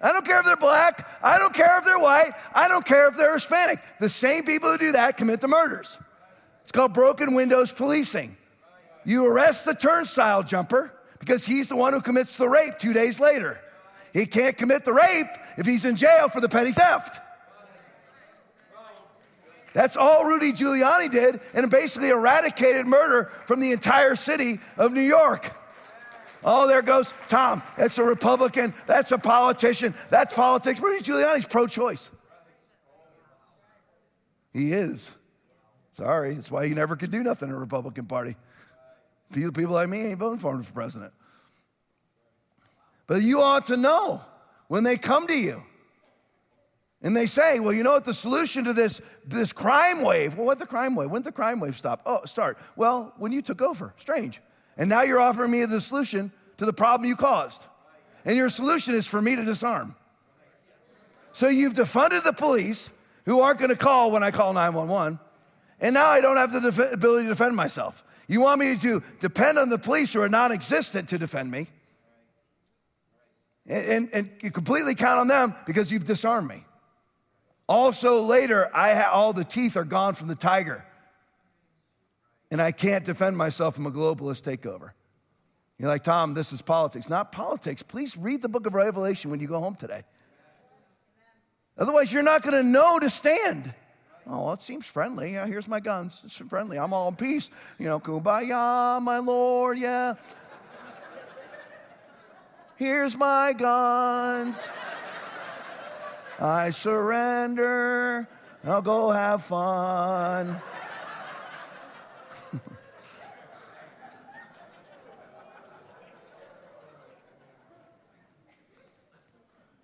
I 0.00 0.12
don't 0.12 0.24
care 0.24 0.38
if 0.38 0.46
they're 0.46 0.56
black, 0.56 1.06
I 1.22 1.38
don't 1.38 1.52
care 1.52 1.76
if 1.78 1.84
they're 1.84 1.98
white, 1.98 2.30
I 2.54 2.68
don't 2.68 2.86
care 2.86 3.08
if 3.08 3.16
they're 3.16 3.34
Hispanic. 3.34 3.80
The 3.98 4.08
same 4.08 4.44
people 4.44 4.70
who 4.70 4.78
do 4.78 4.92
that 4.92 5.16
commit 5.16 5.40
the 5.40 5.48
murders. 5.48 5.98
It's 6.62 6.70
called 6.72 6.94
broken 6.94 7.34
windows 7.34 7.72
policing. 7.72 8.36
You 9.04 9.26
arrest 9.26 9.64
the 9.64 9.74
turnstile 9.74 10.42
jumper 10.42 10.92
because 11.18 11.46
he's 11.46 11.68
the 11.68 11.76
one 11.76 11.92
who 11.92 12.00
commits 12.00 12.36
the 12.36 12.48
rape 12.48 12.78
two 12.78 12.92
days 12.92 13.18
later. 13.18 13.60
He 14.12 14.26
can't 14.26 14.56
commit 14.56 14.84
the 14.84 14.92
rape 14.92 15.26
if 15.56 15.66
he's 15.66 15.84
in 15.84 15.96
jail 15.96 16.28
for 16.28 16.40
the 16.40 16.48
petty 16.48 16.72
theft. 16.72 17.20
That's 19.74 19.96
all 19.96 20.24
Rudy 20.24 20.52
Giuliani 20.52 21.10
did, 21.10 21.40
and 21.54 21.70
basically 21.70 22.08
eradicated 22.08 22.86
murder 22.86 23.30
from 23.46 23.60
the 23.60 23.72
entire 23.72 24.16
city 24.16 24.58
of 24.76 24.92
New 24.92 25.02
York. 25.02 25.54
Oh, 26.42 26.66
there 26.66 26.82
goes 26.82 27.12
Tom. 27.28 27.62
That's 27.76 27.98
a 27.98 28.02
Republican. 28.02 28.72
That's 28.86 29.12
a 29.12 29.18
politician. 29.18 29.94
That's 30.10 30.32
politics. 30.32 30.80
Rudy 30.80 31.02
Giuliani's 31.02 31.46
pro 31.46 31.66
choice. 31.66 32.10
He 34.52 34.72
is. 34.72 35.14
Sorry. 35.94 36.34
That's 36.34 36.50
why 36.50 36.66
he 36.66 36.74
never 36.74 36.96
could 36.96 37.10
do 37.10 37.22
nothing 37.22 37.48
in 37.48 37.54
the 37.54 37.60
Republican 37.60 38.06
Party. 38.06 38.36
People, 39.32 39.52
people 39.52 39.74
like 39.74 39.88
me 39.88 40.06
ain't 40.06 40.18
voting 40.18 40.38
for 40.38 40.54
him 40.54 40.62
for 40.62 40.72
president. 40.72 41.12
But 43.06 43.22
you 43.22 43.40
ought 43.40 43.66
to 43.68 43.76
know 43.76 44.22
when 44.68 44.84
they 44.84 44.96
come 44.96 45.26
to 45.26 45.38
you 45.38 45.62
and 47.02 47.16
they 47.16 47.26
say, 47.26 47.58
well, 47.60 47.72
you 47.72 47.82
know 47.82 47.92
what, 47.92 48.04
the 48.04 48.14
solution 48.14 48.64
to 48.64 48.72
this, 48.72 49.00
this 49.24 49.52
crime 49.52 50.02
wave, 50.02 50.36
well, 50.36 50.46
what 50.46 50.58
the 50.58 50.66
crime 50.66 50.94
wave? 50.94 51.10
When 51.10 51.22
did 51.22 51.28
the 51.28 51.32
crime 51.32 51.60
wave 51.60 51.78
stop? 51.78 52.02
Oh, 52.04 52.24
start. 52.24 52.58
Well, 52.76 53.14
when 53.16 53.32
you 53.32 53.40
took 53.40 53.62
over. 53.62 53.94
Strange. 53.98 54.40
And 54.76 54.88
now 54.90 55.02
you're 55.02 55.20
offering 55.20 55.50
me 55.50 55.64
the 55.64 55.80
solution 55.80 56.32
to 56.56 56.66
the 56.66 56.72
problem 56.72 57.08
you 57.08 57.16
caused. 57.16 57.66
And 58.24 58.36
your 58.36 58.48
solution 58.48 58.94
is 58.94 59.06
for 59.06 59.22
me 59.22 59.36
to 59.36 59.44
disarm. 59.44 59.94
So 61.32 61.48
you've 61.48 61.74
defunded 61.74 62.24
the 62.24 62.32
police 62.32 62.90
who 63.24 63.40
aren't 63.40 63.60
going 63.60 63.70
to 63.70 63.76
call 63.76 64.10
when 64.10 64.22
I 64.22 64.30
call 64.30 64.52
911. 64.52 65.20
And 65.80 65.94
now 65.94 66.08
I 66.08 66.20
don't 66.20 66.36
have 66.36 66.52
the 66.52 66.60
def- 66.60 66.92
ability 66.92 67.24
to 67.24 67.28
defend 67.28 67.54
myself. 67.54 68.02
You 68.28 68.42
want 68.42 68.60
me 68.60 68.76
to 68.76 69.02
depend 69.18 69.58
on 69.58 69.70
the 69.70 69.78
police 69.78 70.12
who 70.12 70.20
are 70.20 70.28
non 70.28 70.52
existent 70.52 71.08
to 71.08 71.18
defend 71.18 71.50
me. 71.50 71.66
And, 73.66 74.08
and, 74.14 74.30
you 74.40 74.50
completely 74.50 74.94
count 74.94 75.18
on 75.18 75.28
them 75.28 75.54
because 75.66 75.92
you've 75.92 76.06
disarmed 76.06 76.48
me. 76.48 76.64
Also, 77.68 78.22
later, 78.22 78.70
I 78.74 78.94
ha- 78.94 79.10
all 79.12 79.34
the 79.34 79.44
teeth 79.44 79.76
are 79.76 79.84
gone 79.84 80.14
from 80.14 80.28
the 80.28 80.34
tiger 80.34 80.86
and 82.50 82.62
I 82.62 82.72
can't 82.72 83.04
defend 83.04 83.36
myself 83.36 83.74
from 83.74 83.86
a 83.86 83.90
globalist 83.90 84.42
takeover. 84.42 84.92
You're 85.78 85.88
like, 85.88 86.02
Tom, 86.02 86.34
this 86.34 86.52
is 86.52 86.62
politics. 86.62 87.08
Not 87.08 87.30
politics. 87.30 87.82
Please 87.82 88.16
read 88.16 88.42
the 88.42 88.48
book 88.48 88.66
of 88.66 88.74
Revelation 88.74 89.30
when 89.30 89.40
you 89.40 89.46
go 89.46 89.60
home 89.60 89.76
today. 89.76 90.02
Otherwise, 91.76 92.12
you're 92.12 92.22
not 92.22 92.42
going 92.42 92.54
to 92.54 92.68
know 92.68 92.98
to 92.98 93.08
stand. 93.10 93.72
Oh, 94.30 94.44
well, 94.44 94.52
it 94.52 94.62
seems 94.62 94.84
friendly. 94.86 95.32
Yeah, 95.32 95.46
here's 95.46 95.66
my 95.66 95.80
guns. 95.80 96.20
It's 96.24 96.36
friendly. 96.36 96.78
I'm 96.78 96.92
all 96.92 97.08
in 97.08 97.16
peace. 97.16 97.50
You 97.78 97.86
know, 97.86 97.98
kumbaya, 97.98 99.00
my 99.00 99.18
Lord, 99.18 99.78
yeah. 99.78 100.14
Here's 102.76 103.16
my 103.16 103.54
guns. 103.56 104.68
I 106.38 106.70
surrender. 106.70 108.28
I'll 108.64 108.82
go 108.82 109.10
have 109.10 109.44
fun. 109.44 110.60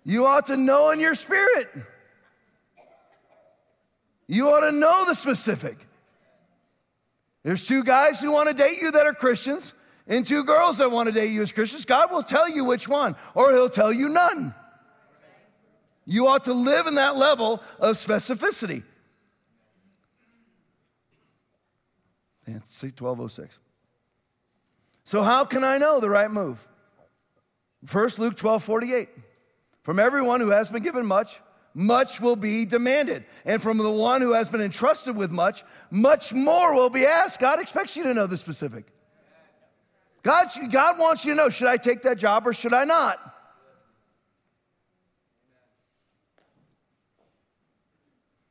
You 0.07 0.27
ought 0.27 0.45
to 0.47 0.55
know 0.55 0.91
in 0.91 0.99
your 0.99 1.15
spirit. 1.15 1.67
You 4.27 4.49
ought 4.49 4.61
to 4.61 4.71
know 4.71 5.05
the 5.05 5.13
specific. 5.13 5.87
There's 7.43 7.65
two 7.65 7.83
guys 7.83 8.19
who 8.19 8.31
want 8.31 8.49
to 8.49 8.55
date 8.55 8.81
you 8.81 8.91
that 8.91 9.05
are 9.05 9.13
Christians, 9.13 9.73
and 10.07 10.25
two 10.25 10.43
girls 10.43 10.79
that 10.79 10.91
want 10.91 11.07
to 11.07 11.13
date 11.13 11.31
you 11.31 11.41
as 11.41 11.51
Christians. 11.51 11.85
God 11.85 12.11
will 12.11 12.23
tell 12.23 12.49
you 12.49 12.63
which 12.63 12.87
one, 12.87 13.15
or 13.33 13.51
He'll 13.51 13.69
tell 13.69 13.93
you 13.93 14.09
none. 14.09 14.53
You 16.05 16.27
ought 16.27 16.45
to 16.45 16.53
live 16.53 16.87
in 16.87 16.95
that 16.95 17.15
level 17.15 17.61
of 17.79 17.95
specificity. 17.95 18.83
It's 22.47 22.81
1206. 22.81 23.59
So, 25.03 25.23
how 25.23 25.45
can 25.45 25.63
I 25.63 25.77
know 25.77 25.99
the 25.99 26.09
right 26.09 26.29
move? 26.29 26.65
First, 27.85 28.19
Luke 28.19 28.35
12 28.35 28.63
48. 28.63 29.09
From 29.83 29.99
everyone 29.99 30.39
who 30.39 30.49
has 30.49 30.69
been 30.69 30.81
given 30.81 31.05
much, 31.05 31.39
much 31.75 32.21
will 32.21 32.37
be 32.37 32.65
demanded. 32.65 33.25
And 33.43 33.61
from 33.61 33.77
the 33.77 33.91
one 33.91 34.21
who 34.21 34.33
has 34.33 34.49
been 34.49 34.61
entrusted 34.61 35.15
with 35.15 35.29
much, 35.29 35.63
much 35.91 36.33
more 36.33 36.73
will 36.73 36.89
be 36.89 37.05
asked. 37.05 37.39
God 37.41 37.59
expects 37.59 37.97
you 37.97 38.03
to 38.03 38.13
know 38.13 38.25
the 38.25 38.37
specific. 38.37 38.85
God, 40.23 40.47
God 40.71 40.97
wants 40.97 41.25
you 41.25 41.33
to 41.33 41.37
know 41.37 41.49
should 41.49 41.67
I 41.67 41.77
take 41.77 42.01
that 42.03 42.17
job 42.17 42.47
or 42.47 42.53
should 42.53 42.73
I 42.73 42.85
not? 42.85 43.19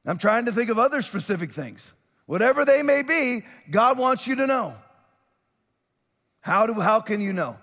I'm 0.07 0.19
trying 0.19 0.45
to 0.45 0.53
think 0.53 0.69
of 0.69 0.79
other 0.79 1.01
specific 1.01 1.51
things. 1.51 1.95
Whatever 2.27 2.67
they 2.67 2.83
may 2.83 3.03
be, 3.03 3.41
God 3.71 3.99
wants 3.99 4.27
you 4.27 4.37
to 4.37 4.47
know. 4.47 4.77
How, 6.43 6.67
do, 6.67 6.75
how 6.75 7.01
can 7.01 7.23
you 7.23 7.33
know? 7.33 7.59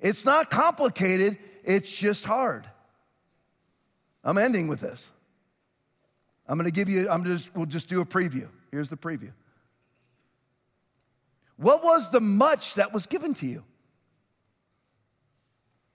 It's 0.00 0.24
not 0.24 0.50
complicated, 0.50 1.36
it's 1.62 1.94
just 1.94 2.24
hard. 2.24 2.64
I'm 4.28 4.36
ending 4.36 4.68
with 4.68 4.80
this. 4.80 5.10
I'm 6.46 6.58
going 6.58 6.70
to 6.70 6.74
give 6.74 6.90
you, 6.90 7.08
I'm 7.08 7.24
just, 7.24 7.54
we'll 7.56 7.64
just 7.64 7.88
do 7.88 8.02
a 8.02 8.04
preview. 8.04 8.46
Here's 8.70 8.90
the 8.90 8.96
preview. 8.96 9.32
What 11.56 11.82
was 11.82 12.10
the 12.10 12.20
much 12.20 12.74
that 12.74 12.92
was 12.92 13.06
given 13.06 13.32
to 13.32 13.46
you? 13.46 13.64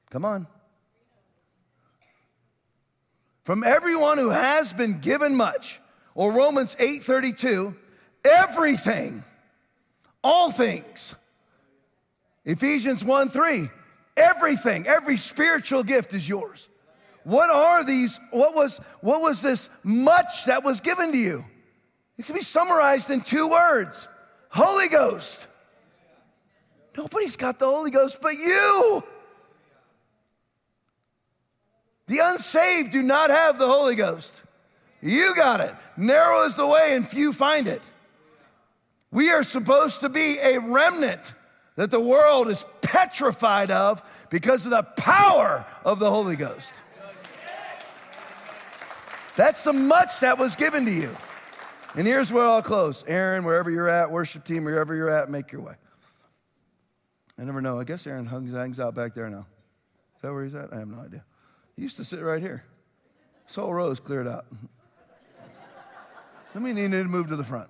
Come 0.09 0.25
on. 0.25 0.47
From 3.43 3.63
everyone 3.63 4.17
who 4.17 4.31
has 4.31 4.73
been 4.73 4.97
given 4.97 5.35
much, 5.35 5.79
or 6.15 6.31
Romans 6.31 6.75
8:32, 6.79 7.75
everything, 8.25 9.23
all 10.23 10.51
things. 10.51 11.13
Ephesians 12.45 13.05
1 13.05 13.29
3, 13.29 13.69
everything, 14.17 14.87
every 14.87 15.17
spiritual 15.17 15.83
gift 15.83 16.15
is 16.15 16.27
yours. 16.27 16.67
What 17.23 17.49
are 17.49 17.83
these? 17.83 18.19
What 18.31 18.55
was, 18.55 18.79
what 19.01 19.21
was 19.21 19.41
this 19.41 19.69
much 19.83 20.45
that 20.45 20.63
was 20.63 20.81
given 20.81 21.11
to 21.11 21.17
you? 21.17 21.45
It 22.17 22.25
can 22.25 22.35
be 22.35 22.41
summarized 22.41 23.09
in 23.09 23.21
two 23.21 23.49
words 23.49 24.07
Holy 24.49 24.89
Ghost. 24.89 25.47
Nobody's 26.95 27.37
got 27.37 27.59
the 27.59 27.65
Holy 27.65 27.91
Ghost 27.91 28.19
but 28.21 28.33
you. 28.33 29.03
The 32.07 32.19
unsaved 32.21 32.91
do 32.91 33.01
not 33.01 33.29
have 33.29 33.57
the 33.57 33.67
Holy 33.67 33.95
Ghost. 33.95 34.43
You 35.01 35.33
got 35.35 35.59
it. 35.59 35.73
Narrow 35.97 36.43
is 36.45 36.55
the 36.55 36.67
way 36.67 36.91
and 36.91 37.07
few 37.07 37.33
find 37.33 37.67
it. 37.67 37.81
We 39.11 39.31
are 39.31 39.43
supposed 39.43 40.01
to 40.01 40.09
be 40.09 40.37
a 40.41 40.59
remnant 40.59 41.33
that 41.75 41.91
the 41.91 41.99
world 41.99 42.49
is 42.49 42.65
petrified 42.81 43.71
of 43.71 44.03
because 44.29 44.65
of 44.65 44.71
the 44.71 44.83
power 44.83 45.65
of 45.83 45.99
the 45.99 46.09
Holy 46.09 46.35
Ghost. 46.35 46.73
That's 49.35 49.63
the 49.63 49.73
much 49.73 50.19
that 50.19 50.37
was 50.37 50.55
given 50.55 50.85
to 50.85 50.91
you. 50.91 51.15
And 51.95 52.07
here's 52.07 52.31
where 52.31 52.45
I'll 52.45 52.61
close. 52.61 53.03
Aaron, 53.07 53.43
wherever 53.43 53.69
you're 53.69 53.89
at, 53.89 54.11
worship 54.11 54.45
team, 54.45 54.63
wherever 54.63 54.95
you're 54.95 55.09
at, 55.09 55.29
make 55.29 55.51
your 55.51 55.61
way. 55.61 55.75
I 57.39 57.43
never 57.43 57.61
know. 57.61 57.79
I 57.79 57.83
guess 57.83 58.05
Aaron 58.05 58.25
hangs, 58.25 58.79
out 58.79 58.95
back 58.95 59.13
there 59.15 59.29
now. 59.29 59.47
Is 60.15 60.21
that 60.21 60.33
where 60.33 60.43
he's 60.43 60.55
at? 60.55 60.71
I 60.71 60.79
have 60.79 60.87
no 60.87 60.99
idea. 60.99 61.23
He 61.75 61.81
used 61.81 61.97
to 61.97 62.03
sit 62.03 62.21
right 62.21 62.41
here. 62.41 62.63
This 63.47 63.55
whole 63.55 63.73
row 63.73 63.89
is 63.89 63.99
cleared 63.99 64.27
out. 64.27 64.45
Somebody 66.53 66.73
need 66.75 66.91
to 66.91 67.03
move 67.05 67.29
to 67.29 67.35
the 67.35 67.43
front. 67.43 67.69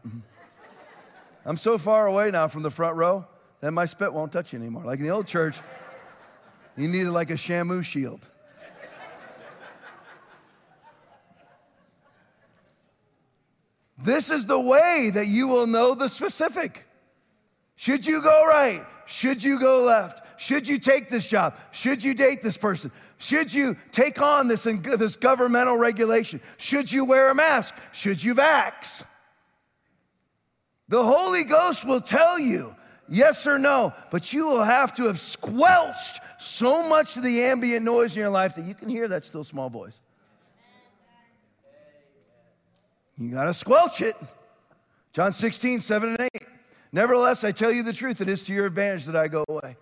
I'm 1.45 1.57
so 1.57 1.77
far 1.77 2.07
away 2.07 2.31
now 2.31 2.47
from 2.47 2.63
the 2.63 2.71
front 2.71 2.97
row 2.97 3.25
that 3.61 3.71
my 3.71 3.85
spit 3.85 4.11
won't 4.11 4.31
touch 4.31 4.53
you 4.53 4.59
anymore. 4.59 4.83
Like 4.83 4.99
in 4.99 5.05
the 5.05 5.11
old 5.11 5.27
church, 5.27 5.57
you 6.77 6.87
needed 6.87 7.09
like 7.09 7.29
a 7.29 7.35
Shamu 7.35 7.83
shield. 7.83 8.29
This 14.03 14.29
is 14.29 14.45
the 14.45 14.59
way 14.59 15.11
that 15.13 15.27
you 15.27 15.47
will 15.47 15.65
know 15.65 15.95
the 15.95 16.09
specific. 16.09 16.85
Should 17.75 18.05
you 18.05 18.21
go 18.21 18.45
right? 18.47 18.81
Should 19.05 19.43
you 19.43 19.59
go 19.59 19.83
left? 19.83 20.39
Should 20.39 20.67
you 20.67 20.77
take 20.77 21.09
this 21.09 21.25
job? 21.25 21.55
Should 21.71 22.03
you 22.03 22.13
date 22.13 22.41
this 22.41 22.57
person? 22.57 22.91
Should 23.17 23.53
you 23.53 23.77
take 23.91 24.21
on 24.21 24.49
this, 24.49 24.63
this 24.63 25.15
governmental 25.15 25.77
regulation? 25.77 26.41
Should 26.57 26.91
you 26.91 27.05
wear 27.05 27.29
a 27.29 27.35
mask? 27.35 27.75
Should 27.93 28.21
you 28.21 28.35
vax? 28.35 29.03
The 30.89 31.03
Holy 31.03 31.45
Ghost 31.45 31.87
will 31.87 32.01
tell 32.01 32.37
you 32.37 32.75
yes 33.07 33.47
or 33.47 33.57
no, 33.57 33.93
but 34.11 34.33
you 34.33 34.45
will 34.45 34.63
have 34.63 34.93
to 34.95 35.03
have 35.03 35.19
squelched 35.19 36.19
so 36.39 36.87
much 36.87 37.15
of 37.15 37.23
the 37.23 37.43
ambient 37.43 37.85
noise 37.85 38.15
in 38.15 38.21
your 38.21 38.29
life 38.29 38.55
that 38.55 38.65
you 38.65 38.73
can 38.73 38.89
hear 38.89 39.07
that 39.07 39.23
still 39.23 39.43
small 39.43 39.69
voice. 39.69 40.01
You 43.17 43.31
got 43.31 43.45
to 43.45 43.53
squelch 43.53 44.01
it. 44.01 44.15
John 45.13 45.31
16, 45.31 45.79
7 45.79 46.09
and 46.09 46.29
8. 46.33 46.47
Nevertheless, 46.91 47.43
I 47.43 47.51
tell 47.51 47.71
you 47.71 47.83
the 47.83 47.93
truth, 47.93 48.21
it 48.21 48.27
is 48.27 48.43
to 48.43 48.53
your 48.53 48.65
advantage 48.65 49.05
that 49.05 49.15
I 49.15 49.27
go 49.27 49.43
away. 49.47 49.77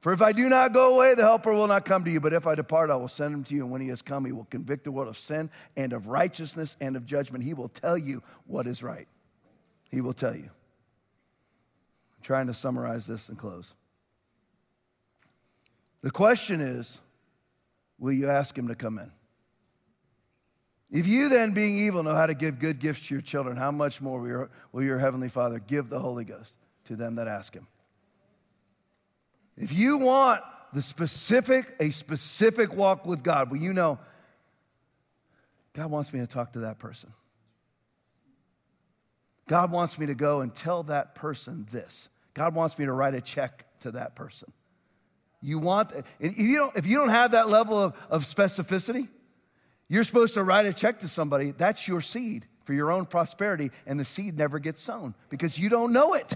For 0.00 0.12
if 0.12 0.20
I 0.20 0.32
do 0.32 0.48
not 0.48 0.72
go 0.72 0.96
away, 0.96 1.14
the 1.14 1.22
helper 1.22 1.52
will 1.52 1.68
not 1.68 1.84
come 1.84 2.02
to 2.04 2.10
you. 2.10 2.20
But 2.20 2.32
if 2.32 2.46
I 2.46 2.56
depart, 2.56 2.90
I 2.90 2.96
will 2.96 3.06
send 3.06 3.32
him 3.32 3.44
to 3.44 3.54
you. 3.54 3.62
And 3.62 3.70
when 3.70 3.80
he 3.80 3.88
has 3.88 4.02
come, 4.02 4.24
he 4.24 4.32
will 4.32 4.46
convict 4.46 4.82
the 4.82 4.90
world 4.90 5.08
of 5.08 5.16
sin 5.16 5.48
and 5.76 5.92
of 5.92 6.08
righteousness 6.08 6.76
and 6.80 6.96
of 6.96 7.06
judgment. 7.06 7.44
He 7.44 7.54
will 7.54 7.68
tell 7.68 7.96
you 7.96 8.20
what 8.46 8.66
is 8.66 8.82
right. 8.82 9.06
He 9.90 10.00
will 10.00 10.12
tell 10.12 10.34
you. 10.34 10.50
I'm 12.16 12.22
trying 12.22 12.48
to 12.48 12.54
summarize 12.54 13.06
this 13.06 13.28
and 13.28 13.38
close. 13.38 13.74
The 16.00 16.10
question 16.10 16.60
is 16.60 17.00
will 18.00 18.12
you 18.12 18.28
ask 18.28 18.58
him 18.58 18.66
to 18.66 18.74
come 18.74 18.98
in? 18.98 19.12
If 20.92 21.06
you 21.06 21.30
then, 21.30 21.52
being 21.54 21.74
evil, 21.78 22.02
know 22.02 22.14
how 22.14 22.26
to 22.26 22.34
give 22.34 22.58
good 22.58 22.78
gifts 22.78 23.08
to 23.08 23.14
your 23.14 23.22
children, 23.22 23.56
how 23.56 23.70
much 23.70 24.02
more 24.02 24.20
will 24.72 24.82
your, 24.84 24.98
heavenly 24.98 25.30
Father 25.30 25.58
give 25.58 25.88
the 25.88 25.98
Holy 25.98 26.24
Ghost 26.24 26.54
to 26.84 26.96
them 26.96 27.14
that 27.14 27.26
ask 27.26 27.54
him? 27.54 27.66
If 29.56 29.72
you 29.72 29.96
want 29.96 30.42
the 30.74 30.82
specific, 30.82 31.74
a 31.80 31.90
specific 31.90 32.76
walk 32.76 33.06
with 33.06 33.22
God, 33.22 33.50
well, 33.50 33.58
you 33.58 33.72
know, 33.72 33.98
God 35.72 35.90
wants 35.90 36.12
me 36.12 36.20
to 36.20 36.26
talk 36.26 36.52
to 36.52 36.60
that 36.60 36.78
person. 36.78 37.10
God 39.48 39.72
wants 39.72 39.98
me 39.98 40.04
to 40.06 40.14
go 40.14 40.42
and 40.42 40.54
tell 40.54 40.82
that 40.84 41.14
person 41.14 41.66
this. 41.72 42.10
God 42.34 42.54
wants 42.54 42.78
me 42.78 42.84
to 42.84 42.92
write 42.92 43.14
a 43.14 43.22
check 43.22 43.64
to 43.80 43.92
that 43.92 44.14
person. 44.14 44.52
You 45.40 45.58
want, 45.58 45.94
if 46.20 46.38
you 46.38 46.58
don't, 46.58 46.76
if 46.76 46.86
you 46.86 46.98
don't 46.98 47.08
have 47.08 47.30
that 47.30 47.48
level 47.48 47.82
of, 47.82 47.94
of 48.10 48.24
specificity, 48.24 49.08
you're 49.92 50.04
supposed 50.04 50.32
to 50.34 50.42
write 50.42 50.64
a 50.64 50.72
check 50.72 51.00
to 51.00 51.08
somebody. 51.08 51.50
That's 51.50 51.86
your 51.86 52.00
seed 52.00 52.46
for 52.64 52.72
your 52.72 52.90
own 52.90 53.04
prosperity, 53.04 53.70
and 53.86 54.00
the 54.00 54.06
seed 54.06 54.38
never 54.38 54.58
gets 54.58 54.80
sown 54.80 55.14
because 55.28 55.58
you 55.58 55.68
don't 55.68 55.92
know 55.92 56.14
it. 56.14 56.32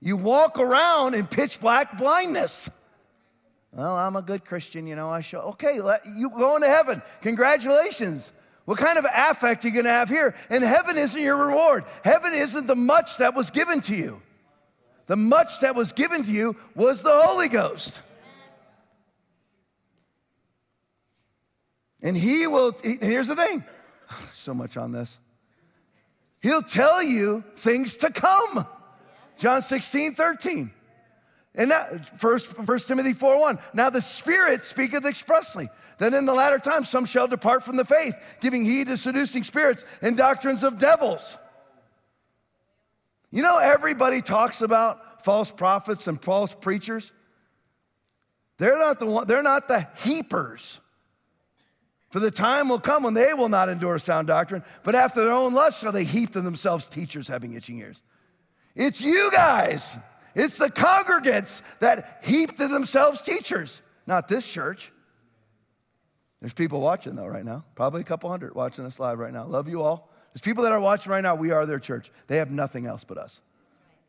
You 0.00 0.16
walk 0.16 0.60
around 0.60 1.14
in 1.14 1.26
pitch 1.26 1.60
black 1.60 1.98
blindness. 1.98 2.70
Well, 3.72 3.96
I'm 3.96 4.14
a 4.14 4.22
good 4.22 4.44
Christian, 4.44 4.86
you 4.86 4.94
know. 4.94 5.10
I 5.10 5.20
show, 5.20 5.40
okay, 5.40 5.80
let, 5.80 6.02
you 6.16 6.30
go 6.30 6.54
into 6.54 6.68
heaven. 6.68 7.02
Congratulations. 7.22 8.30
What 8.64 8.78
kind 8.78 8.98
of 8.98 9.06
affect 9.12 9.64
are 9.64 9.68
you 9.68 9.74
going 9.74 9.84
to 9.86 9.90
have 9.90 10.08
here? 10.08 10.36
And 10.48 10.62
heaven 10.62 10.96
isn't 10.96 11.20
your 11.20 11.48
reward. 11.48 11.86
Heaven 12.04 12.34
isn't 12.34 12.68
the 12.68 12.76
much 12.76 13.16
that 13.16 13.34
was 13.34 13.50
given 13.50 13.80
to 13.80 13.96
you. 13.96 14.22
The 15.06 15.16
much 15.16 15.58
that 15.62 15.74
was 15.74 15.90
given 15.90 16.22
to 16.22 16.30
you 16.30 16.54
was 16.76 17.02
the 17.02 17.10
Holy 17.12 17.48
Ghost. 17.48 18.00
And 22.02 22.16
he 22.16 22.46
will, 22.46 22.76
here's 22.82 23.28
the 23.28 23.36
thing 23.36 23.64
so 24.32 24.54
much 24.54 24.76
on 24.76 24.92
this. 24.92 25.18
He'll 26.40 26.62
tell 26.62 27.02
you 27.02 27.42
things 27.56 27.96
to 27.98 28.10
come. 28.12 28.66
John 29.36 29.62
16, 29.62 30.14
13. 30.14 30.70
And 31.54 31.70
that, 31.72 32.18
first, 32.18 32.46
First 32.46 32.86
Timothy 32.86 33.12
4 33.12 33.40
1. 33.40 33.58
Now 33.74 33.90
the 33.90 34.00
Spirit 34.00 34.62
speaketh 34.62 35.04
expressly. 35.04 35.68
Then 35.98 36.14
in 36.14 36.26
the 36.26 36.34
latter 36.34 36.58
times 36.58 36.88
some 36.88 37.04
shall 37.04 37.26
depart 37.26 37.64
from 37.64 37.76
the 37.76 37.84
faith, 37.84 38.14
giving 38.40 38.64
heed 38.64 38.86
to 38.86 38.96
seducing 38.96 39.42
spirits 39.42 39.84
and 40.00 40.16
doctrines 40.16 40.62
of 40.62 40.78
devils. 40.78 41.36
You 43.30 43.42
know, 43.42 43.58
everybody 43.58 44.22
talks 44.22 44.62
about 44.62 45.24
false 45.24 45.50
prophets 45.50 46.06
and 46.06 46.22
false 46.22 46.54
preachers. 46.54 47.12
They're 48.58 48.78
not 48.78 48.98
the 48.98 49.06
one, 49.06 49.26
they're 49.26 49.42
not 49.42 49.68
the 49.68 49.86
heapers. 50.02 50.80
For 52.10 52.20
the 52.20 52.30
time 52.30 52.68
will 52.68 52.78
come 52.78 53.02
when 53.02 53.14
they 53.14 53.34
will 53.34 53.50
not 53.50 53.68
endure 53.68 53.98
sound 53.98 54.28
doctrine, 54.28 54.62
but 54.82 54.94
after 54.94 55.20
their 55.20 55.32
own 55.32 55.52
lust 55.54 55.80
shall 55.80 55.92
they 55.92 56.04
heap 56.04 56.32
to 56.32 56.40
themselves 56.40 56.86
teachers 56.86 57.28
having 57.28 57.52
itching 57.52 57.78
ears. 57.78 58.02
It's 58.74 59.00
you 59.00 59.30
guys. 59.32 59.96
It's 60.34 60.56
the 60.56 60.70
congregants 60.70 61.62
that 61.80 62.20
heap 62.22 62.56
to 62.56 62.68
themselves 62.68 63.20
teachers, 63.20 63.82
not 64.06 64.28
this 64.28 64.50
church. 64.50 64.92
There's 66.40 66.54
people 66.54 66.80
watching 66.80 67.16
though 67.16 67.26
right 67.26 67.44
now, 67.44 67.64
probably 67.74 68.00
a 68.00 68.04
couple 68.04 68.30
hundred 68.30 68.54
watching 68.54 68.86
us 68.86 69.00
live 69.00 69.18
right 69.18 69.32
now. 69.32 69.44
Love 69.44 69.68
you 69.68 69.82
all. 69.82 70.10
There's 70.32 70.40
people 70.42 70.64
that 70.64 70.72
are 70.72 70.80
watching 70.80 71.10
right 71.10 71.22
now. 71.22 71.34
We 71.34 71.50
are 71.50 71.66
their 71.66 71.80
church. 71.80 72.10
They 72.28 72.36
have 72.36 72.50
nothing 72.50 72.86
else 72.86 73.04
but 73.04 73.18
us. 73.18 73.40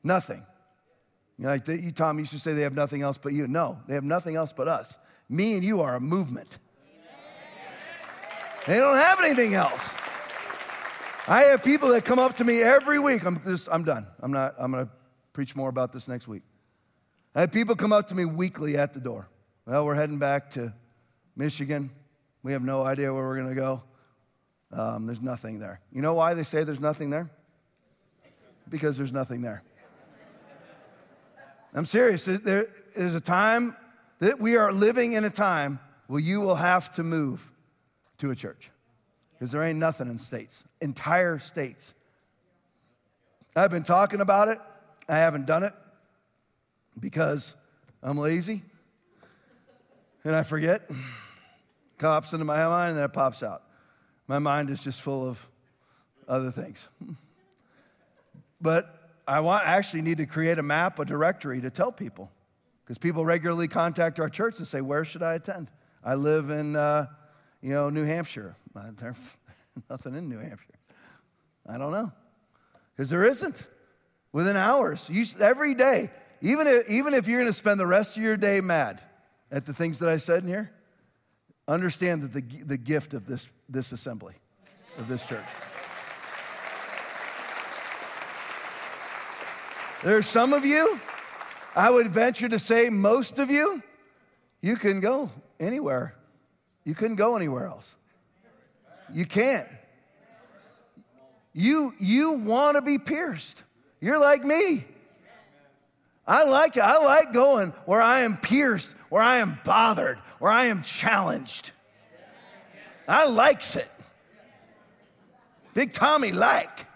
Nothing. 0.04 0.46
You 1.38 1.46
know, 1.46 1.52
like 1.52 1.68
you, 1.68 1.92
Tom, 1.92 2.20
used 2.20 2.32
to 2.32 2.40
say 2.40 2.54
they 2.54 2.62
have 2.62 2.76
nothing 2.76 3.02
else 3.02 3.18
but 3.18 3.34
you. 3.34 3.48
No, 3.48 3.80
they 3.88 3.96
have 3.96 4.04
nothing 4.04 4.36
else 4.36 4.54
but 4.54 4.68
us. 4.68 4.98
Me 5.30 5.56
and 5.56 5.64
you 5.64 5.82
are 5.82 5.96
a 5.96 6.00
movement. 6.00 6.60
They 8.68 8.78
don't 8.78 8.98
have 8.98 9.20
anything 9.22 9.54
else. 9.54 9.94
I 11.28 11.42
have 11.44 11.64
people 11.64 11.90
that 11.90 12.06
come 12.06 12.20
up 12.20 12.38
to 12.38 12.44
me 12.44 12.62
every 12.62 13.00
week. 13.00 13.24
I'm 13.24 13.42
just, 13.44 13.70
I'm 13.72 13.84
done. 13.84 14.08
I'm 14.20 14.32
not, 14.32 14.56
I'm 14.58 14.72
to 14.72 14.90
preach 15.32 15.56
more 15.56 15.70
about 15.70 15.94
this 15.94 16.08
next 16.08 16.28
week. 16.28 16.44
I 17.36 17.42
have 17.42 17.52
people 17.52 17.76
come 17.76 17.94
up 17.94 18.08
to 18.10 18.16
me 18.16 18.26
weekly 18.26 18.78
at 18.78 18.94
the 18.94 19.00
door. 19.00 19.30
Well, 19.66 19.86
we're 19.86 19.96
heading 19.96 20.18
back 20.18 20.52
to 20.52 20.74
Michigan. 21.36 21.92
We 22.42 22.54
have 22.54 22.64
no 22.64 22.84
idea 22.84 23.14
where 23.14 23.24
we're 23.24 23.44
to 23.44 23.56
go. 23.56 23.84
Um, 24.72 25.06
there's 25.06 25.22
nothing 25.22 25.60
there. 25.60 25.80
You 25.92 26.02
know 26.02 26.14
why 26.14 26.34
they 26.34 26.44
say 26.44 26.64
there's 26.64 26.80
nothing 26.80 27.10
there? 27.10 27.30
Because 28.68 28.98
there's 28.98 29.14
nothing 29.14 29.42
there. 29.42 29.64
I'm 31.74 31.86
serious. 31.86 32.26
There 32.26 32.68
is 32.96 33.14
a 33.14 33.22
time 33.22 33.76
that 34.20 34.40
we 34.40 34.58
are 34.58 34.72
living 34.74 35.14
in 35.14 35.24
a 35.24 35.30
time 35.30 35.80
where 36.08 36.20
you 36.20 36.42
will 36.42 36.56
have 36.56 36.92
to 36.96 37.04
move 37.04 37.52
to 38.20 38.32
a 38.32 38.36
church 38.36 38.72
because 39.34 39.52
there 39.52 39.64
ain't 39.64 39.80
nothing 39.80 40.10
in 40.10 40.20
states, 40.20 40.64
entire 40.82 41.40
states. 41.40 41.94
I've 43.56 43.72
been 43.72 43.84
talking 43.84 44.22
about 44.22 44.48
it, 44.48 44.60
I 45.08 45.18
haven't 45.18 45.48
done 45.48 45.64
it 45.64 45.74
because 47.00 47.56
I'm 48.04 48.18
lazy 48.18 48.62
and 50.24 50.36
I 50.36 50.44
forget. 50.44 50.90
Pops 51.98 52.32
into 52.34 52.46
my 52.46 52.66
mind 52.68 52.90
and 52.92 52.98
then 52.98 53.06
it 53.06 53.14
pops 53.14 53.44
out. 53.44 53.64
My 54.28 54.40
mind 54.40 54.70
is 54.70 54.80
just 54.80 55.02
full 55.02 55.28
of 55.28 55.50
other 56.28 56.52
things. 56.52 56.88
But 58.62 59.12
I 59.28 59.40
want, 59.40 59.66
actually 59.66 60.02
need 60.02 60.18
to 60.18 60.26
create 60.26 60.60
a 60.60 60.64
map, 60.64 61.00
a 61.00 61.06
directory 61.06 61.62
to 61.62 61.70
tell 61.70 61.92
people. 61.92 62.32
Because 62.84 62.98
people 62.98 63.24
regularly 63.24 63.68
contact 63.68 64.20
our 64.20 64.30
church 64.30 64.58
and 64.58 64.68
say, 64.68 64.82
Where 64.82 65.06
should 65.06 65.24
I 65.24 65.36
attend? 65.36 65.70
I 66.04 66.16
live 66.16 66.50
in, 66.50 66.76
uh, 66.76 67.06
you 67.62 67.74
know, 67.74 67.90
New 67.90 68.06
Hampshire. 68.06 68.56
Uh, 68.76 68.92
there's 68.96 69.16
nothing 69.90 70.16
in 70.16 70.30
New 70.30 70.40
Hampshire. 70.40 70.74
I 71.68 71.78
don't 71.78 71.92
know. 71.92 72.12
Because 72.96 73.10
there 73.10 73.26
isn't. 73.26 73.68
Within 74.32 74.56
hours, 74.56 75.10
you, 75.10 75.26
every 75.42 75.74
day, 75.74 76.12
even 76.42 76.68
if, 76.68 76.90
even 76.90 77.16
if 77.16 77.28
you're 77.28 77.40
going 77.40 77.50
to 77.50 77.54
spend 77.54 77.80
the 77.80 77.88
rest 77.88 78.16
of 78.16 78.22
your 78.22 78.38
day 78.38 78.62
mad 78.62 79.02
at 79.52 79.66
the 79.66 79.74
things 79.74 80.00
that 80.00 80.10
I 80.10 80.18
said 80.18 80.44
in 80.44 80.50
here, 80.50 80.72
understand 81.68 82.22
that 82.22 82.34
the, 82.34 82.42
the 82.64 82.78
gift 82.78 83.16
of 83.16 83.26
this, 83.26 83.50
this 83.68 83.92
assembly, 83.92 84.36
of 85.00 85.08
this 85.08 85.26
church. 85.26 85.46
There's 90.04 90.28
some 90.28 90.54
of 90.54 90.64
you, 90.64 91.00
I 91.76 91.90
would 91.90 92.08
venture 92.08 92.48
to 92.50 92.60
say 92.60 92.90
most 92.90 93.40
of 93.40 93.50
you, 93.50 93.82
you 94.62 94.76
can 94.76 95.00
go 95.00 95.32
anywhere. 95.60 96.16
You 96.90 96.96
couldn't 96.96 97.18
go 97.18 97.36
anywhere 97.36 97.68
else. 97.68 97.96
You 99.14 99.24
can't. 99.24 99.68
You, 101.54 101.94
you 102.00 102.32
want 102.32 102.78
to 102.78 102.82
be 102.82 102.98
pierced. 102.98 103.64
You're 104.02 104.20
like 104.20 104.44
me. 104.44 104.86
I 106.26 106.46
like 106.46 106.78
it. 106.78 106.82
I 106.82 106.98
like 107.06 107.32
going 107.32 107.74
where 107.86 108.02
I 108.02 108.22
am 108.22 108.38
pierced, 108.38 108.96
where 109.10 109.22
I 109.22 109.38
am 109.38 109.60
bothered, 109.64 110.18
where 110.40 110.52
I 110.52 110.66
am 110.66 110.82
challenged. 110.82 111.74
I 113.08 113.28
likes 113.28 113.76
it. 113.76 113.88
Big 115.76 115.94
Tommy 115.94 116.32
like. 116.32 116.88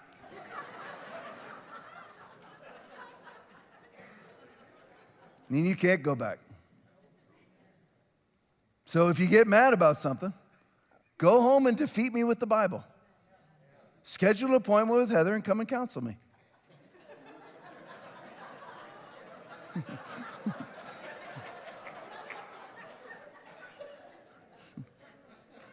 And 5.49 5.68
you 5.68 5.76
can't 5.76 6.02
go 6.02 6.15
back. 6.15 6.40
So 8.94 9.10
if 9.10 9.20
you 9.20 9.26
get 9.28 9.48
mad 9.48 9.74
about 9.74 9.98
something, 9.98 10.32
Go 11.24 11.41
home 11.41 11.68
and 11.68 11.78
defeat 11.78 12.14
me 12.14 12.26
with 12.26 12.40
the 12.40 12.48
Bible. 12.48 12.84
Schedule 14.02 14.49
an 14.49 14.56
appointment 14.56 14.99
with 14.99 15.10
Heather 15.10 15.34
and 15.36 15.41
come 15.41 15.61
and 15.61 15.70
counsel 15.70 16.03
me. 16.03 16.18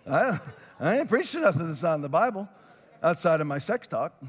I, 0.08 0.38
I 0.78 0.98
ain't 0.98 1.08
preaching 1.08 1.40
nothing 1.40 1.66
that's 1.66 1.82
not 1.82 1.96
in 1.96 2.02
the 2.02 2.08
Bible 2.08 2.48
outside 3.02 3.40
of 3.40 3.48
my 3.48 3.58
sex 3.58 3.88
talk. 3.88 4.14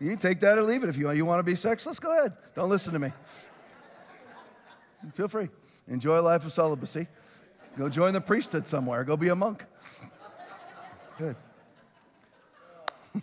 you 0.00 0.10
can 0.10 0.18
take 0.18 0.38
that 0.38 0.56
or 0.56 0.62
leave 0.62 0.84
it 0.84 0.88
if 0.88 0.96
you 0.96 1.06
want. 1.06 1.16
You 1.16 1.24
want 1.24 1.40
to 1.40 1.42
be 1.42 1.56
sexless? 1.56 1.98
Go 1.98 2.16
ahead. 2.16 2.32
Don't 2.54 2.70
listen 2.70 2.92
to 2.92 3.00
me. 3.00 3.10
Feel 5.12 5.28
free. 5.28 5.48
Enjoy 5.88 6.18
a 6.18 6.22
life 6.22 6.44
of 6.44 6.52
celibacy. 6.52 7.06
Go 7.76 7.88
join 7.88 8.12
the 8.12 8.20
priesthood 8.20 8.66
somewhere. 8.66 9.04
Go 9.04 9.16
be 9.16 9.28
a 9.28 9.36
monk. 9.36 9.64
Good. 11.18 11.36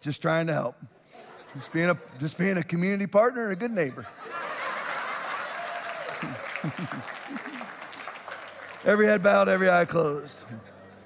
Just 0.00 0.22
trying 0.22 0.46
to 0.46 0.52
help. 0.52 0.76
Just 1.54 1.72
being 1.72 1.90
a, 1.90 1.98
just 2.20 2.38
being 2.38 2.56
a 2.58 2.62
community 2.62 3.08
partner 3.08 3.42
and 3.44 3.52
a 3.52 3.56
good 3.56 3.72
neighbor. 3.72 4.06
every 8.84 9.06
head 9.06 9.22
bowed, 9.22 9.48
every 9.48 9.68
eye 9.68 9.84
closed. 9.84 10.44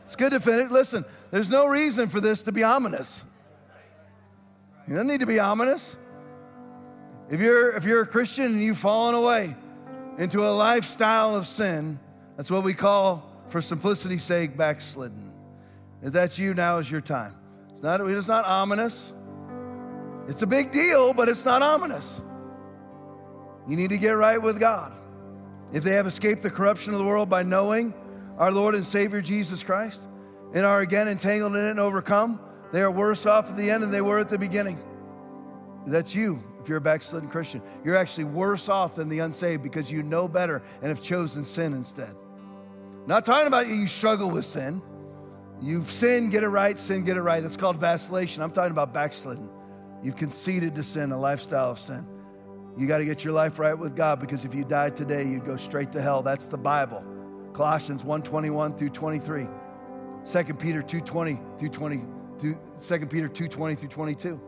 It's 0.05 0.16
good 0.16 0.32
to 0.32 0.40
finish. 0.40 0.70
Listen, 0.70 1.05
there's 1.31 1.48
no 1.48 1.66
reason 1.66 2.09
for 2.09 2.20
this 2.20 2.43
to 2.43 2.52
be 2.52 2.62
ominous. 2.62 3.24
You 4.86 4.94
don't 4.94 5.06
need 5.06 5.20
to 5.20 5.27
be 5.27 5.40
ominous. 5.40 5.97
If 7.31 7.40
you're, 7.40 7.74
if 7.77 7.85
you're 7.85 8.02
a 8.02 8.06
Christian 8.06 8.47
and 8.47 8.62
you've 8.62 8.78
fallen 8.78 9.15
away 9.15 9.56
into 10.19 10.47
a 10.47 10.51
lifestyle 10.51 11.35
of 11.35 11.47
sin, 11.47 11.98
that's 12.36 12.51
what 12.51 12.65
we 12.65 12.74
call, 12.74 13.31
for 13.48 13.61
simplicity's 13.61 14.23
sake, 14.23 14.56
backslidden. 14.56 15.32
If 16.02 16.12
that's 16.12 16.39
you, 16.39 16.52
now 16.52 16.78
is 16.78 16.90
your 16.90 17.01
time. 17.01 17.35
It's 17.73 17.82
not, 17.82 18.01
it's 18.02 18.28
not 18.28 18.44
ominous. 18.44 19.15
It's 20.28 20.43
a 20.43 20.47
big 20.47 20.70
deal, 20.70 21.15
but 21.15 21.28
it's 21.28 21.44
not 21.44 21.62
ominous. 21.62 22.20
You 23.66 23.77
need 23.77 23.90
to 23.90 23.98
get 23.98 24.12
right 24.12 24.40
with 24.40 24.61
God. 24.61 24.93
If 25.73 25.82
they 25.82 25.93
have 25.93 26.06
escaped 26.06 26.43
the 26.43 26.51
corruption 26.51 26.93
of 26.93 26.98
the 26.98 27.05
world 27.06 27.31
by 27.31 27.43
knowing 27.43 27.94
our 28.36 28.52
Lord 28.52 28.74
and 28.74 28.85
Savior 28.85 29.23
Jesus 29.23 29.62
Christ 29.62 30.06
and 30.52 30.65
are 30.66 30.81
again 30.81 31.09
entangled 31.09 31.56
in 31.56 31.66
it 31.66 31.70
and 31.70 31.81
overcome, 31.81 32.39
they 32.74 32.80
are 32.80 32.90
worse 32.90 33.24
off 33.24 33.51
at 33.51 33.56
the 33.56 33.70
end 33.70 33.84
than 33.84 33.92
they 33.92 34.01
were 34.01 34.18
at 34.18 34.28
the 34.28 34.36
beginning. 34.36 34.82
That's 35.86 36.12
you 36.12 36.42
if 36.60 36.68
you're 36.68 36.78
a 36.78 36.80
backslidden 36.80 37.28
Christian. 37.28 37.62
You're 37.84 37.94
actually 37.94 38.24
worse 38.24 38.68
off 38.68 38.96
than 38.96 39.09
the 39.09 39.20
unsaved 39.20 39.62
because 39.62 39.92
you 39.92 40.02
know 40.02 40.26
better 40.26 40.60
and 40.80 40.88
have 40.88 41.01
chosen 41.01 41.44
sin 41.44 41.72
instead. 41.72 42.16
Not 43.06 43.24
talking 43.24 43.46
about 43.46 43.68
you, 43.68 43.86
struggle 43.86 44.28
with 44.28 44.44
sin. 44.44 44.82
You've 45.62 45.88
sinned, 45.88 46.32
get 46.32 46.42
it 46.42 46.48
right, 46.48 46.76
sin, 46.76 47.05
get 47.05 47.16
it 47.16 47.22
right. 47.22 47.42
That's 47.42 47.56
called 47.56 47.76
vacillation. 47.76 48.42
I'm 48.42 48.51
talking 48.51 48.72
about 48.72 48.92
backslidden. 48.92 49.48
You've 50.02 50.16
conceded 50.16 50.74
to 50.74 50.82
sin, 50.82 51.12
a 51.12 51.18
lifestyle 51.18 51.70
of 51.70 51.78
sin. 51.78 52.05
You 52.76 52.88
got 52.88 52.98
to 52.98 53.05
get 53.05 53.22
your 53.22 53.34
life 53.34 53.60
right 53.60 53.78
with 53.78 53.94
God 53.94 54.18
because 54.18 54.44
if 54.44 54.52
you 54.52 54.64
died 54.64 54.96
today, 54.96 55.22
you'd 55.22 55.44
go 55.44 55.56
straight 55.56 55.92
to 55.92 56.02
hell. 56.02 56.22
That's 56.22 56.48
the 56.48 56.59
Bible. 56.59 57.05
Colossians 57.52 58.02
1:21 58.02 58.76
through 58.76 58.90
23. 58.90 59.46
2 60.24 60.55
Peter 60.55 60.82
2:20 60.82 61.40
through 61.60 61.68
20 61.68 62.05
2 62.81 63.07
Peter 63.07 63.29
2:20 63.29 63.75
through 63.75 63.89
22. 63.89 64.41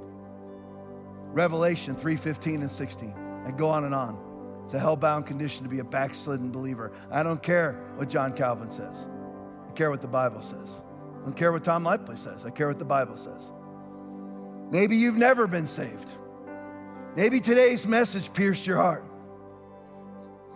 Revelation 1.32 1.97
3:15 1.97 2.60
and 2.60 2.70
16. 2.70 3.14
And 3.44 3.56
go 3.56 3.68
on 3.68 3.85
and 3.85 3.94
on. 3.94 4.18
It's 4.64 4.74
a 4.74 4.78
hell-bound 4.78 5.27
condition 5.27 5.62
to 5.62 5.68
be 5.70 5.78
a 5.78 5.85
backslidden 5.85 6.51
believer. 6.51 6.93
I 7.10 7.23
don't 7.23 7.43
care 7.43 7.78
what 7.97 8.09
John 8.09 8.32
Calvin 8.32 8.70
says. 8.70 9.06
I 9.68 9.73
care 9.73 9.90
what 9.90 10.02
the 10.02 10.09
Bible 10.09 10.43
says. 10.43 10.82
I 11.20 11.24
don't 11.24 11.36
care 11.36 11.52
what 11.52 11.62
Tom 11.62 11.85
Laipply 11.85 12.18
says. 12.18 12.44
I 12.44 12.51
care 12.51 12.66
what 12.68 12.78
the 12.78 12.85
Bible 12.85 13.16
says. 13.16 13.52
Maybe 14.70 14.97
you've 14.97 15.18
never 15.18 15.47
been 15.47 15.66
saved. 15.66 16.10
Maybe 17.14 17.39
today's 17.40 17.86
message 17.86 18.32
pierced 18.32 18.66
your 18.66 18.77
heart. 18.77 19.05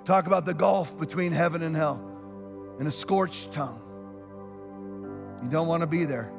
Talk 0.05 0.27
about 0.27 0.45
the 0.45 0.55
gulf 0.55 0.99
between 0.99 1.31
heaven 1.31 1.63
and 1.63 1.77
hell 1.77 2.03
in 2.81 2.87
a 2.87 2.91
scorched 2.91 3.53
tongue. 3.53 3.81
You 5.43 5.49
don't 5.49 5.69
want 5.69 5.83
to 5.83 5.87
be 5.87 6.05
there. 6.05 6.33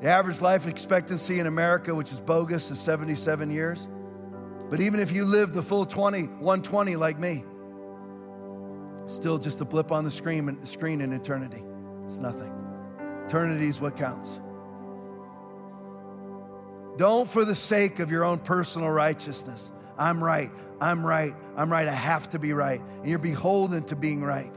The 0.00 0.08
average 0.08 0.42
life 0.42 0.66
expectancy 0.66 1.40
in 1.40 1.46
America, 1.46 1.94
which 1.94 2.12
is 2.12 2.20
bogus, 2.20 2.70
is 2.70 2.78
77 2.78 3.50
years. 3.50 3.88
But 4.68 4.80
even 4.80 5.00
if 5.00 5.12
you 5.12 5.24
live 5.24 5.52
the 5.52 5.62
full 5.62 5.86
20, 5.86 6.22
120 6.22 6.96
like 6.96 7.18
me, 7.18 7.44
still 9.06 9.38
just 9.38 9.60
a 9.60 9.64
blip 9.64 9.92
on 9.92 10.04
the 10.04 10.10
screen, 10.10 10.64
screen 10.64 11.00
in 11.00 11.12
eternity. 11.12 11.62
It's 12.04 12.18
nothing. 12.18 12.52
Eternity 13.24 13.68
is 13.68 13.80
what 13.80 13.96
counts. 13.96 14.40
Don't, 16.96 17.28
for 17.28 17.44
the 17.44 17.54
sake 17.54 17.98
of 17.98 18.10
your 18.10 18.24
own 18.24 18.38
personal 18.38 18.90
righteousness, 18.90 19.70
I'm 19.98 20.22
right, 20.22 20.50
I'm 20.80 21.04
right, 21.04 21.34
I'm 21.56 21.70
right, 21.70 21.88
I 21.88 21.92
have 21.92 22.28
to 22.30 22.38
be 22.38 22.52
right. 22.52 22.80
And 22.98 23.06
you're 23.06 23.18
beholden 23.18 23.84
to 23.84 23.96
being 23.96 24.22
right. 24.22 24.52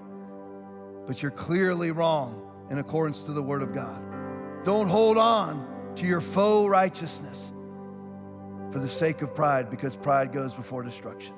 But 1.07 1.21
you're 1.21 1.31
clearly 1.31 1.91
wrong 1.91 2.45
in 2.69 2.77
accordance 2.77 3.23
to 3.25 3.33
the 3.33 3.41
Word 3.41 3.61
of 3.61 3.73
God. 3.73 4.08
Don't 4.63 4.87
hold 4.87 5.17
on 5.17 5.93
to 5.95 6.05
your 6.05 6.21
faux 6.21 6.69
righteousness 6.69 7.53
for 8.71 8.79
the 8.79 8.89
sake 8.89 9.21
of 9.21 9.33
pride, 9.33 9.71
because 9.71 9.95
pride 9.95 10.31
goes 10.31 10.53
before 10.53 10.83
destruction. 10.83 11.33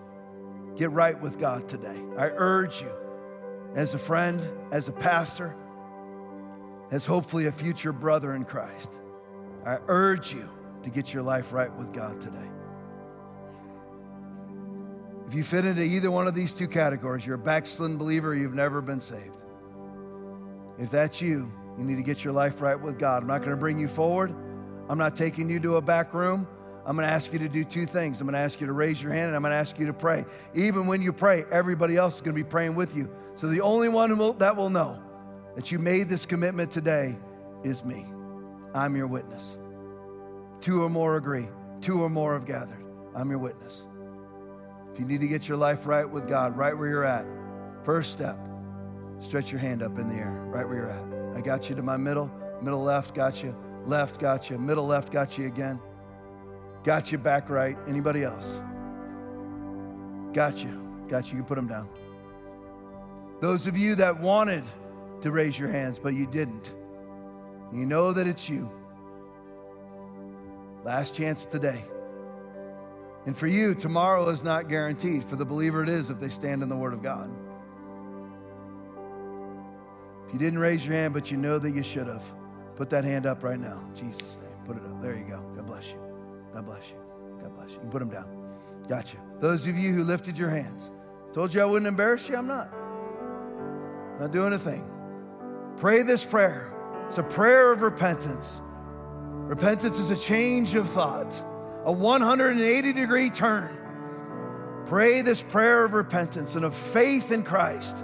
Get 0.75 0.91
right 0.91 1.19
with 1.19 1.39
God 1.39 1.69
today. 1.69 1.99
I 2.17 2.29
urge 2.35 2.81
you, 2.81 2.91
as 3.75 3.93
a 3.93 3.97
friend, 3.97 4.41
as 4.71 4.89
a 4.89 4.91
pastor, 4.91 5.55
as 6.91 7.05
hopefully 7.05 7.45
a 7.45 7.51
future 7.51 7.93
brother 7.93 8.35
in 8.35 8.43
Christ, 8.43 8.99
I 9.65 9.77
urge 9.87 10.33
you 10.33 10.49
to 10.83 10.89
get 10.89 11.13
your 11.13 11.23
life 11.23 11.53
right 11.53 11.73
with 11.77 11.93
God 11.93 12.19
today. 12.19 12.49
If 15.27 15.35
you 15.35 15.43
fit 15.43 15.63
into 15.63 15.83
either 15.83 16.11
one 16.11 16.27
of 16.27 16.35
these 16.35 16.53
two 16.53 16.67
categories, 16.67 17.25
you're 17.25 17.35
a 17.35 17.39
backslidden 17.39 17.97
believer, 17.97 18.35
you've 18.35 18.55
never 18.55 18.81
been 18.81 18.99
saved. 18.99 19.41
If 20.77 20.89
that's 20.89 21.21
you, 21.21 21.49
you 21.77 21.83
need 21.83 21.95
to 21.95 22.03
get 22.03 22.23
your 22.23 22.33
life 22.33 22.61
right 22.61 22.79
with 22.79 22.99
God. 22.99 23.23
I'm 23.23 23.27
not 23.27 23.39
going 23.39 23.51
to 23.51 23.57
bring 23.57 23.79
you 23.79 23.87
forward. 23.87 24.33
I'm 24.89 24.97
not 24.97 25.15
taking 25.15 25.49
you 25.49 25.59
to 25.61 25.75
a 25.77 25.81
back 25.81 26.13
room. 26.13 26.47
I'm 26.85 26.95
going 26.95 27.07
to 27.07 27.13
ask 27.13 27.31
you 27.31 27.39
to 27.39 27.47
do 27.47 27.63
two 27.63 27.85
things. 27.85 28.19
I'm 28.19 28.27
going 28.27 28.33
to 28.33 28.39
ask 28.39 28.59
you 28.59 28.67
to 28.67 28.73
raise 28.73 29.01
your 29.01 29.13
hand 29.13 29.27
and 29.27 29.35
I'm 29.35 29.41
going 29.41 29.51
to 29.51 29.57
ask 29.57 29.77
you 29.77 29.85
to 29.85 29.93
pray. 29.93 30.25
Even 30.53 30.87
when 30.87 31.01
you 31.01 31.13
pray, 31.13 31.45
everybody 31.51 31.95
else 31.95 32.15
is 32.15 32.21
going 32.21 32.35
to 32.35 32.43
be 32.43 32.47
praying 32.47 32.75
with 32.75 32.95
you. 32.95 33.09
So 33.35 33.47
the 33.47 33.61
only 33.61 33.87
one 33.87 34.17
will, 34.17 34.33
that 34.33 34.55
will 34.55 34.69
know 34.69 35.01
that 35.55 35.71
you 35.71 35.79
made 35.79 36.09
this 36.09 36.25
commitment 36.25 36.71
today 36.71 37.17
is 37.63 37.85
me. 37.85 38.05
I'm 38.73 38.95
your 38.95 39.07
witness. 39.07 39.57
Two 40.59 40.83
or 40.83 40.89
more 40.89 41.17
agree, 41.17 41.47
two 41.81 42.01
or 42.01 42.09
more 42.09 42.33
have 42.33 42.45
gathered. 42.45 42.83
I'm 43.15 43.29
your 43.29 43.39
witness. 43.39 43.87
If 44.93 44.99
you 44.99 45.05
need 45.05 45.19
to 45.19 45.27
get 45.27 45.47
your 45.47 45.57
life 45.57 45.85
right 45.85 46.09
with 46.09 46.27
God, 46.27 46.57
right 46.57 46.77
where 46.77 46.89
you're 46.89 47.05
at, 47.05 47.25
first 47.83 48.11
step, 48.11 48.37
stretch 49.19 49.51
your 49.51 49.59
hand 49.59 49.81
up 49.83 49.97
in 49.97 50.09
the 50.09 50.15
air, 50.15 50.43
right 50.47 50.67
where 50.67 50.77
you're 50.77 50.89
at. 50.89 51.10
I 51.35 51.41
got 51.41 51.69
you 51.69 51.75
to 51.75 51.83
my 51.83 51.97
middle, 51.97 52.31
middle 52.61 52.83
left, 52.83 53.15
got 53.15 53.43
you, 53.43 53.55
left, 53.85 54.19
got 54.19 54.49
you, 54.49 54.57
middle 54.57 54.85
left, 54.85 55.11
got 55.11 55.37
you 55.37 55.47
again. 55.47 55.79
Got 56.83 57.11
you 57.11 57.17
back 57.17 57.49
right. 57.49 57.77
Anybody 57.87 58.23
else? 58.23 58.59
Got 60.33 60.63
you. 60.63 61.05
Got 61.07 61.31
you. 61.31 61.37
You 61.37 61.43
can 61.43 61.45
put 61.45 61.55
them 61.55 61.67
down. 61.67 61.87
Those 63.39 63.67
of 63.67 63.77
you 63.77 63.95
that 63.95 64.19
wanted 64.19 64.63
to 65.21 65.31
raise 65.31 65.59
your 65.59 65.69
hands, 65.69 65.99
but 65.99 66.13
you 66.13 66.25
didn't, 66.25 66.75
you 67.71 67.85
know 67.85 68.11
that 68.11 68.27
it's 68.27 68.49
you. 68.49 68.71
Last 70.83 71.15
chance 71.15 71.45
today. 71.45 71.83
And 73.27 73.37
for 73.37 73.45
you, 73.45 73.75
tomorrow 73.75 74.27
is 74.29 74.43
not 74.43 74.67
guaranteed. 74.67 75.23
For 75.23 75.35
the 75.35 75.45
believer, 75.45 75.83
it 75.83 75.89
is 75.89 76.09
if 76.09 76.19
they 76.19 76.29
stand 76.29 76.63
in 76.63 76.69
the 76.69 76.75
Word 76.75 76.93
of 76.93 77.03
God. 77.03 77.31
You 80.31 80.39
didn't 80.39 80.59
raise 80.59 80.85
your 80.85 80.95
hand, 80.95 81.13
but 81.13 81.29
you 81.31 81.37
know 81.37 81.57
that 81.57 81.71
you 81.71 81.83
should 81.83 82.07
have, 82.07 82.23
put 82.75 82.89
that 82.91 83.03
hand 83.03 83.25
up 83.25 83.43
right 83.43 83.59
now. 83.59 83.83
Jesus' 83.93 84.37
name. 84.37 84.49
Put 84.65 84.77
it 84.77 84.83
up. 84.83 85.01
There 85.01 85.15
you 85.15 85.25
go. 85.25 85.37
God 85.55 85.65
bless 85.65 85.91
you. 85.91 85.99
God 86.53 86.65
bless 86.65 86.91
you. 86.91 86.97
God 87.41 87.55
bless 87.55 87.69
you. 87.69 87.75
You 87.75 87.81
can 87.81 87.89
put 87.89 87.99
them 87.99 88.09
down. 88.09 88.41
Gotcha. 88.87 89.17
Those 89.39 89.67
of 89.67 89.75
you 89.77 89.93
who 89.93 90.03
lifted 90.03 90.37
your 90.37 90.49
hands, 90.49 90.91
told 91.33 91.53
you 91.53 91.61
I 91.61 91.65
wouldn't 91.65 91.87
embarrass 91.87 92.29
you. 92.29 92.35
I'm 92.35 92.47
not. 92.47 92.69
Not 94.19 94.31
doing 94.31 94.53
a 94.53 94.57
thing. 94.57 94.83
Pray 95.77 96.03
this 96.03 96.23
prayer. 96.23 96.71
It's 97.07 97.17
a 97.17 97.23
prayer 97.23 97.71
of 97.71 97.81
repentance. 97.81 98.61
Repentance 99.33 99.99
is 99.99 100.11
a 100.11 100.17
change 100.17 100.75
of 100.75 100.87
thought, 100.87 101.33
a 101.85 101.91
180 101.91 102.93
degree 102.93 103.29
turn. 103.29 103.77
Pray 104.85 105.21
this 105.21 105.41
prayer 105.41 105.83
of 105.83 105.93
repentance 105.93 106.55
and 106.55 106.63
of 106.63 106.75
faith 106.75 107.31
in 107.31 107.43
Christ, 107.43 107.97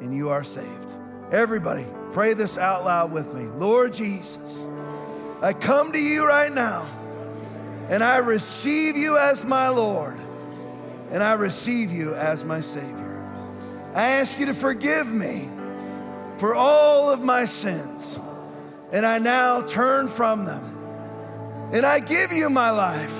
and 0.00 0.14
you 0.14 0.28
are 0.28 0.44
saved. 0.44 0.90
Everybody, 1.32 1.86
pray 2.12 2.34
this 2.34 2.58
out 2.58 2.84
loud 2.84 3.12
with 3.12 3.32
me. 3.34 3.44
Lord 3.44 3.92
Jesus, 3.92 4.68
I 5.42 5.52
come 5.52 5.92
to 5.92 5.98
you 5.98 6.26
right 6.26 6.52
now, 6.52 6.86
and 7.88 8.02
I 8.02 8.18
receive 8.18 8.96
you 8.96 9.16
as 9.16 9.44
my 9.44 9.68
Lord, 9.68 10.20
and 11.10 11.22
I 11.22 11.32
receive 11.34 11.92
you 11.92 12.14
as 12.14 12.44
my 12.44 12.60
Savior. 12.60 13.06
I 13.94 14.02
ask 14.02 14.38
you 14.38 14.46
to 14.46 14.54
forgive 14.54 15.08
me 15.08 15.48
for 16.38 16.54
all 16.54 17.10
of 17.10 17.22
my 17.22 17.44
sins 17.44 18.18
and 18.92 19.06
I 19.06 19.18
now 19.18 19.62
turn 19.62 20.08
from 20.08 20.44
them. 20.44 20.76
And 21.72 21.86
I 21.86 22.00
give 22.00 22.32
you 22.32 22.50
my 22.50 22.70
life 22.70 23.16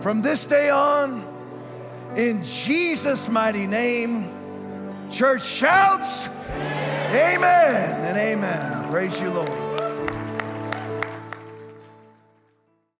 from 0.00 0.22
this 0.22 0.46
day 0.46 0.70
on 0.70 1.26
in 2.16 2.44
Jesus' 2.44 3.28
mighty 3.28 3.66
name. 3.66 4.34
Church 5.10 5.44
shouts, 5.44 6.28
Amen 7.10 8.04
and 8.04 8.18
amen. 8.18 8.90
Praise 8.90 9.18
you, 9.18 9.30
Lord. 9.30 9.67